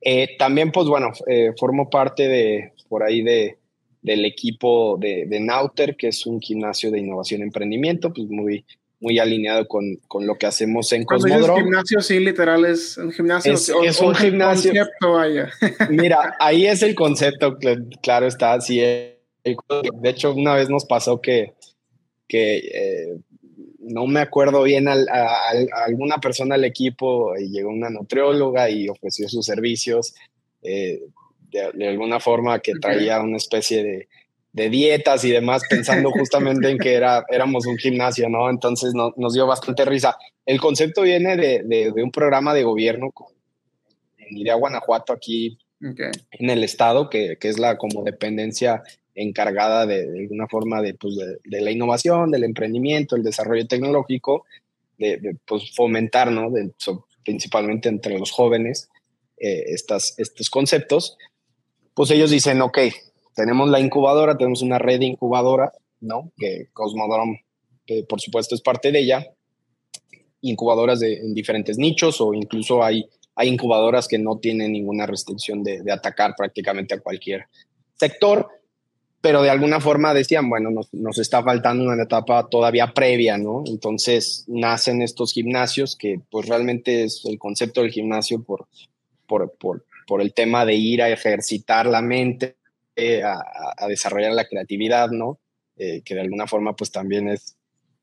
Eh, 0.00 0.36
también, 0.38 0.72
pues 0.72 0.86
bueno, 0.86 1.12
eh, 1.26 1.52
formo 1.58 1.90
parte 1.90 2.28
de, 2.28 2.72
por 2.88 3.02
ahí 3.02 3.22
de, 3.22 3.58
del 4.02 4.24
equipo 4.24 4.96
de, 4.98 5.26
de, 5.26 5.40
Nauter, 5.40 5.96
que 5.96 6.08
es 6.08 6.26
un 6.26 6.40
gimnasio 6.40 6.90
de 6.90 7.00
innovación 7.00 7.40
y 7.40 7.44
emprendimiento, 7.44 8.12
pues 8.12 8.28
muy, 8.28 8.64
muy 9.00 9.18
alineado 9.18 9.66
con, 9.68 9.96
con 10.08 10.26
lo 10.26 10.36
que 10.36 10.46
hacemos 10.46 10.92
en 10.92 11.04
Cosmodrome. 11.04 11.62
gimnasio, 11.62 12.00
sí, 12.00 12.20
literal, 12.20 12.64
es 12.64 12.96
un 12.98 13.12
gimnasio. 13.12 13.52
Es, 13.52 13.68
o, 13.70 13.82
es 13.82 14.00
un 14.00 14.14
gimnasio. 14.14 14.72
Concepto, 14.72 15.12
vaya. 15.12 15.50
Mira, 15.90 16.36
ahí 16.40 16.66
es 16.66 16.82
el 16.82 16.94
concepto, 16.94 17.58
claro 18.02 18.26
está, 18.26 18.56
es. 18.56 18.68
De 18.72 20.10
hecho, 20.10 20.34
una 20.34 20.54
vez 20.54 20.68
nos 20.68 20.84
pasó 20.86 21.20
que, 21.20 21.54
que 22.26 22.56
eh, 22.56 23.16
no 23.86 24.06
me 24.06 24.20
acuerdo 24.20 24.62
bien, 24.62 24.88
a, 24.88 24.94
a, 24.94 25.50
a, 25.50 25.84
alguna 25.86 26.18
persona 26.18 26.56
al 26.56 26.64
equipo 26.64 27.36
y 27.38 27.50
llegó 27.50 27.70
una 27.70 27.90
nutrióloga 27.90 28.68
y 28.68 28.88
ofreció 28.88 29.28
sus 29.28 29.46
servicios 29.46 30.14
eh, 30.62 31.02
de, 31.50 31.70
de, 31.72 31.88
alguna 31.88 32.20
forma 32.20 32.58
que 32.58 32.72
traía 32.80 33.20
una 33.20 33.36
especie 33.36 33.84
de, 33.84 34.08
de, 34.52 34.70
dietas 34.70 35.24
y 35.24 35.30
demás, 35.30 35.62
pensando 35.70 36.10
justamente 36.10 36.68
en 36.68 36.78
que 36.78 36.94
era, 36.94 37.24
éramos 37.28 37.66
un 37.66 37.76
gimnasio, 37.76 38.28
¿no? 38.28 38.50
Entonces 38.50 38.92
no, 38.94 39.12
nos 39.16 39.34
dio 39.34 39.46
bastante 39.46 39.84
risa. 39.84 40.16
El 40.44 40.60
concepto 40.60 41.02
viene 41.02 41.36
de, 41.36 41.62
de 41.62 42.02
un 42.02 42.10
programa 42.10 42.52
de 42.54 42.64
gobierno 42.64 43.12
en 44.18 44.36
Idea 44.36 44.54
Guanajuato, 44.54 45.12
aquí 45.12 45.58
okay. 45.78 46.10
en 46.32 46.50
el 46.50 46.64
estado, 46.64 47.08
que, 47.08 47.36
que 47.38 47.48
es 47.48 47.58
la 47.58 47.78
como 47.78 48.02
dependencia 48.02 48.82
encargada 49.16 49.86
de, 49.86 50.06
de 50.06 50.20
alguna 50.20 50.46
forma 50.46 50.82
de, 50.82 50.94
pues, 50.94 51.16
de, 51.16 51.60
la 51.60 51.70
innovación, 51.70 52.30
del 52.30 52.44
emprendimiento, 52.44 53.16
el 53.16 53.24
desarrollo 53.24 53.66
tecnológico, 53.66 54.44
de, 54.98 55.36
pues, 55.46 55.74
fomentar, 55.74 56.30
principalmente 57.24 57.88
entre 57.88 58.18
los 58.18 58.30
jóvenes, 58.30 58.88
eh, 59.38 59.64
estos 59.68 60.50
conceptos, 60.50 61.16
pues 61.94 62.10
ellos 62.10 62.30
dicen, 62.30 62.60
ok, 62.60 62.78
tenemos 63.34 63.68
la 63.68 63.80
incubadora, 63.80 64.36
tenemos 64.36 64.62
una 64.62 64.78
red 64.78 65.00
incubadora, 65.00 65.72
¿no? 66.00 66.30
Que 66.36 66.68
Cosmodrome, 66.72 67.44
que 67.86 68.04
por 68.04 68.20
supuesto 68.20 68.54
es 68.54 68.60
parte 68.60 68.92
de 68.92 69.00
ella, 69.00 69.26
incubadoras 70.42 71.00
de, 71.00 71.14
en 71.14 71.34
diferentes 71.34 71.78
nichos 71.78 72.20
o 72.20 72.34
incluso 72.34 72.84
hay, 72.84 73.08
hay 73.34 73.48
incubadoras 73.48 74.08
que 74.08 74.18
no 74.18 74.38
tienen 74.38 74.72
ninguna 74.72 75.06
restricción 75.06 75.62
de 75.62 75.90
atacar 75.90 76.34
prácticamente 76.36 76.94
a 76.94 77.00
cualquier 77.00 77.46
sector, 77.94 78.48
pero 79.26 79.42
de 79.42 79.50
alguna 79.50 79.80
forma 79.80 80.14
decían, 80.14 80.48
bueno, 80.48 80.70
nos, 80.70 80.94
nos, 80.94 81.18
está 81.18 81.42
faltando 81.42 81.82
una 81.82 82.00
etapa 82.00 82.48
todavía 82.48 82.94
previa, 82.94 83.36
¿no? 83.36 83.64
Entonces 83.66 84.44
nacen 84.46 85.02
estos 85.02 85.32
gimnasios 85.32 85.96
que 85.96 86.20
pues 86.30 86.46
realmente 86.46 87.02
es 87.02 87.24
el 87.24 87.36
concepto 87.36 87.82
del 87.82 87.90
gimnasio 87.90 88.44
por, 88.44 88.68
por, 89.26 89.52
por, 89.58 89.84
por 90.06 90.22
el 90.22 90.32
tema 90.32 90.64
de 90.64 90.74
ir 90.74 91.02
a 91.02 91.10
ejercitar 91.10 91.86
la 91.86 92.02
mente, 92.02 92.54
eh, 92.94 93.24
a, 93.24 93.42
a, 93.76 93.88
desarrollar 93.88 94.32
la 94.32 94.46
creatividad, 94.46 95.10
¿no? 95.10 95.40
Eh, 95.76 96.02
que 96.04 96.14
de 96.14 96.20
alguna 96.20 96.46
forma 96.46 96.76
pues 96.76 96.92
también 96.92 97.28
es, 97.28 97.56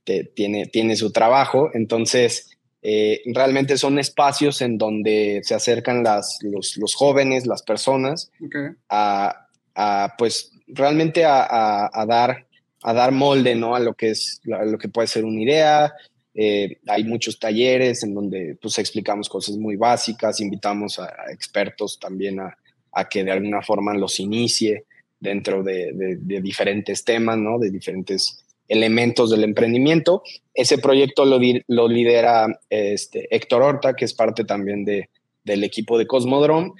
te, 0.03 0.25
tiene, 0.25 0.65
tiene 0.65 0.97
su 0.97 1.13
trabajo. 1.13 1.69
Entonces, 1.73 2.57
eh, 2.81 3.21
realmente 3.27 3.77
son 3.77 3.97
espacios 3.97 4.61
en 4.61 4.77
donde 4.77 5.39
se 5.43 5.55
acercan 5.55 6.03
las, 6.03 6.39
los, 6.41 6.75
los 6.75 6.95
jóvenes, 6.95 7.47
las 7.47 7.63
personas, 7.63 8.29
okay. 8.45 8.71
a, 8.89 9.47
a 9.73 10.15
pues 10.17 10.52
realmente 10.67 11.25
a, 11.25 11.43
a, 11.43 11.89
a, 11.93 12.05
dar, 12.05 12.47
a 12.81 12.93
dar 12.93 13.11
molde 13.11 13.55
¿no? 13.55 13.75
a 13.75 13.79
lo 13.79 13.93
que 13.93 14.11
es 14.11 14.41
a 14.51 14.65
lo 14.65 14.77
que 14.77 14.89
puede 14.89 15.07
ser 15.07 15.25
una 15.25 15.41
idea. 15.41 15.93
Eh, 16.35 16.79
hay 16.87 17.03
muchos 17.03 17.37
talleres 17.37 18.03
en 18.03 18.15
donde 18.15 18.57
pues, 18.59 18.79
explicamos 18.79 19.29
cosas 19.29 19.55
muy 19.55 19.75
básicas, 19.75 20.39
invitamos 20.39 20.97
a, 20.97 21.05
a 21.05 21.31
expertos 21.31 21.99
también 21.99 22.39
a, 22.39 22.57
a, 22.91 23.07
que 23.07 23.23
de 23.23 23.31
alguna 23.31 23.61
forma 23.61 23.93
los 23.93 24.19
inicie 24.19 24.85
dentro 25.19 25.63
de, 25.63 25.93
de, 25.93 26.17
de, 26.17 26.41
diferentes 26.41 27.03
temas, 27.03 27.37
¿no? 27.37 27.59
de 27.59 27.69
diferentes 27.69 28.43
elementos 28.67 29.29
del 29.29 29.43
emprendimiento. 29.43 30.23
Ese 30.53 30.79
proyecto 30.79 31.25
lo, 31.25 31.39
lo 31.67 31.87
lidera 31.87 32.47
este, 32.69 33.33
Héctor 33.33 33.61
Horta, 33.61 33.95
que 33.95 34.05
es 34.05 34.13
parte 34.13 34.43
también 34.43 34.83
de, 34.85 35.09
del 35.43 35.63
equipo 35.63 35.97
de 35.97 36.07
Cosmodrome. 36.07 36.71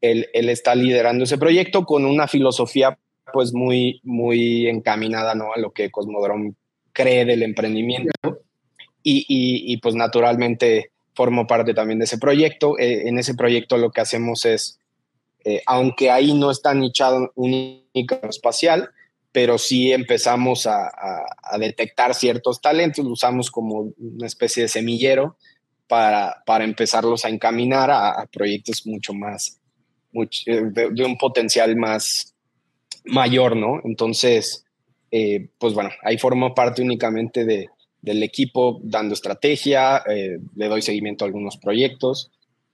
Él, 0.00 0.28
él, 0.32 0.48
está 0.48 0.74
liderando 0.74 1.24
ese 1.24 1.38
proyecto 1.38 1.84
con 1.84 2.04
una 2.04 2.28
filosofía 2.28 2.98
pues 3.32 3.52
muy, 3.52 4.00
muy 4.04 4.68
encaminada 4.68 5.34
¿no? 5.34 5.52
a 5.54 5.58
lo 5.58 5.70
que 5.70 5.90
Cosmodrome 5.90 6.54
cree 6.92 7.24
del 7.24 7.42
emprendimiento 7.42 8.10
y, 9.02 9.20
y, 9.28 9.72
y 9.72 9.76
pues 9.78 9.94
naturalmente 9.94 10.90
formo 11.14 11.46
parte 11.46 11.74
también 11.74 11.98
de 11.98 12.04
ese 12.04 12.18
proyecto. 12.18 12.78
Eh, 12.78 13.08
en 13.08 13.18
ese 13.18 13.34
proyecto 13.34 13.76
lo 13.76 13.90
que 13.90 14.00
hacemos 14.00 14.44
es, 14.44 14.78
eh, 15.44 15.62
aunque 15.66 16.10
ahí 16.10 16.32
no 16.32 16.50
está 16.50 16.74
nichado 16.74 17.32
único 17.34 18.20
espacial, 18.28 18.90
pero 19.32 19.58
sí 19.58 19.92
empezamos 19.92 20.66
a, 20.66 20.86
a, 20.86 21.26
a, 21.42 21.58
detectar 21.58 22.14
ciertos 22.14 22.60
talentos, 22.60 23.04
lo 23.04 23.10
usamos 23.10 23.50
como 23.50 23.92
una 23.98 24.26
especie 24.26 24.62
de 24.62 24.68
semillero 24.68 25.36
para, 25.88 26.42
para 26.46 26.64
empezarlos 26.64 27.24
a 27.24 27.28
encaminar 27.30 27.90
a, 27.90 28.10
a 28.10 28.26
proyectos 28.26 28.86
mucho 28.86 29.12
más, 29.12 29.58
mucho, 30.12 30.42
de, 30.46 30.90
de, 30.90 31.04
un 31.04 31.18
potencial 31.18 31.74
más, 31.76 32.34
mayor, 33.04 33.56
¿no? 33.56 33.80
Entonces, 33.84 34.64
eh, 35.10 35.48
pues 35.58 35.74
bueno, 35.74 35.90
ahí 36.02 36.18
formo 36.18 36.54
parte 36.54 36.82
únicamente 36.82 37.44
de, 37.44 37.68
del 38.02 38.22
equipo 38.22 38.80
dando 38.82 39.14
estrategia, 39.14 40.02
eh, 40.08 40.38
le 40.54 40.68
doy 40.68 40.82
seguimiento 40.82 41.24
a 41.24 41.28
algunos 41.28 41.56
proyectos, 41.56 42.30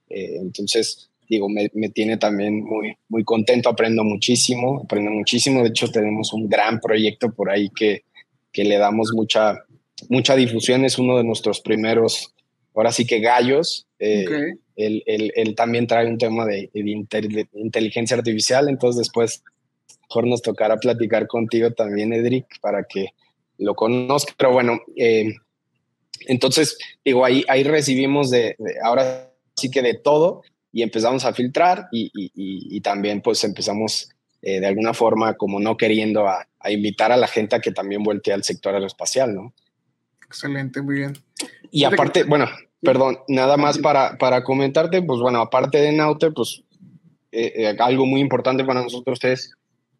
eh, 0.09 0.37
entonces, 0.41 1.09
digo, 1.29 1.49
me, 1.49 1.69
me, 1.73 1.89
tiene 1.89 2.17
también 2.17 2.63
muy, 2.63 2.95
muy 3.09 3.23
contento, 3.23 3.69
aprendo 3.69 4.03
muchísimo, 4.03 4.81
aprendo 4.83 5.11
muchísimo, 5.11 5.63
de 5.63 5.69
hecho 5.69 5.89
tenemos 5.89 6.33
un 6.33 6.47
gran 6.47 6.79
proyecto 6.79 7.31
por 7.33 7.49
ahí 7.49 7.69
que, 7.69 8.03
que 8.51 8.65
le 8.65 8.77
damos 8.77 9.11
mucha, 9.13 9.63
mucha 10.09 10.35
difusión, 10.35 10.85
es 10.85 10.99
uno 10.99 11.17
de 11.17 11.23
nuestros 11.23 11.61
primeros, 11.61 12.33
ahora 12.75 12.91
sí 12.91 13.07
que 13.07 13.19
gallos, 13.19 13.87
okay. 13.95 14.53
él, 14.75 15.03
él, 15.05 15.31
él, 15.35 15.55
también 15.55 15.87
trae 15.87 16.05
un 16.05 16.17
tema 16.17 16.45
de, 16.45 16.69
de 16.73 17.47
inteligencia 17.53 18.17
artificial, 18.17 18.67
entonces 18.67 18.99
después 18.99 19.41
mejor 20.09 20.27
nos 20.27 20.41
tocará 20.41 20.77
platicar 20.77 21.27
contigo 21.27 21.71
también, 21.71 22.13
Edric, 22.13 22.59
para 22.61 22.83
que 22.83 23.09
lo 23.57 23.75
conozca. 23.75 24.33
Pero 24.37 24.53
bueno, 24.53 24.79
eh, 24.95 25.33
entonces, 26.27 26.77
digo, 27.03 27.25
ahí, 27.25 27.43
ahí 27.47 27.63
recibimos 27.63 28.29
de, 28.29 28.55
de, 28.57 28.75
ahora 28.83 29.31
sí 29.55 29.69
que 29.71 29.81
de 29.81 29.95
todo. 29.95 30.43
y 30.71 30.81
empezamos 30.81 31.23
a 31.23 31.33
filtrar 31.33 31.87
y, 31.91 32.81
también 32.81 33.21
pues 33.21 33.43
empezamos 33.45 34.09
eh, 34.41 34.59
de 34.59 34.67
alguna 34.67 34.93
forma 34.93 35.35
como 35.35 35.59
no 35.59 35.77
queriendo 35.77 36.27
a, 36.27 36.45
invitar 36.69 37.11
a 37.11 37.17
la 37.17 37.27
gente 37.27 37.55
a 37.55 37.61
que 37.61 37.71
también 37.71 38.03
voltee 38.03 38.33
al 38.33 38.43
sector 38.43 38.73
aeroespacial, 38.73 39.33
¿no? 39.33 39.53
Excelente, 40.25 40.81
muy 40.81 40.95
bien. 40.95 41.13
Y 41.71 41.85
aparte, 41.85 42.23
bueno, 42.23 42.47
perdón, 42.81 43.19
nada 43.27 43.55
más 43.55 43.77
para, 43.77 44.17
para 44.17 44.43
comentarte, 44.43 45.01
pues 45.01 45.19
bueno, 45.21 45.39
aparte 45.39 45.77
de 45.77 45.91
Nauter, 45.93 46.33
pues 46.33 46.63
eh, 47.31 47.53
eh, 47.55 47.75
algo 47.79 48.05
muy 48.05 48.19
importante 48.19 48.65
para 48.65 48.81
nosotros 48.81 49.23
es, 49.23 49.51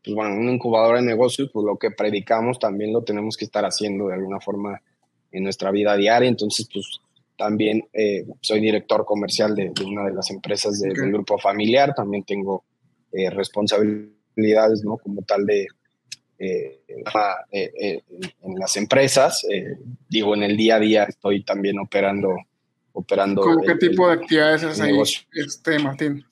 pues 0.06 0.14
bueno, 0.16 0.36
una 0.36 0.51
incubadora 0.51 0.99
de 0.99 1.06
negocios, 1.06 1.49
pues 1.51 1.66
lo 1.66 1.78
que 1.78 1.89
predicamos 1.89 2.60
también 2.60 2.93
lo 2.93 3.03
tenemos 3.03 3.36
que 3.36 3.45
estar 3.45 3.66
haciendo 3.66 4.08
de 4.08 4.14
alguna 4.14 4.39
forma 4.39 4.80
en 5.32 5.43
nuestra 5.43 5.72
vida 5.72 5.97
diaria. 5.97 6.30
Entonces, 6.30 6.70
pues 6.72 6.99
también 7.36 7.88
eh, 7.91 8.24
soy 8.39 8.60
director 8.62 9.03
comercial 9.03 9.56
de, 9.56 9.74
una 9.84 10.06
de 10.06 10.14
las 10.14 10.30
empresas 10.30 10.80
del 10.80 10.93
grupo 10.93 11.39
familiar, 11.39 11.95
también 11.95 12.24
tengo 12.24 12.64
responsabilidades, 13.32 14.84
¿no? 14.84 14.97
Como 14.97 15.22
tal 15.22 15.45
de, 15.45 15.68
en 16.38 16.60
las 18.60 18.76
empresas. 18.76 19.45
digo, 20.08 20.36
en 20.36 20.43
el 20.43 20.56
día 20.56 20.76
a 20.76 20.80
día 20.80 21.03
estoy 21.06 21.43
también 21.43 21.80
operando. 21.80 22.36
operando 22.93 23.41
¿Con 23.41 23.62
qué 23.64 23.76
tipo 23.76 24.08
de 24.08 24.14
actividades 24.14 24.64
es 24.64 24.80
ahí, 24.82 24.97
este, 25.34 25.80
Martín? 25.80 26.26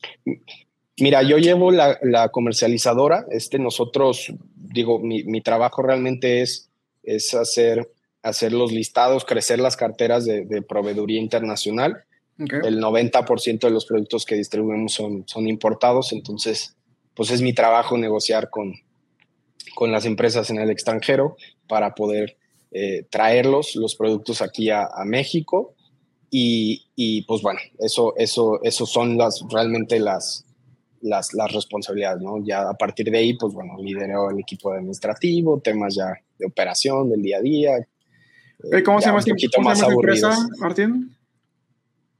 Mira, 1.00 1.24
yo 1.24 1.38
llevo 1.38 1.72
la, 1.72 2.30
comercializadora. 2.32 3.26
Este, 3.32 3.58
nosotros, 3.58 4.32
digo, 4.56 5.00
mi, 5.00 5.41
trabajo 5.41 5.82
realmente 5.82 6.41
es, 6.41 6.70
es 7.02 7.34
hacer, 7.34 7.89
hacer 8.22 8.54
los 8.54 8.72
listados, 8.72 9.26
crecer 9.26 9.60
las 9.60 9.76
carteras 9.76 10.26
de, 10.26 10.62
proveeduría 10.62 11.20
internacional. 11.20 12.04
El 12.38 12.80
90% 12.80 13.60
de 13.60 13.70
los 13.70 13.86
productos 13.86 14.26
que 14.26 14.36
distribuimos 14.36 14.94
son, 14.94 15.24
son 15.28 15.48
importados, 15.48 16.14
entonces, 16.14 16.76
pues 17.14 17.30
es 17.30 17.41
mi 17.41 17.54
trabajo 17.54 17.98
negociar 17.98 18.50
con, 18.50 18.74
con 19.76 19.91
las 19.91 20.06
empresas 20.06 20.50
en 20.50 20.58
el 20.58 20.72
extranjero 20.72 21.38
para 21.68 21.94
poder 21.96 22.38
eh, 22.72 23.06
traerlos, 23.10 23.76
los 23.76 23.96
productos 23.96 24.41
aquí 24.41 24.70
a, 24.70 24.89
México. 25.06 25.76
Y, 26.30 26.88
y, 26.96 27.22
pues 27.24 27.44
bueno, 27.44 27.60
eso, 27.78 28.16
eso, 28.18 28.60
eso 28.64 28.88
son 28.88 29.18
las, 29.18 29.44
realmente 29.52 30.00
las, 30.00 30.46
las, 31.04 31.34
las 31.34 31.51
responsabilidades, 31.51 32.22
¿no? 32.22 32.43
Ya 32.43 32.70
a 32.70 32.74
partir 32.74 33.12
de 33.12 33.18
ahí, 33.18 33.34
pues 33.34 33.54
bueno, 33.54 33.76
lidero 33.80 34.32
el 34.32 34.39
equipo 34.39 34.72
administrativo, 34.72 35.60
temas 35.60 35.95
ya 35.95 36.14
de 36.39 36.45
operación, 36.45 37.10
del 37.10 37.22
día 37.22 37.38
a 37.38 37.41
día. 37.41 37.88
¿Cómo 38.86 39.01
se 39.01 39.08
llama, 39.08 39.20
esta 39.20 39.88
empresa, 39.88 40.32
Martín? 40.60 41.16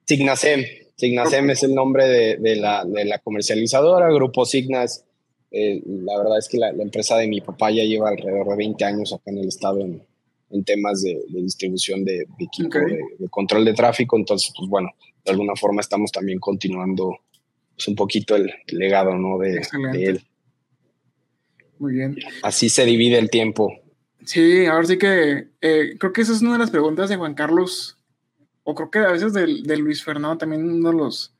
Signasem. 0.06 0.64
Signasem 0.98 1.50
es 1.50 1.64
el 1.64 1.74
nombre 1.74 2.06
de, 2.08 2.38
de, 2.38 2.56
la, 2.58 2.84
de, 2.84 3.06
la, 3.06 3.20
comercializadora. 3.20 4.12
Grupo 4.12 4.46
Signas, 4.46 5.06
eh, 5.52 5.82
la 5.86 6.18
verdad 6.18 6.38
es 6.38 6.50
que 6.50 6.58
la, 6.58 6.70
empresa 6.70 7.18
de 7.18 7.28
mi 7.28 7.40
papá 7.40 7.72
ya 7.72 7.84
lleva 7.84 8.10
alrededor 8.10 8.50
de 8.50 8.56
20 8.58 8.84
años 8.84 9.14
acá 9.14 9.32
en 9.32 9.38
el 9.38 9.48
estado 9.48 9.80
en, 9.80 10.04
en 10.50 10.64
temas 10.66 11.02
de, 11.02 11.22
distribución 11.30 12.04
de, 12.04 12.28
equipo 12.38 12.78
de, 12.80 13.30
control 13.30 13.64
de 13.64 13.74
tráfico. 13.74 14.18
Entonces, 14.18 14.52
pues 14.58 14.70
bueno, 14.70 14.90
de 15.24 15.32
alguna 15.32 15.56
forma 15.56 15.80
estamos 15.80 16.12
también 16.12 16.40
continuando 16.40 17.18
es 17.78 17.88
un 17.88 17.96
poquito 17.96 18.36
el 18.36 18.52
legado, 18.68 19.16
¿no? 19.16 19.38
De, 19.40 19.62
él. 19.94 20.24
Muy 21.80 21.94
bien. 21.94 22.18
Así 22.42 22.70
se 22.70 22.86
divide 22.86 23.18
el 23.18 23.30
tiempo. 23.30 23.74
Sí, 24.26 24.66
ahora 24.66 24.86
sí 24.86 24.98
que 24.98 25.50
eh, 25.62 25.96
creo 26.00 26.14
que 26.14 26.22
esa 26.22 26.34
es 26.34 26.42
una 26.42 26.54
de 26.54 26.60
las 26.60 26.72
preguntas 26.72 27.10
de 27.10 27.18
Juan 27.18 27.34
Carlos, 27.34 27.98
o 28.64 28.74
creo 28.76 28.90
que 28.90 29.00
a 29.00 29.12
veces 29.12 29.34
de, 29.34 29.78
Luis 29.78 30.04
Fernando, 30.04 30.38
también 30.38 30.64
uno 30.64 30.92
de 30.92 30.98
los, 30.98 31.36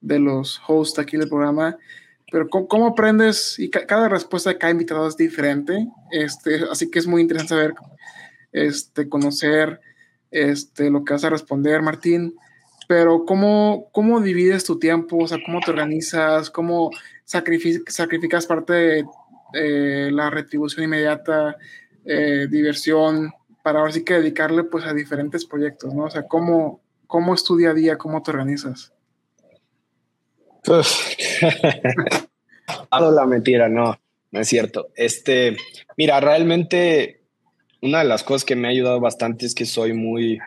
de 0.00 0.18
los 0.18 0.60
hosts 0.66 0.98
aquí 0.98 1.16
del 1.16 1.28
programa. 1.28 1.78
Pero 2.30 2.48
¿cómo, 2.48 2.86
aprendes? 2.86 3.58
Y 3.58 3.70
cada 3.70 4.08
respuesta 4.08 4.50
de 4.50 4.58
cada 4.58 4.70
invitado 4.70 5.08
es 5.08 5.16
diferente. 5.16 5.88
Este, 6.12 6.60
así 6.70 6.88
que 6.88 7.00
es 7.00 7.06
muy 7.06 7.22
interesante 7.22 7.54
saber, 7.54 7.74
este, 8.52 9.08
conocer 9.08 9.80
este, 10.30 10.90
lo 10.90 11.04
que 11.04 11.14
vas 11.14 11.24
a 11.24 11.30
responder, 11.30 11.82
Martín 11.82 12.36
pero 12.90 13.24
¿cómo, 13.24 13.88
¿cómo 13.92 14.20
divides 14.20 14.64
tu 14.64 14.80
tiempo? 14.80 15.18
O 15.18 15.28
sea, 15.28 15.38
¿cómo 15.46 15.60
te 15.60 15.70
organizas? 15.70 16.50
¿Cómo 16.50 16.90
sacrificas 17.24 18.46
parte 18.46 18.72
de 19.52 20.10
la 20.10 20.28
retribución 20.28 20.86
inmediata, 20.86 21.56
eh, 22.04 22.48
diversión, 22.50 23.30
para 23.62 23.78
ahora 23.78 23.92
sí 23.92 24.04
que 24.04 24.14
dedicarle 24.14 24.64
pues 24.64 24.86
a 24.86 24.92
diferentes 24.92 25.44
proyectos, 25.46 25.94
¿no? 25.94 26.06
O 26.06 26.10
sea, 26.10 26.26
¿cómo, 26.26 26.80
cómo 27.06 27.32
es 27.32 27.44
tu 27.44 27.56
día 27.56 27.70
a 27.70 27.74
día? 27.74 27.96
¿Cómo 27.96 28.24
te 28.24 28.32
organizas? 28.32 28.92
Pues, 30.64 31.16
la 32.90 33.24
mentira, 33.24 33.68
no, 33.68 34.00
no 34.32 34.40
es 34.40 34.48
cierto. 34.48 34.88
Este, 34.96 35.56
mira, 35.96 36.18
realmente 36.18 37.22
una 37.82 38.00
de 38.00 38.06
las 38.06 38.24
cosas 38.24 38.44
que 38.44 38.56
me 38.56 38.66
ha 38.66 38.72
ayudado 38.72 38.98
bastante 38.98 39.46
es 39.46 39.54
que 39.54 39.64
soy 39.64 39.92
muy, 39.92 40.40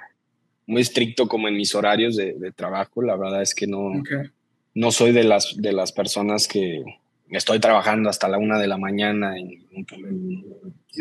muy 0.66 0.82
estricto 0.82 1.28
como 1.28 1.48
en 1.48 1.56
mis 1.56 1.76
horarios 1.76 2.16
de, 2.16 2.52
trabajo. 2.56 3.02
La 3.02 3.16
verdad 3.16 3.42
es 3.42 3.54
que 3.54 3.68
no, 3.68 3.92
no 4.74 4.92
soy 4.92 5.12
de 5.12 5.24
las, 5.24 5.56
de 5.58 5.74
las 5.74 5.92
personas 5.92 6.48
que 6.48 6.84
estoy 7.30 7.60
trabajando 7.60 8.10
hasta 8.10 8.30
la 8.30 8.38
una 8.38 8.60
de 8.60 8.68
la 8.68 8.78
mañana 8.78 9.40
y, 9.40 9.66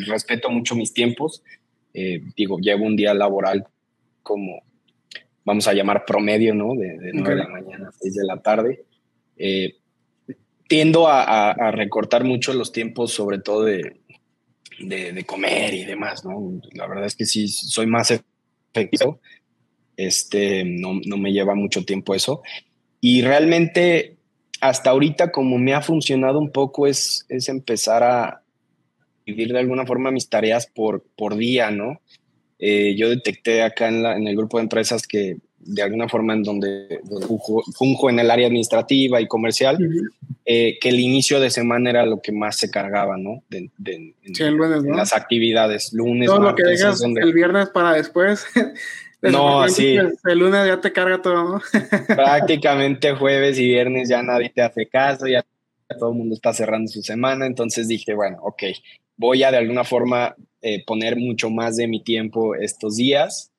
respeto 0.06 0.50
mucho 0.50 0.74
mis 0.74 0.94
tiempos. 0.94 1.42
Eh, 1.92 2.22
digo, 2.34 2.58
llevo 2.58 2.86
un 2.86 2.96
día 2.96 3.12
laboral 3.12 3.66
como, 4.22 4.62
vamos 5.44 5.68
a 5.68 5.74
llamar 5.74 6.04
promedio, 6.06 6.54
¿no? 6.54 6.74
De, 6.74 6.96
de 6.98 7.10
9 7.12 7.30
de 7.30 7.36
la 7.36 7.48
mañana 7.48 7.88
a 7.88 7.92
6 7.92 8.14
de 8.14 8.24
la 8.24 8.38
tarde. 8.38 8.84
Eh, 9.36 9.76
tiendo 10.66 11.06
a, 11.06 11.70
recortar 11.72 12.24
mucho 12.24 12.54
los 12.54 12.72
tiempos, 12.72 13.12
sobre 13.12 13.38
todo 13.38 13.64
de, 13.64 14.00
de, 14.78 15.24
comer 15.24 15.74
y 15.74 15.84
demás, 15.84 16.24
¿no? 16.24 16.58
La 16.72 16.86
verdad 16.86 17.04
es 17.04 17.14
que 17.14 17.26
sí, 17.26 17.48
soy 17.48 17.86
más 17.86 18.10
efectivo 18.10 19.20
este, 19.96 20.64
no, 20.64 21.00
no 21.04 21.16
me 21.16 21.32
lleva 21.32 21.54
mucho 21.54 21.84
tiempo 21.84 22.14
eso. 22.14 22.42
Y 23.00 23.22
realmente 23.22 24.16
hasta 24.60 24.90
ahorita 24.90 25.32
como 25.32 25.58
me 25.58 25.74
ha 25.74 25.82
funcionado 25.82 26.38
un 26.38 26.50
poco 26.50 26.86
es, 26.86 27.26
es 27.28 27.48
empezar 27.48 28.04
a 28.04 28.42
vivir 29.26 29.52
de 29.52 29.58
alguna 29.58 29.84
forma 29.84 30.12
mis 30.12 30.28
tareas 30.28 30.66
por, 30.66 31.02
por 31.16 31.36
día, 31.36 31.70
¿no? 31.72 32.00
Eh, 32.60 32.94
yo 32.96 33.10
detecté 33.10 33.62
acá 33.62 33.88
en, 33.88 34.04
la, 34.04 34.16
en, 34.16 34.28
el 34.28 34.36
grupo 34.36 34.58
de 34.58 34.62
empresas 34.62 35.04
que 35.04 35.36
de 35.58 35.82
alguna 35.82 36.08
forma 36.08 36.34
en 36.34 36.44
donde, 36.44 37.00
funjo, 37.76 38.10
en 38.10 38.18
el 38.20 38.30
área 38.30 38.46
administrativa 38.46 39.20
y 39.20 39.26
comercial, 39.26 39.78
eh, 40.44 40.78
que 40.80 40.88
el 40.88 41.00
inicio 41.00 41.40
de 41.40 41.50
semana 41.50 41.90
era 41.90 42.06
lo 42.06 42.20
que 42.20 42.32
más 42.32 42.56
se 42.56 42.70
cargaba, 42.70 43.16
¿no? 43.16 43.42
De, 43.48 43.70
en, 43.84 44.96
las 44.96 45.12
actividades, 45.12 45.92
lunes, 45.92 46.28
Todo 46.28 46.40
lo 46.40 46.54
que 46.54 46.64
dejas 46.64 47.02
el 47.02 47.32
viernes 47.32 47.68
para 47.70 47.94
después 47.94 48.44
No, 49.22 49.68
sí. 49.68 49.96
El 50.24 50.38
lunes 50.38 50.66
ya 50.66 50.80
te 50.80 50.92
carga 50.92 51.22
todo, 51.22 51.44
¿no? 51.44 51.60
Prácticamente 52.08 53.14
jueves 53.14 53.58
y 53.58 53.66
viernes 53.66 54.08
ya 54.08 54.22
nadie 54.22 54.50
te 54.50 54.62
hace 54.62 54.86
caso, 54.86 55.26
ya 55.26 55.44
todo 55.98 56.10
el 56.10 56.18
mundo 56.18 56.34
está 56.34 56.52
cerrando 56.52 56.90
su 56.90 57.02
semana, 57.02 57.46
entonces 57.46 57.86
dije, 57.86 58.14
bueno, 58.14 58.38
ok, 58.42 58.64
voy 59.16 59.42
a 59.42 59.50
de 59.50 59.58
alguna 59.58 59.84
forma 59.84 60.34
eh, 60.60 60.84
poner 60.84 61.16
mucho 61.16 61.50
más 61.50 61.76
de 61.76 61.86
mi 61.86 62.02
tiempo 62.02 62.54
estos 62.54 62.96
días 62.96 63.52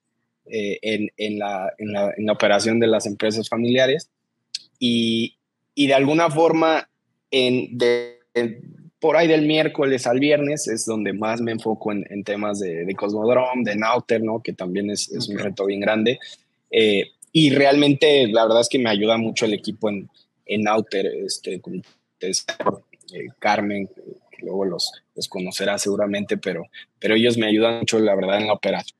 eh, 0.46 0.80
en, 0.82 1.40
la, 1.40 1.72
en, 1.78 1.94
la, 1.94 2.34
operación 2.34 2.80
de 2.80 2.88
las 2.88 3.06
empresas 3.06 3.48
familiares 3.48 4.10
y, 4.80 5.38
de 5.76 5.94
alguna 5.94 6.30
forma 6.30 6.90
en, 7.32 7.78
de, 7.78 8.20
por 9.04 9.18
ahí 9.18 9.28
del 9.28 9.46
miércoles 9.46 10.08
al 10.08 10.22
viernes 10.22 10.70
es 10.70 10.86
donde 10.86 11.12
más 11.12 11.42
me 11.42 11.52
enfoco 11.52 11.92
en, 11.92 12.24
temas 12.24 12.62
de, 12.62 12.86
de, 12.86 12.96
Cosmodrome, 12.96 13.66
de 13.66 13.76
Nauter, 13.76 14.24
¿no? 14.24 14.42
Que 14.42 14.54
también 14.54 14.90
es, 14.90 15.10
un 15.28 15.40
reto 15.40 15.66
bien 15.66 15.82
grande. 15.82 16.20
Eh, 16.72 17.12
y 17.34 17.50
realmente 17.50 18.30
la 18.30 18.44
verdad 18.44 18.62
es 18.62 18.70
que 18.70 18.80
me 18.80 18.90
ayuda 18.90 19.18
mucho 19.18 19.44
el 19.44 19.56
equipo 19.56 19.90
en, 19.90 20.10
en 20.46 20.62
Nauter, 20.62 21.06
este, 21.06 21.60
con 21.60 21.84
eh, 22.22 22.32
Carmen, 23.40 23.90
que 24.32 24.46
luego 24.46 24.64
los, 24.64 24.90
los 25.16 25.28
conocerá 25.28 25.78
seguramente, 25.78 26.38
pero, 26.38 26.64
pero 26.98 27.16
ellos 27.16 27.38
me 27.38 27.48
ayudan 27.48 27.80
mucho, 27.80 28.00
la 28.00 28.16
verdad, 28.16 28.40
en 28.40 28.48
la 28.48 28.54
operación. 28.54 28.96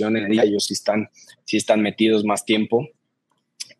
En 0.00 0.16
el 0.16 0.30
día, 0.30 0.42
ellos 0.42 0.64
sí 0.64 0.74
están, 0.74 1.10
sí 1.44 1.58
están 1.58 1.80
metidos 1.80 2.24
más 2.24 2.44
tiempo. 2.44 2.88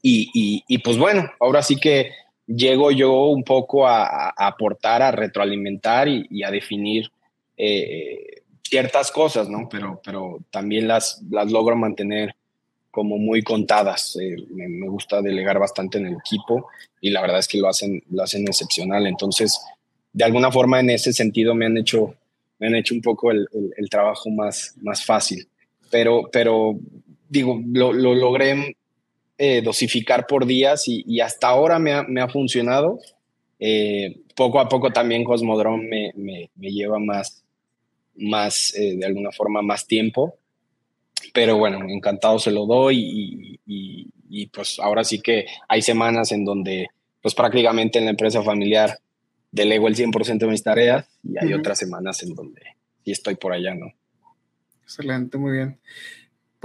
Y, 0.01 0.31
y, 0.35 0.63
y 0.69 0.79
pues 0.79 0.99
bueno, 0.99 1.29
ahora 1.41 1.65
sí 1.65 1.75
que 1.75 2.13
llego 2.47 2.91
yo 2.91 3.27
un 3.27 3.45
poco 3.45 3.87
a, 3.87 4.31
aportar, 4.31 5.03
a 5.03 5.11
retroalimentar 5.11 6.09
y, 6.09 6.43
a 6.43 6.51
definir 6.51 7.11
eh, 7.57 8.43
ciertas 8.63 9.11
cosas, 9.11 9.49
¿no? 9.49 9.69
Pero, 9.71 10.01
pero 10.05 10.39
también 10.51 10.89
las, 10.89 11.23
las 11.31 11.51
logro 11.51 11.77
mantener 11.77 12.35
como 12.91 13.19
muy 13.19 13.43
contadas. 13.43 14.17
Eh, 14.21 14.37
me, 14.51 14.89
gusta 14.89 15.21
delegar 15.21 15.59
bastante 15.59 15.99
en 15.99 16.07
el 16.07 16.15
equipo 16.15 16.69
y 17.01 17.11
la 17.11 17.21
verdad 17.21 17.41
es 17.41 17.49
que 17.49 17.59
lo 17.59 17.69
hacen, 17.69 18.03
lo 18.11 18.23
hacen 18.23 18.43
excepcional. 18.47 19.07
Entonces, 19.07 19.61
de 20.13 20.25
alguna 20.25 20.53
forma, 20.53 20.81
en 20.81 20.91
ese 20.91 21.13
sentido, 21.13 21.55
me 21.55 21.67
han 21.67 21.77
hecho, 21.77 22.15
me 22.59 22.69
han 22.69 22.77
hecho 22.77 22.95
un 22.95 23.03
poco 23.03 23.33
el, 23.33 23.49
el, 23.77 23.91
trabajo 23.91 24.31
más, 24.31 24.75
más 24.81 25.05
fácil. 25.05 25.47
Pero, 25.91 26.29
pero 26.33 26.79
digo, 27.29 27.61
lo, 27.67 27.93
lo 27.93 28.15
logré 28.15 28.77
eh, 29.37 29.63
dosificar 29.63 30.27
por 30.27 30.47
días 30.47 30.85
y, 30.87 31.21
hasta 31.21 31.49
ahora 31.49 31.79
me 31.79 32.21
ha, 32.21 32.29
funcionado. 32.29 33.01
Eh, 33.59 34.21
poco 34.37 34.61
a 34.61 34.69
poco 34.69 34.93
también 34.93 35.25
Cosmodrome 35.25 35.89
me, 35.89 36.13
me, 36.17 36.51
me 36.55 36.71
lleva 36.71 36.99
más, 36.99 37.45
más 38.17 38.75
eh, 38.77 38.97
de 38.97 39.07
alguna 39.07 39.33
forma, 39.33 39.63
más 39.63 39.87
tiempo. 39.87 40.37
Pero 41.33 41.57
bueno, 41.57 41.85
encantado 41.89 42.39
se 42.39 42.53
lo 42.53 42.67
doy 42.67 43.59
y, 43.67 44.11
y, 44.29 44.47
pues 44.47 44.79
ahora 44.79 45.05
sí 45.05 45.21
que 45.21 45.47
hay 45.69 45.83
semanas 45.83 46.33
en 46.33 46.45
donde 46.45 46.89
pues 47.23 47.35
prácticamente 47.35 47.99
en 47.99 48.05
la 48.05 48.11
empresa 48.11 48.43
familiar 48.43 48.99
delego 49.51 49.89
el 49.89 49.97
100% 49.97 50.39
de 50.39 50.47
mis 50.47 50.63
tareas 50.63 51.07
y 51.23 51.39
hay 51.39 51.55
otras 51.55 51.79
semanas 51.79 52.23
en 52.23 52.35
donde 52.35 52.61
sí 53.05 53.13
estoy 53.13 53.37
por 53.37 53.53
allá, 53.53 53.75
¿no? 53.75 53.93
Excelente, 54.83 55.39
muy 55.39 55.53
bien. 55.53 55.79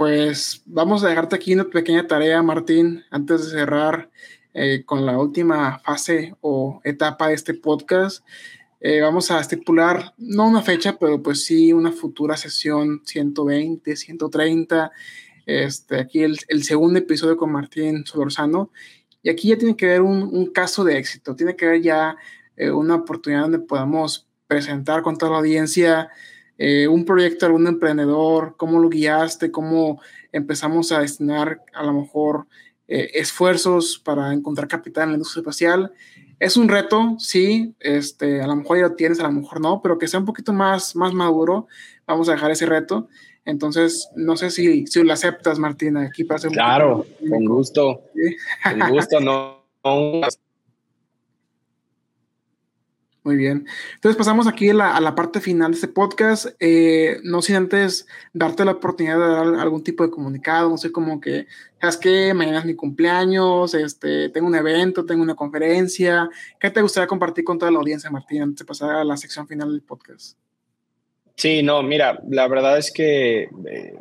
Pues 0.00 0.62
vamos 0.64 1.04
a 1.04 1.08
dejarte 1.08 1.36
aquí 1.36 1.52
una 1.52 1.68
pequeña 1.68 2.06
tarea, 2.06 2.42
Martín, 2.42 3.04
antes 3.10 3.44
de 3.44 3.50
cerrar 3.50 4.10
eh, 4.54 4.82
con 4.86 5.04
la 5.04 5.18
última 5.18 5.78
fase 5.80 6.34
o 6.40 6.80
etapa 6.84 7.28
de 7.28 7.34
este 7.34 7.52
podcast. 7.52 8.24
Eh, 8.80 9.02
vamos 9.02 9.30
a 9.30 9.38
estipular, 9.38 10.14
no 10.16 10.48
una 10.48 10.62
fecha, 10.62 10.96
pero 10.98 11.22
pues 11.22 11.44
sí 11.44 11.74
una 11.74 11.92
futura 11.92 12.38
sesión 12.38 13.02
120, 13.04 13.94
130. 13.94 14.90
Este, 15.44 16.00
aquí 16.00 16.22
el, 16.22 16.62
segundo 16.62 16.98
episodio 16.98 17.36
con 17.36 17.52
Martín 17.52 18.06
Solorzano. 18.06 18.72
Y 19.22 19.28
aquí 19.28 19.48
ya 19.48 19.58
tiene 19.58 19.76
que 19.76 19.84
ver 19.84 20.00
un, 20.00 20.22
un 20.22 20.46
caso 20.46 20.82
de 20.82 20.96
éxito, 20.96 21.36
tiene 21.36 21.56
que 21.56 21.66
ver 21.66 21.82
ya 21.82 22.16
eh, 22.56 22.70
una 22.70 22.94
oportunidad 22.94 23.42
donde 23.42 23.58
podamos 23.58 24.26
presentar 24.46 25.02
con 25.02 25.18
toda 25.18 25.32
la 25.32 25.38
audiencia 25.40 26.08
eh, 26.62 26.86
un 26.86 27.06
proyecto 27.06 27.46
de 27.46 27.52
algún 27.52 27.66
emprendedor, 27.66 28.54
cómo 28.58 28.80
lo 28.80 28.90
guiaste, 28.90 29.50
cómo 29.50 29.98
empezamos 30.30 30.92
a 30.92 31.00
destinar 31.00 31.62
a 31.72 31.82
lo 31.82 31.94
mejor 31.94 32.48
eh, 32.86 33.12
esfuerzos 33.14 33.98
para 33.98 34.34
encontrar 34.34 34.68
capital 34.68 35.04
en 35.04 35.08
la 35.08 35.14
industria 35.14 35.40
espacial. 35.40 35.92
Es 36.38 36.58
un 36.58 36.68
reto, 36.68 37.16
sí, 37.18 37.74
este, 37.80 38.42
a 38.42 38.46
lo 38.46 38.56
mejor 38.56 38.76
ya 38.76 38.82
lo 38.88 38.94
tienes, 38.94 39.20
a 39.20 39.22
lo 39.22 39.32
mejor 39.32 39.58
no, 39.58 39.80
pero 39.80 39.96
que 39.96 40.06
sea 40.06 40.20
un 40.20 40.26
poquito 40.26 40.52
más, 40.52 40.94
más 40.94 41.14
maduro, 41.14 41.66
vamos 42.06 42.28
a 42.28 42.32
dejar 42.32 42.50
ese 42.50 42.66
reto. 42.66 43.08
Entonces, 43.46 44.10
no 44.14 44.36
sé 44.36 44.50
si, 44.50 44.86
si 44.86 45.02
lo 45.02 45.14
aceptas, 45.14 45.58
Martina, 45.58 46.02
aquí 46.02 46.24
para 46.24 46.36
hacer 46.36 46.50
Claro, 46.50 47.06
con 47.26 47.44
gusto. 47.46 48.02
Con 48.62 48.90
gusto, 48.90 49.18
no 49.18 49.64
Muy 53.22 53.36
bien. 53.36 53.66
Entonces 53.96 54.16
pasamos 54.16 54.46
aquí 54.46 54.70
a 54.70 54.74
la, 54.74 55.14
parte 55.14 55.40
final 55.40 55.72
de 55.72 55.74
este 55.74 55.88
podcast. 55.88 56.46
Eh, 56.58 57.18
no 57.22 57.42
sin 57.42 57.56
antes 57.56 58.06
darte 58.32 58.64
la 58.64 58.72
oportunidad 58.72 59.18
de 59.18 59.26
dar 59.26 59.60
algún 59.60 59.84
tipo 59.84 60.04
de 60.04 60.10
comunicado, 60.10 60.70
no 60.70 60.78
sé, 60.78 60.90
como 60.90 61.20
que, 61.20 61.46
¿sabes 61.80 61.98
qué? 61.98 62.32
Mañana 62.32 62.60
es 62.60 62.64
mi 62.64 62.74
cumpleaños, 62.74 63.74
este, 63.74 64.30
tengo 64.30 64.46
un 64.46 64.54
evento, 64.54 65.04
tengo 65.04 65.22
una 65.22 65.34
conferencia. 65.34 66.30
¿Qué 66.58 66.70
te 66.70 66.80
gustaría 66.80 67.06
compartir 67.06 67.44
con 67.44 67.58
toda 67.58 67.70
la 67.70 67.78
audiencia, 67.78 68.10
Martín, 68.10 68.42
antes 68.42 68.60
de 68.60 68.64
pasar 68.64 68.90
a 68.90 69.04
la 69.04 69.18
sección 69.18 69.46
final 69.46 69.70
del 69.70 69.82
podcast? 69.82 70.38
Sí, 71.36 71.62
no, 71.62 71.82
mira, 71.82 72.22
la 72.26 72.48
verdad 72.48 72.78
es 72.78 72.90
que, 72.90 73.50
eh, 73.66 73.98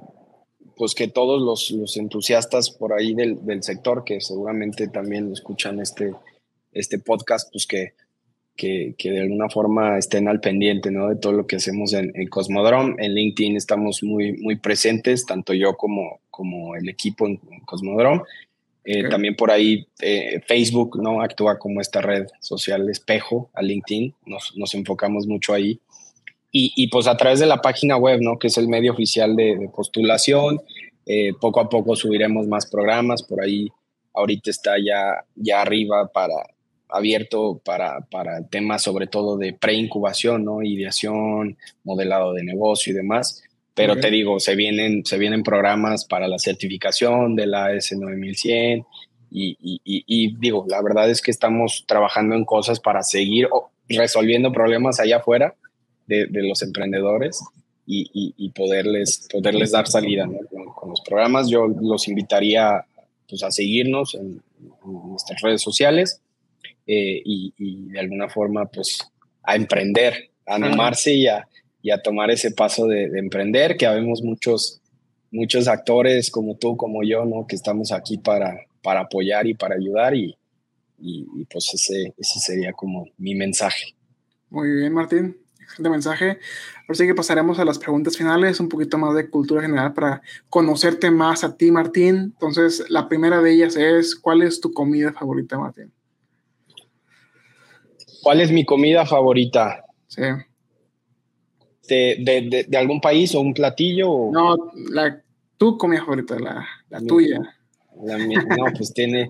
pues 0.78 0.96
que 0.96 1.10
todos 1.10 1.42
los, 1.42 1.98
entusiastas 1.98 2.72
por 2.72 2.94
ahí 2.94 3.14
del, 3.14 3.46
del 3.46 3.64
sector, 3.64 4.06
que 4.06 4.22
seguramente 4.22 4.88
también 4.88 5.34
escuchan 5.34 5.82
este, 5.82 6.14
este 6.72 7.00
podcast, 7.00 7.52
pues 7.52 7.68
que 7.68 7.96
que, 8.60 8.96
de 9.02 9.22
alguna 9.22 9.50
forma 9.50 9.98
estén 9.98 10.28
al 10.28 10.42
pendiente 10.42 10.92
¿no? 10.92 11.08
de 11.08 11.16
todo 11.16 11.32
lo 11.32 11.48
que 11.48 11.56
hacemos 11.56 11.94
en, 11.94 12.12
en, 12.14 12.28
Cosmodrome. 12.28 12.96
En 13.00 13.14
LinkedIn 13.14 13.56
estamos 13.56 14.04
muy, 14.04 14.34
muy 14.34 14.58
presentes, 14.58 15.26
tanto 15.26 15.54
yo 15.54 15.78
como, 15.78 16.20
como 16.30 16.76
el 16.76 16.90
equipo 16.90 17.26
en, 17.26 17.38
Cosmodrome. 17.66 18.22
Eh, 18.84 19.08
también 19.08 19.36
por 19.36 19.52
ahí 19.52 19.88
eh, 20.02 20.42
Facebook 20.48 21.02
¿no? 21.02 21.22
actúa 21.22 21.58
como 21.58 21.80
esta 21.80 22.02
red 22.02 22.28
social 22.42 22.90
espejo 22.90 23.50
a 23.54 23.62
LinkedIn, 23.62 24.14
nos, 24.26 24.54
nos 24.58 24.74
enfocamos 24.74 25.26
mucho 25.26 25.54
ahí. 25.54 25.80
Y, 26.52 26.74
y, 26.76 26.88
pues 26.88 27.08
a 27.08 27.16
través 27.16 27.40
de 27.40 27.46
la 27.46 27.62
página 27.62 27.96
web, 27.96 28.20
¿no? 28.22 28.40
que 28.40 28.48
es 28.48 28.58
el 28.58 28.68
medio 28.68 28.92
oficial 28.92 29.36
de, 29.36 29.70
postulación, 29.74 30.60
eh, 31.06 31.32
poco 31.40 31.62
a 31.62 31.70
poco 31.70 31.96
subiremos 31.96 32.48
más 32.48 32.66
programas, 32.66 33.24
por 33.24 33.42
ahí 33.42 33.70
ahorita 34.14 34.50
está 34.50 34.74
ya, 34.84 35.24
ya 35.36 35.62
arriba 35.62 36.08
para, 36.12 36.36
abierto 36.90 37.62
para, 37.64 38.02
para 38.02 38.48
temas 38.48 38.82
sobre 38.82 39.08
todo 39.08 39.38
de 39.38 39.54
preincubación, 39.54 40.44
¿no? 40.44 40.62
Ideación, 40.64 41.58
modelado 41.84 42.34
de 42.34 42.44
negocio 42.44 42.92
y 42.92 42.96
demás. 42.96 43.44
Pero 43.76 43.98
te 43.98 44.12
digo, 44.12 44.42
se 44.42 44.56
vienen, 44.56 45.06
se 45.06 45.18
vienen 45.18 45.42
programas 45.42 46.04
para 46.04 46.28
la 46.28 46.38
certificación 46.38 47.36
de 47.38 47.48
la 47.48 47.72
S9100 47.72 48.86
y, 49.32 49.58
y, 49.62 49.82
y, 49.86 50.36
digo, 50.38 50.66
la 50.68 50.82
verdad 50.82 51.10
es 51.10 51.22
que 51.22 51.32
estamos 51.32 51.86
trabajando 51.88 52.36
en 52.36 52.44
cosas 52.44 52.82
para 52.82 53.04
seguir 53.04 53.48
resolviendo 53.88 54.52
problemas 54.52 55.00
allá 55.00 55.18
afuera 55.18 55.56
de, 56.08 56.26
de 56.26 56.44
los 56.44 56.62
emprendedores 56.62 57.42
y, 57.92 58.50
poderles, 58.50 59.28
poderles 59.32 59.72
dar 59.72 59.88
salida 59.88 60.28
¿no? 60.28 60.40
con, 60.76 60.90
los 60.90 61.02
programas. 61.02 61.50
Yo 61.50 61.68
los 61.68 62.08
invitaría 62.08 62.86
pues, 63.28 63.44
a 63.44 63.52
seguirnos 63.52 64.14
en 64.16 64.42
nuestras 64.84 65.42
redes 65.42 65.62
sociales 65.62 66.22
eh, 66.92 67.22
y, 67.24 67.54
de 67.92 68.00
alguna 68.00 68.28
forma 68.30 68.66
pues 68.66 68.98
a 69.44 69.56
emprender, 69.56 70.32
a 70.48 70.56
animarse 70.56 71.14
y 71.14 71.28
a, 71.28 71.48
y 71.84 71.92
a 71.92 72.02
tomar 72.02 72.32
ese 72.32 72.50
paso 72.50 72.88
de, 72.88 73.04
emprender, 73.20 73.78
que 73.78 73.86
habemos 73.86 74.24
muchos, 74.24 74.82
muchos 75.30 75.68
actores 75.68 76.32
como 76.32 76.58
tú, 76.58 76.76
como 76.76 77.04
yo, 77.04 77.26
¿no? 77.26 77.46
que 77.46 77.56
estamos 77.56 77.92
aquí 77.92 78.18
para, 78.18 78.58
para 78.82 79.02
apoyar 79.02 79.46
y 79.46 79.54
para 79.54 79.76
ayudar 79.76 80.16
y, 80.16 80.36
y, 80.98 81.46
pues 81.46 81.72
ese, 81.76 82.16
ese 82.18 82.40
sería 82.40 82.74
como 82.74 83.06
mi 83.20 83.36
mensaje. 83.36 83.94
Muy 84.50 84.72
bien, 84.72 84.92
Martín. 84.92 85.38
Excelente 85.62 85.92
mensaje. 85.92 86.40
Ahora 86.82 86.96
sí 86.96 87.06
que 87.06 87.14
pasaremos 87.14 87.60
a 87.60 87.66
las 87.66 87.78
preguntas 87.78 88.18
finales, 88.18 88.60
un 88.60 88.68
poquito 88.68 88.98
más 88.98 89.14
de 89.14 89.30
cultura 89.30 89.62
general 89.62 89.94
para 89.94 90.24
conocerte 90.50 91.12
más 91.12 91.44
a 91.44 91.56
ti, 91.56 91.70
Martín. 91.70 92.34
Entonces, 92.34 92.84
la 92.90 93.08
primera 93.08 93.44
de 93.44 93.54
ellas 93.54 93.76
es, 93.76 94.16
¿cuál 94.16 94.42
es 94.42 94.60
tu 94.60 94.74
comida 94.74 95.14
favorita, 95.14 95.60
Martín? 95.60 95.94
¿Cuál 98.22 98.42
es 98.42 98.52
mi 98.52 98.66
comida 98.66 99.06
favorita? 99.06 99.86
Sí. 100.08 100.24
¿De, 101.88 102.68
algún 102.78 103.02
país 103.02 103.34
o 103.36 103.42
un 103.42 103.54
platillo? 103.54 104.30
No, 104.32 104.56
la, 104.92 105.22
tu 105.58 105.78
comida 105.78 106.02
favorita, 106.02 106.38
la, 106.40 107.02
tuya. 107.02 107.40
no, 107.96 108.66
pues 108.78 108.94
tiene, 108.94 109.30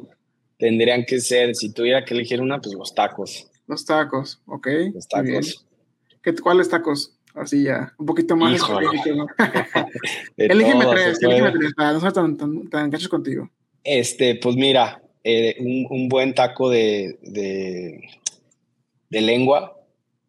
tendrían 0.58 1.06
que 1.06 1.20
ser, 1.20 1.56
si 1.56 1.72
tuviera 1.72 2.04
que 2.04 2.14
elegir 2.14 2.42
una, 2.42 2.60
pues 2.60 2.76
los 2.76 2.94
tacos. 2.94 3.50
Los 3.68 3.86
tacos, 3.86 4.42
ok. 4.46 4.68
Los 4.94 5.08
tacos. 5.08 5.66
¿Qué, 6.22 6.36
¿Cuáles 6.36 6.70
tacos? 6.70 7.16
Así 7.36 7.64
ya, 7.64 7.94
un 7.98 8.06
poquito 8.06 8.36
más 8.36 8.56
específico, 8.56 9.16
¿no? 9.16 9.28
elígeme 10.38 10.86
tres, 10.88 11.22
elígeme 11.22 11.52
tres, 11.52 11.74
para 11.76 11.94
no 11.94 12.02
ser 12.02 12.12
tan, 12.12 12.36
tan, 12.36 12.92
cachos 12.92 13.08
contigo. 13.08 13.50
Este, 13.84 14.36
pues 14.36 14.56
mira, 14.56 15.02
eh, 15.24 15.56
un, 15.90 16.10
buen 16.10 16.34
taco 16.34 16.70
de, 16.70 17.18
de 17.22 18.02
lengua, 19.10 19.76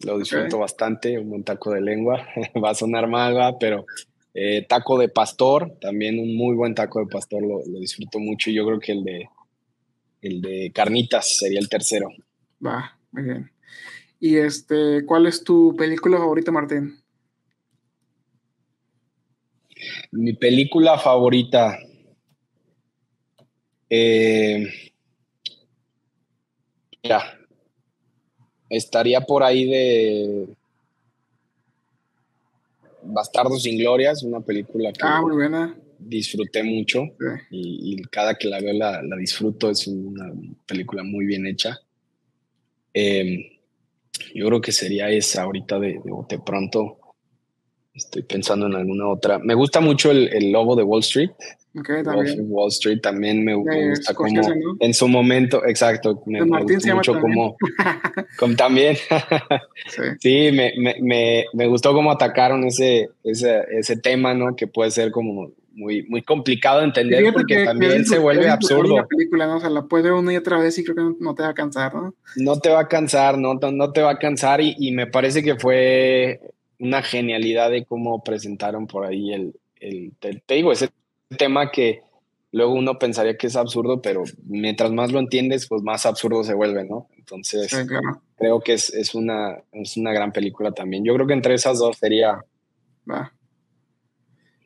lo 0.00 0.18
disfruto 0.18 0.58
bastante, 0.58 1.18
un 1.18 1.30
buen 1.30 1.44
taco 1.44 1.72
de 1.72 1.80
lengua, 1.80 2.26
va 2.62 2.70
a 2.70 2.74
sonar 2.74 3.06
mal, 3.06 3.56
pero 3.60 3.84
eh, 4.34 4.64
taco 4.68 4.98
de 4.98 5.08
pastor, 5.08 5.76
también 5.80 6.18
un 6.18 6.36
muy 6.36 6.54
buen 6.54 6.74
taco 6.74 7.00
de 7.00 7.06
pastor, 7.06 7.42
lo, 7.42 7.62
disfruto 7.80 8.18
mucho 8.18 8.50
yo 8.50 8.64
creo 8.64 8.80
que 8.80 8.92
el 8.92 9.04
de, 9.04 9.28
el 10.22 10.40
de 10.40 10.70
carnitas 10.74 11.38
sería 11.38 11.60
el 11.60 11.68
tercero. 11.68 12.08
Va, 12.64 12.98
muy 13.12 13.24
bien. 13.24 13.50
¿Y 14.18 14.36
este, 14.36 15.04
cuál 15.06 15.26
es 15.26 15.42
tu 15.42 15.74
película 15.76 16.18
favorita, 16.18 16.52
Martín? 16.52 17.00
Mi 20.12 20.34
película 20.34 20.98
favorita. 20.98 21.78
Eh, 23.88 24.66
ya, 27.02 27.39
estaría 28.70 29.20
por 29.20 29.42
ahí 29.42 29.68
de 29.68 30.46
Bastardos 33.02 33.62
sin 33.62 33.78
Glorias, 33.78 34.22
una 34.22 34.40
película 34.40 34.92
que 34.92 35.00
ah, 35.02 35.20
muy 35.20 35.34
buena. 35.34 35.76
disfruté 35.98 36.62
mucho 36.62 37.02
y, 37.50 38.00
cada 38.10 38.36
que 38.36 38.48
la 38.48 38.60
veo 38.60 38.72
la, 38.72 39.02
disfruto, 39.18 39.70
es 39.70 39.86
una 39.86 40.32
película 40.66 41.02
muy 41.02 41.26
bien 41.26 41.46
hecha. 41.46 41.80
Em, 42.94 43.42
yo 44.34 44.46
creo 44.46 44.60
que 44.60 44.72
sería 44.72 45.10
esa 45.10 45.42
ahorita 45.42 45.78
de, 45.78 46.00
de 46.28 46.38
pronto. 46.38 46.98
Estoy 48.04 48.22
pensando 48.22 48.66
en 48.66 48.74
alguna 48.74 49.08
otra. 49.08 49.38
Me 49.38 49.54
gusta 49.54 49.80
mucho 49.80 50.10
el, 50.10 50.28
el 50.32 50.50
Lobo 50.50 50.74
de 50.76 50.82
Wall 50.82 51.00
Street. 51.00 51.30
Okay, 51.78 52.02
también. 52.02 52.46
Wall 52.48 52.68
Street 52.68 53.00
también 53.00 53.44
me, 53.44 53.54
gusta 53.54 54.12
como 54.12 54.42
en 54.80 54.92
su 54.92 55.06
momento, 55.06 55.64
exacto, 55.64 56.20
me, 56.26 56.40
gusta 56.42 56.96
mucho 56.96 57.20
como, 57.20 57.56
como, 58.38 58.56
también. 58.56 58.96
sí, 60.18 60.50
me, 60.52 60.72
me, 61.00 61.44
me, 61.52 61.66
gustó 61.68 61.92
cómo 61.92 62.10
atacaron 62.10 62.64
ese, 62.64 63.10
ese, 63.22 63.60
ese 63.70 63.96
tema, 63.96 64.34
¿no? 64.34 64.56
Que 64.56 64.66
puede 64.66 64.90
ser 64.90 65.12
como 65.12 65.52
muy, 65.72 66.02
muy 66.08 66.22
complicado 66.22 66.80
de 66.80 66.86
entender 66.86 67.32
porque 67.32 67.64
también 67.64 68.04
se 68.04 68.18
vuelve 68.18 68.48
absurdo. 68.50 68.96
La 68.96 69.06
película, 69.06 69.46
¿no? 69.46 69.56
O 69.56 69.60
sea, 69.60 69.70
la 69.70 69.82
puedes 69.82 70.04
ver 70.04 70.12
una 70.12 70.32
y 70.32 70.36
otra 70.36 70.58
vez 70.58 70.76
y 70.78 70.84
creo 70.84 70.96
que 70.96 71.16
no, 71.20 71.34
te 71.34 71.42
va 71.42 71.50
a 71.50 71.54
cansar, 71.54 71.94
¿no? 71.94 72.14
No 72.36 72.58
te 72.58 72.70
va 72.70 72.80
a 72.80 72.88
cansar, 72.88 73.38
no, 73.38 73.54
no 73.54 73.92
te 73.92 74.02
va 74.02 74.10
a 74.10 74.18
cansar 74.18 74.60
y, 74.60 74.90
me 74.90 75.06
parece 75.06 75.42
que 75.42 75.54
fue 75.54 76.40
una 76.80 77.02
genialidad 77.02 77.70
de 77.70 77.84
cómo 77.84 78.24
presentaron 78.24 78.86
por 78.86 79.04
ahí 79.04 79.32
el, 79.32 79.54
el 79.76 80.12
te, 80.18 80.54
digo, 80.54 80.72
ese 80.72 80.90
tema 81.38 81.70
que 81.70 82.02
luego 82.52 82.72
uno 82.72 82.98
pensaría 82.98 83.36
que 83.36 83.46
es 83.46 83.54
absurdo, 83.54 84.02
pero 84.02 84.24
mientras 84.44 84.90
más 84.90 85.12
lo 85.12 85.20
entiendes, 85.20 85.68
pues 85.68 85.82
más 85.82 86.06
absurdo 86.06 86.42
se 86.42 86.54
vuelve, 86.54 86.84
¿no? 86.84 87.08
Entonces, 87.16 87.70
creo 88.36 88.60
que 88.60 88.72
es, 88.72 88.92
es, 88.92 89.14
una, 89.14 89.58
es 89.72 89.96
una 89.96 90.12
gran 90.12 90.32
película 90.32 90.72
también. 90.72 91.04
Yo 91.04 91.14
creo 91.14 91.26
que 91.26 91.34
entre 91.34 91.54
esas 91.54 91.78
dos 91.78 91.98
sería... 91.98 92.44
Va. 93.08 93.32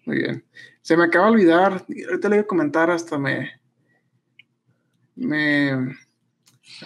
Muy 0.06 0.18
bien. 0.18 0.44
Se 0.82 0.96
me 0.96 1.04
acaba 1.04 1.26
de 1.26 1.32
olvidar, 1.32 1.84
ahorita 2.08 2.28
le 2.28 2.36
voy 2.36 2.44
a 2.44 2.46
comentar 2.46 2.90
hasta 2.90 3.18
me. 3.18 3.50
Me. 5.16 5.96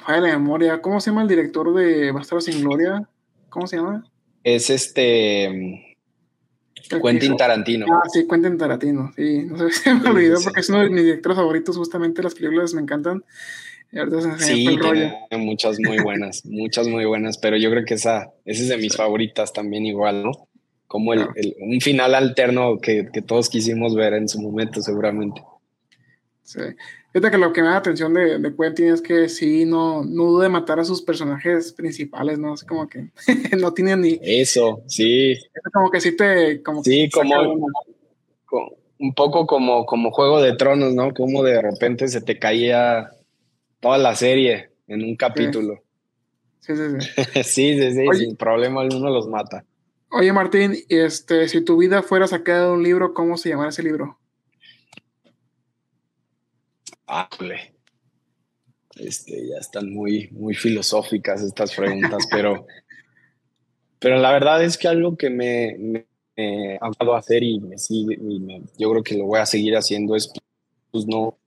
la 0.07 0.21
memoria. 0.21 0.81
¿Cómo 0.81 1.01
se 1.01 1.11
llama 1.11 1.23
el 1.23 1.29
director 1.29 1.75
de 1.75 2.13
Bastardos 2.13 2.45
sin 2.45 2.63
Gloria? 2.63 3.09
¿Cómo 3.49 3.67
se 3.67 3.77
llama? 3.77 4.05
Es 4.55 4.71
este. 4.71 5.97
Quentin 7.03 7.37
Tarantino. 7.37 7.87
Ah, 7.91 8.09
sí, 8.13 8.27
Quentin 8.29 8.57
Tarantino. 8.57 9.13
Sí, 9.15 9.43
no 9.43 9.59
sé, 9.59 9.71
se 9.83 9.95
me 9.95 10.09
olvidó 10.09 10.39
porque 10.43 10.61
es 10.61 10.69
uno 10.69 10.81
de 10.81 10.91
mis 10.91 11.05
directores 11.05 11.37
favoritos. 11.37 11.77
Justamente 11.77 12.23
las 12.23 12.35
películas 12.35 12.75
me 12.75 12.81
encantan. 12.81 13.25
sí, 14.39 14.67
tiene 14.81 15.45
muchas 15.45 15.79
muy 15.81 15.99
buenas, 15.99 16.45
muchas 16.47 16.89
muy 16.89 17.05
buenas, 17.05 17.39
pero 17.39 17.57
yo 17.57 17.71
creo 17.71 17.85
que 17.85 17.95
esa, 17.95 18.31
esa 18.45 18.63
es 18.63 18.69
de 18.69 18.79
mis 18.79 18.97
favoritas 18.97 19.53
también 19.53 19.87
igual, 19.87 20.23
¿no? 20.23 20.49
como 20.89 21.13
el, 21.13 21.29
un 21.61 21.81
final 21.81 22.15
alterno 22.15 22.79
que, 22.81 23.05
todos 23.25 23.49
quisimos 23.49 23.95
ver 23.95 24.15
en 24.15 24.29
su 24.29 24.41
momento, 24.41 24.81
seguramente. 24.81 25.43
Sí. 26.43 26.61
Fíjate 27.19 27.33
que 27.33 27.39
lo 27.39 27.53
que 27.53 27.63
me 27.63 27.69
da 27.69 27.79
atención 27.79 28.15
de, 28.15 28.39
de 28.39 28.55
Quentin 28.55 28.93
es 28.93 29.03
que 29.03 29.29
sí, 29.29 29.65
no, 29.65 30.05
no 30.05 30.27
duda 30.27 30.45
de 30.45 30.51
matar 30.51 30.79
a 30.79 30.85
sus 30.85 31.03
personajes 31.03 31.73
principales, 31.73 32.39
¿no? 32.39 32.55
Es 32.55 32.63
como 32.63 32.89
que 32.89 33.11
no 33.59 33.75
tiene 33.75 33.97
ni. 33.97 34.21
Eso, 34.23 34.85
sí. 34.87 35.33
Es 35.33 35.73
como 35.73 35.91
que 35.91 36.01
sí 36.01 36.17
te. 36.17 36.63
Como 36.63 36.85
sí, 36.85 37.11
como, 37.11 37.67
Un 39.01 39.15
poco 39.15 39.49
como, 39.49 39.85
como 39.85 40.13
Juego 40.13 40.41
de 40.41 40.55
Tronos, 40.55 40.95
¿no? 40.95 41.13
Como 41.13 41.43
de 41.43 41.61
repente 41.61 42.07
se 42.07 42.21
te 42.21 42.39
caía 42.39 43.11
toda 43.81 43.99
la 43.99 44.15
serie 44.15 44.71
en 44.87 45.03
un 45.03 45.17
capítulo. 45.17 45.83
Sí, 46.61 46.77
sí, 46.77 46.83
sí. 47.01 47.23
sí, 47.43 47.81
sí, 47.81 47.93
sí, 47.95 48.07
sin 48.17 48.37
problema 48.37 48.83
alguno 48.83 49.11
los 49.11 49.27
mata. 49.27 49.65
Oye, 50.13 50.33
Martín, 50.33 50.77
este, 50.89 51.49
si 51.49 51.65
tu 51.65 51.79
vida 51.79 52.05
fuera 52.05 52.29
sacada 52.29 52.67
de 52.67 52.73
un 52.75 52.85
libro, 52.85 53.13
¿cómo 53.13 53.37
se 53.37 53.49
llamaría 53.49 53.71
ese 53.71 53.83
libro? 53.83 54.21
Ah, 57.09 57.29
este, 58.97 59.49
ya 59.49 59.57
están 59.59 59.91
muy, 59.91 60.29
muy 60.33 60.55
filosóficas 60.55 61.43
estas 61.43 61.75
preguntas, 61.75 62.27
pero, 62.31 62.67
pero 63.99 64.19
la 64.19 64.31
verdad 64.33 64.63
es 64.63 64.77
que 64.77 64.89
algo 64.89 65.17
que 65.17 65.31
me, 65.31 65.77
me, 65.79 66.79
ha 66.81 66.91
dado 67.01 67.15
a 67.15 67.19
hacer 67.19 67.43
y 67.43 67.61
me 67.61 67.79
sigue, 67.79 68.17
y 68.21 68.63
yo 68.79 68.91
creo 68.91 69.03
que 69.03 69.17
lo 69.17 69.25
voy 69.25 69.41
a 69.41 69.47
seguir 69.47 69.77
haciendo 69.77 70.15
es 70.15 70.31
pues, 70.91 71.07
no 71.07 71.39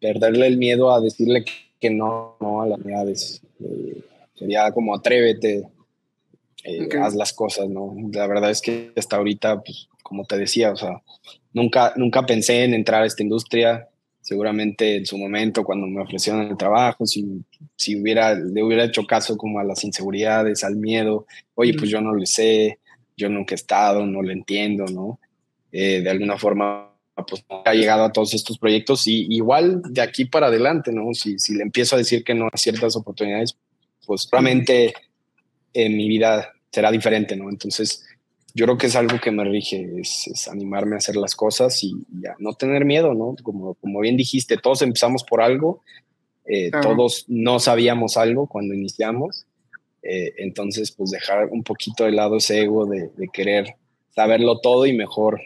perderle 0.00 0.46
el 0.46 0.58
miedo 0.58 0.92
a 0.92 1.00
decirle 1.00 1.44
que 1.80 1.90
no, 1.90 2.36
no 2.40 2.62
a 2.62 2.66
las 2.66 2.78
unidades. 2.78 3.42
Eh, 3.60 4.02
sería 4.34 4.70
como 4.72 4.94
atrévete, 4.94 5.68
eh, 6.64 6.88
haz 7.00 7.14
las 7.14 7.32
cosas, 7.32 7.68
¿no? 7.68 7.94
La 8.12 8.26
verdad 8.26 8.50
es 8.50 8.60
que 8.60 8.92
hasta 8.96 9.16
ahorita, 9.16 9.62
pues, 9.62 9.88
como 10.02 10.24
te 10.24 10.36
decía, 10.36 10.72
o 10.72 10.76
sea, 10.76 11.02
nunca, 11.52 11.92
nunca 11.96 12.26
pensé 12.26 12.64
en 12.64 12.74
entrar 12.74 13.02
a 13.02 13.06
esta 13.06 13.22
industria. 13.22 13.88
Seguramente 14.28 14.96
en 14.96 15.06
su 15.06 15.16
momento, 15.16 15.64
cuando 15.64 15.86
me 15.86 16.02
ofrecieron 16.02 16.42
el 16.42 16.56
trabajo, 16.58 17.06
si, 17.06 17.42
si 17.74 17.98
hubiera, 17.98 18.34
le 18.34 18.62
hubiera 18.62 18.84
hecho 18.84 19.06
caso 19.06 19.38
como 19.38 19.58
a 19.58 19.64
las 19.64 19.84
inseguridades, 19.84 20.64
al 20.64 20.76
miedo, 20.76 21.26
oye, 21.54 21.72
pues 21.72 21.88
yo 21.88 22.02
no 22.02 22.12
lo 22.12 22.26
sé, 22.26 22.78
yo 23.16 23.30
nunca 23.30 23.54
he 23.54 23.56
estado, 23.56 24.04
no 24.04 24.20
lo 24.20 24.30
entiendo, 24.30 24.84
¿no? 24.84 25.18
Eh, 25.72 26.02
de 26.02 26.10
alguna 26.10 26.36
forma, 26.36 26.92
pues 27.26 27.42
ha 27.64 27.72
llegado 27.72 28.04
a 28.04 28.12
todos 28.12 28.34
estos 28.34 28.58
proyectos 28.58 29.06
y 29.06 29.26
igual 29.30 29.80
de 29.88 30.02
aquí 30.02 30.26
para 30.26 30.48
adelante, 30.48 30.92
¿no? 30.92 31.14
Si, 31.14 31.38
si 31.38 31.54
le 31.54 31.62
empiezo 31.62 31.94
a 31.94 31.98
decir 31.98 32.22
que 32.22 32.34
no 32.34 32.50
a 32.52 32.58
ciertas 32.58 32.96
oportunidades, 32.96 33.56
pues 34.04 34.28
realmente 34.30 34.92
en 35.72 35.96
mi 35.96 36.06
vida 36.06 36.52
será 36.70 36.90
diferente, 36.90 37.34
¿no? 37.34 37.48
Entonces, 37.48 38.04
yo 38.54 38.64
creo 38.64 38.78
que 38.78 38.86
es 38.86 38.96
algo 38.96 39.20
que 39.20 39.30
me 39.30 39.44
rige, 39.44 39.90
es, 39.98 40.48
animarme 40.50 40.96
a 40.96 40.98
hacer 40.98 41.16
las 41.16 41.34
cosas 41.34 41.82
y, 41.84 41.94
ya 42.20 42.34
no 42.38 42.54
tener 42.54 42.84
miedo, 42.84 43.14
¿no? 43.14 43.36
Como, 43.42 43.74
como 43.74 44.00
bien 44.00 44.16
dijiste, 44.16 44.56
todos 44.56 44.82
empezamos 44.82 45.24
por 45.24 45.42
algo, 45.42 45.82
eh, 46.44 46.70
todos 46.70 47.24
no 47.28 47.60
sabíamos 47.60 48.16
algo 48.16 48.46
cuando 48.46 48.74
iniciamos, 48.74 49.46
eh, 50.02 50.34
entonces, 50.38 50.90
pues 50.92 51.10
dejar 51.10 51.48
un 51.50 51.62
poquito 51.62 52.04
de 52.04 52.12
lado 52.12 52.36
ese 52.36 52.62
ego 52.62 52.86
de, 52.86 53.10
querer 53.32 53.74
saberlo 54.14 54.60
todo 54.60 54.86
y 54.86 54.96
mejor, 54.96 55.40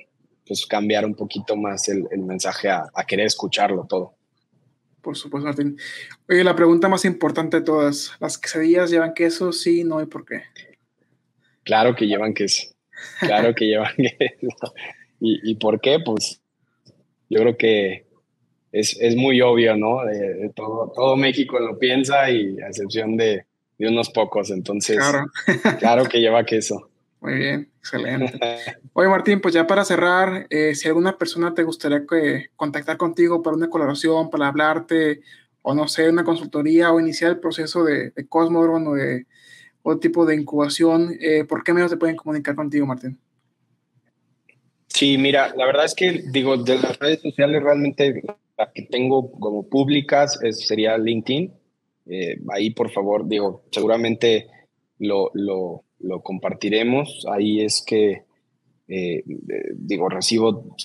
pues 0.46 0.66
cambiar 0.66 1.04
un 1.04 1.14
poquito 1.14 1.56
más 1.56 1.88
el, 1.88 2.06
mensaje 2.18 2.68
a, 2.68 2.84
a 2.94 3.04
querer 3.04 3.26
escucharlo 3.26 3.86
todo. 3.88 4.14
Por 5.00 5.16
supuesto, 5.16 5.46
Martín. 5.46 5.76
Oye, 6.28 6.44
la 6.44 6.54
pregunta 6.54 6.88
más 6.88 7.04
importante 7.04 7.58
de 7.58 7.64
todas, 7.64 8.12
¿las 8.20 8.38
quesadillas 8.38 8.90
llevan 8.90 9.14
queso? 9.14 9.52
Sí, 9.52 9.82
no 9.82 10.00
y 10.00 10.06
por 10.06 10.24
qué. 10.24 10.42
Claro 11.64 11.96
que 11.96 12.06
llevan 12.06 12.34
queso. 12.34 12.72
Claro 13.20 13.54
que 13.54 13.66
llevan 13.66 13.94
queso. 13.96 14.74
¿Y, 15.20 15.54
por 15.54 15.80
qué? 15.80 16.00
Pues 16.04 16.40
yo 17.28 17.40
creo 17.40 17.56
que 17.56 18.06
es, 18.72 19.16
muy 19.16 19.40
obvio, 19.40 19.76
¿no? 19.76 19.98
todo, 20.54 20.92
todo 20.94 21.16
México 21.16 21.60
lo 21.60 21.78
piensa 21.78 22.28
y 22.30 22.60
a 22.60 22.68
excepción 22.68 23.16
de, 23.16 23.46
unos 23.78 24.10
pocos. 24.10 24.50
Entonces, 24.50 24.96
claro. 24.96 25.26
claro 25.78 26.04
que 26.06 26.20
lleva 26.20 26.44
queso. 26.44 26.90
Muy 27.20 27.34
bien, 27.34 27.70
excelente. 27.78 28.36
Oye, 28.94 29.08
Martín, 29.08 29.40
pues 29.40 29.54
ya 29.54 29.64
para 29.66 29.84
cerrar, 29.84 30.48
eh, 30.50 30.74
si 30.74 30.88
alguna 30.88 31.18
persona 31.18 31.54
te 31.54 31.62
gustaría 31.62 32.04
que, 32.04 32.48
contactar 32.56 32.96
contigo 32.96 33.42
para 33.42 33.56
una 33.56 33.70
colaboración, 33.70 34.28
para 34.28 34.48
hablarte, 34.48 35.20
o 35.62 35.72
no 35.72 35.86
sé, 35.86 36.08
una 36.08 36.24
consultoría 36.24 36.92
o 36.92 36.98
iniciar 36.98 37.30
el 37.30 37.38
proceso 37.38 37.84
de, 37.84 38.10
de 38.10 38.26
Cosmodron 38.26 38.88
o 38.88 38.94
de 38.94 39.26
otro 39.82 40.00
tipo 40.00 40.24
de 40.24 40.36
incubación, 40.36 41.16
eh, 41.20 41.44
¿por 41.44 41.64
qué 41.64 41.72
menos 41.72 41.90
se 41.90 41.96
pueden 41.96 42.16
comunicar 42.16 42.54
contigo, 42.54 42.86
Martín? 42.86 43.18
Sí, 44.86 45.18
mira, 45.18 45.54
la 45.56 45.66
verdad 45.66 45.84
es 45.84 45.94
que, 45.94 46.22
digo, 46.30 46.56
de 46.56 46.76
las 46.76 46.98
redes 46.98 47.20
sociales 47.20 47.62
realmente 47.62 48.22
la 48.58 48.70
que 48.72 48.82
tengo 48.82 49.32
como 49.32 49.68
públicas 49.68 50.38
es, 50.42 50.66
sería 50.66 50.98
LinkedIn. 50.98 51.52
Eh, 52.06 52.38
ahí, 52.52 52.70
por 52.70 52.90
favor, 52.90 53.26
digo, 53.26 53.64
seguramente 53.70 54.48
lo, 54.98 55.30
lo, 55.34 55.84
lo 55.98 56.20
compartiremos. 56.22 57.26
Ahí 57.30 57.62
es 57.62 57.82
que, 57.84 58.24
eh, 58.88 59.24
digo, 59.74 60.08
recibo 60.08 60.76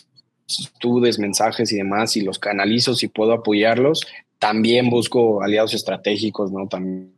estudios, 0.47 1.19
mensajes 1.19 1.71
y 1.73 1.77
demás 1.77 2.15
y 2.15 2.21
los 2.21 2.39
canalizo 2.39 2.95
si 2.95 3.09
puedo 3.09 3.33
apoyarlos. 3.33 4.07
También 4.39 4.89
busco 4.89 5.43
aliados 5.43 5.73
estratégicos, 5.73 6.51
¿no? 6.51 6.67
También 6.67 7.16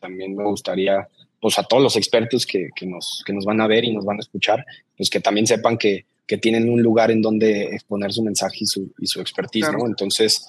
también, 0.00 0.36
me 0.36 0.44
gustaría, 0.44 1.08
pues 1.40 1.58
a 1.58 1.64
todos 1.64 1.82
los 1.82 1.96
expertos 1.96 2.46
que, 2.46 2.70
que, 2.74 2.86
nos, 2.86 3.22
que 3.26 3.32
nos 3.32 3.44
van 3.44 3.60
a 3.60 3.66
ver 3.66 3.84
y 3.84 3.92
nos 3.92 4.04
van 4.04 4.18
a 4.18 4.20
escuchar, 4.20 4.64
pues 4.96 5.10
que 5.10 5.20
también 5.20 5.46
sepan 5.46 5.78
que, 5.78 6.04
que 6.26 6.36
tienen 6.36 6.68
un 6.68 6.82
lugar 6.82 7.10
en 7.10 7.22
donde 7.22 7.74
exponer 7.74 8.12
su 8.12 8.22
mensaje 8.22 8.58
y 8.60 8.66
su, 8.66 8.92
y 8.98 9.06
su 9.06 9.20
expertise, 9.20 9.72
¿no? 9.72 9.86
Entonces, 9.86 10.46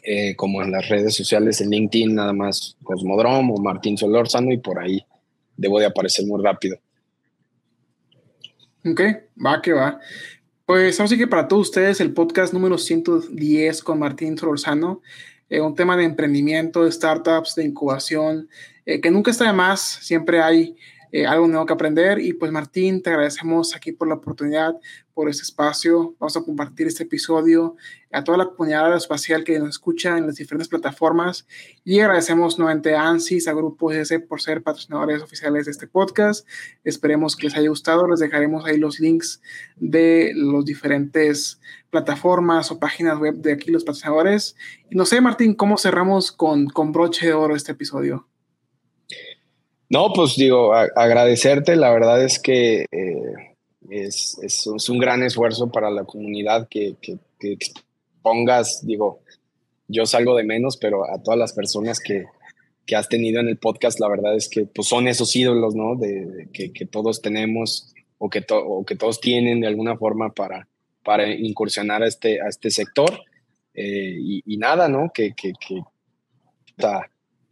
eh, 0.03 0.35
como 0.35 0.61
en 0.61 0.71
las 0.71 0.87
redes 0.87 1.15
sociales, 1.15 1.61
en 1.61 1.69
LinkedIn, 1.69 2.15
nada 2.15 2.31
más 2.31 2.77
Cosmodrom 2.83 3.51
o 3.51 3.57
Martín 3.57 3.97
Solórzano, 3.97 4.53
y 4.53 4.57
por 4.57 4.79
ahí 4.79 5.05
debo 5.57 5.79
de 5.79 5.87
aparecer 5.87 6.25
muy 6.25 6.41
rápido. 6.41 6.77
Ok, 8.91 9.01
va 9.43 9.61
que 9.61 9.73
va. 9.73 9.99
Pues 10.65 10.99
así 10.99 11.17
que 11.17 11.27
para 11.27 11.47
todos 11.47 11.67
ustedes 11.67 11.99
el 11.99 12.13
podcast 12.13 12.53
número 12.53 12.77
110 12.77 13.83
con 13.83 13.99
Martín 13.99 14.37
Solorzano, 14.37 15.01
eh, 15.49 15.59
un 15.59 15.75
tema 15.75 15.97
de 15.97 16.05
emprendimiento, 16.05 16.85
de 16.85 16.91
startups, 16.91 17.55
de 17.55 17.65
incubación, 17.65 18.47
eh, 18.85 19.01
que 19.01 19.11
nunca 19.11 19.31
está 19.31 19.45
de 19.45 19.53
más, 19.53 19.81
siempre 19.81 20.41
hay 20.41 20.77
eh, 21.11 21.25
algo 21.25 21.47
nuevo 21.47 21.65
que 21.65 21.73
aprender 21.73 22.19
y 22.19 22.33
pues 22.33 22.51
Martín, 22.51 23.01
te 23.01 23.09
agradecemos 23.09 23.75
aquí 23.75 23.91
por 23.91 24.07
la 24.07 24.15
oportunidad, 24.15 24.75
por 25.13 25.29
este 25.29 25.43
espacio, 25.43 26.15
vamos 26.19 26.37
a 26.37 26.41
compartir 26.41 26.87
este 26.87 27.03
episodio 27.03 27.75
a 28.17 28.23
toda 28.23 28.39
la 28.39 28.45
comunidad 28.47 28.85
aeroespacial 28.85 29.43
que 29.43 29.59
nos 29.59 29.69
escucha 29.69 30.17
en 30.17 30.25
las 30.25 30.35
diferentes 30.35 30.67
plataformas 30.67 31.47
y 31.83 31.99
agradecemos 31.99 32.57
nuevamente 32.57 32.95
a 32.95 33.07
ANSYS, 33.07 33.47
a 33.47 33.53
Grupo 33.53 33.91
S 33.91 34.19
por 34.21 34.41
ser 34.41 34.63
patrocinadores 34.63 35.21
oficiales 35.21 35.65
de 35.65 35.71
este 35.71 35.87
podcast. 35.87 36.47
Esperemos 36.83 37.35
que 37.35 37.47
les 37.47 37.55
haya 37.55 37.69
gustado. 37.69 38.07
Les 38.07 38.19
dejaremos 38.19 38.65
ahí 38.65 38.77
los 38.77 38.99
links 38.99 39.41
de 39.75 40.31
los 40.35 40.65
diferentes 40.65 41.61
plataformas 41.91 42.71
o 42.71 42.79
páginas 42.79 43.19
web 43.19 43.35
de 43.35 43.53
aquí 43.53 43.69
los 43.69 43.83
patrocinadores. 43.83 44.55
Y 44.89 44.95
no 44.95 45.05
sé, 45.05 45.21
Martín, 45.21 45.53
¿cómo 45.53 45.77
cerramos 45.77 46.31
con, 46.31 46.67
con 46.67 46.91
broche 46.91 47.27
de 47.27 47.33
oro 47.33 47.55
este 47.55 47.73
episodio? 47.73 48.27
No, 49.89 50.11
pues 50.13 50.35
digo, 50.35 50.73
agradecerte. 50.73 51.75
La 51.75 51.91
verdad 51.91 52.23
es 52.23 52.39
que 52.39 52.85
eh, 52.91 53.55
es, 53.89 54.37
es, 54.41 54.89
un 54.89 54.97
gran 54.97 55.23
esfuerzo 55.23 55.71
para 55.71 55.89
la 55.89 56.03
comunidad 56.03 56.67
que, 56.69 56.95
pongas, 58.27 58.85
digo, 58.85 59.21
yo 59.87 60.05
salgo 60.05 60.35
de 60.35 60.43
menos, 60.43 60.75
pero 60.75 61.09
a 61.09 61.23
todas 61.23 61.39
las 61.39 61.53
personas 61.53 62.01
que, 62.01 62.25
que 62.85 62.97
has 62.97 63.07
tenido 63.07 63.39
en 63.39 63.47
el 63.47 63.55
podcast, 63.55 64.01
la 64.01 64.09
verdad 64.09 64.35
es 64.35 64.49
que 64.49 64.65
pues, 64.65 64.89
son 64.89 65.07
esos 65.07 65.33
ídolos, 65.33 65.75
¿no? 65.75 65.95
De, 65.95 66.49
que, 66.51 66.73
que, 66.73 66.85
todos 66.85 67.21
tenemos 67.21 67.93
o 68.17 68.29
que, 68.29 68.45
o 68.49 68.83
que 68.85 68.97
todos 68.97 69.21
tienen 69.21 69.61
de 69.61 69.67
alguna 69.67 69.95
forma 69.95 70.33
para, 70.33 70.67
para 71.05 71.31
incursionar 71.31 72.03
a 72.03 72.07
este, 72.07 72.41
a 72.41 72.49
este 72.49 72.69
sector. 72.69 73.17
Eh, 73.73 74.17
y, 74.45 74.57
nada, 74.57 74.89
¿no? 74.89 75.09
Que, 75.13 75.33
que, 75.33 75.53
que 75.53 75.79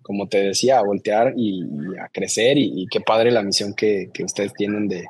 como 0.01 0.27
te 0.27 0.39
decía, 0.39 0.79
a 0.79 0.83
voltear 0.83 1.35
y, 1.37 1.63
a 2.01 2.09
crecer 2.09 2.57
y, 2.57 2.85
qué 2.91 2.99
padre 2.99 3.31
la 3.31 3.43
misión 3.43 3.73
que, 3.73 4.09
que 4.13 4.25
ustedes 4.25 4.51
tienen 4.53 4.89
de, 4.89 5.05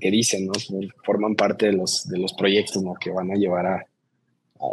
que 0.00 0.10
dicen, 0.12 0.46
¿no? 0.46 0.52
Forman 1.04 1.34
parte 1.34 1.66
de 1.66 1.72
los, 1.72 2.08
de 2.08 2.18
los 2.18 2.34
proyectos, 2.34 2.84
¿no? 2.84 2.94
Que 2.94 3.10
van 3.10 3.32
a 3.32 3.34
llevar 3.34 3.66
a, 3.66 3.86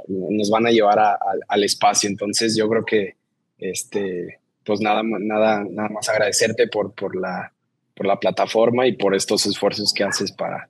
nos 0.08 0.50
van 0.50 0.68
a 0.68 0.72
llevar 0.72 1.00
al 1.48 1.64
espacio. 1.64 2.10
Entonces 2.10 2.56
yo 2.56 2.68
creo 2.70 2.86
que, 2.86 3.16
este, 3.58 4.40
pues 4.66 4.82
nada, 4.82 5.02
nada, 5.04 5.66
nada 5.70 5.90
más 5.90 6.10
agradecerte 6.10 6.68
por, 6.68 6.94
por, 6.94 7.16
la, 7.16 7.54
por 7.96 8.06
la 8.06 8.20
plataforma 8.20 8.88
y 8.88 8.94
por 8.94 9.16
estos 9.16 9.46
esfuerzos 9.46 9.94
que 9.94 10.04
haces 10.04 10.32
para, 10.32 10.70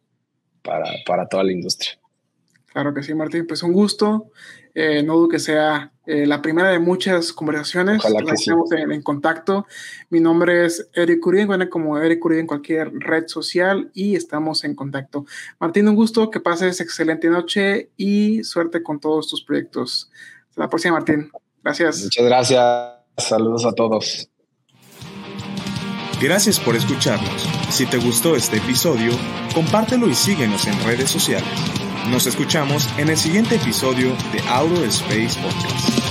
para, 0.62 0.86
para 1.06 1.28
toda 1.28 1.44
la 1.44 1.52
industria. 1.52 1.92
Claro 2.68 2.94
que 2.94 3.04
sí, 3.04 3.14
Martín. 3.14 3.46
Pues 3.48 3.64
un 3.64 3.74
gusto. 3.74 4.32
Eh, 4.74 5.04
no 5.04 5.16
dudo 5.16 5.30
que 5.30 5.40
sea 5.40 5.92
eh, 6.06 6.26
la 6.26 6.42
primera 6.42 6.70
de 6.70 6.80
muchas 6.80 7.34
conversaciones. 7.34 8.00
Ojalá 8.00 8.24
que 8.24 8.34
estemos 8.34 8.72
en, 8.72 9.02
contacto. 9.02 9.66
Mi 10.10 10.20
nombre 10.20 10.66
es 10.66 10.90
Eric 10.94 11.26
Uribe, 11.26 11.46
bueno, 11.46 11.70
como 11.70 11.98
Eric 11.98 12.24
Uribe 12.24 12.42
en 12.42 12.48
cualquier 12.48 12.92
red 12.94 13.28
social 13.28 13.92
y 13.94 14.16
estamos 14.16 14.64
en 14.64 14.76
contacto. 14.76 15.26
Martín, 15.60 15.88
un 15.88 15.96
gusto, 15.96 16.30
que 16.30 16.40
pases 16.40 16.80
excelente 16.82 17.30
noche 17.30 17.90
y 17.98 18.44
suerte 18.44 18.82
con 18.84 19.00
todos 19.00 19.28
tus 19.28 19.44
proyectos. 19.44 20.10
Hasta 20.50 20.62
la 20.62 20.70
próxima, 20.70 20.96
Martín. 20.96 21.30
Gracias. 21.64 22.04
Muchas 22.04 22.26
gracias. 22.26 22.92
Saludos 23.18 23.66
a 23.66 23.74
todos. 23.74 24.30
Gracias 26.22 26.60
por 26.60 26.76
escucharnos. 26.76 27.50
Si 27.70 27.86
te 27.88 27.98
gustó 27.98 28.36
este 28.36 28.58
episodio, 28.58 29.12
compártelo 29.56 30.08
y 30.08 30.14
síguenos 30.14 30.68
en 30.68 30.84
redes 30.84 31.10
sociales. 31.10 31.50
Nos 32.12 32.28
escuchamos 32.28 32.90
en 32.98 33.08
el 33.08 33.16
siguiente 33.16 33.56
episodio 33.56 34.14
de 34.34 34.42
Space 34.84 35.40
Podcast. 35.42 36.11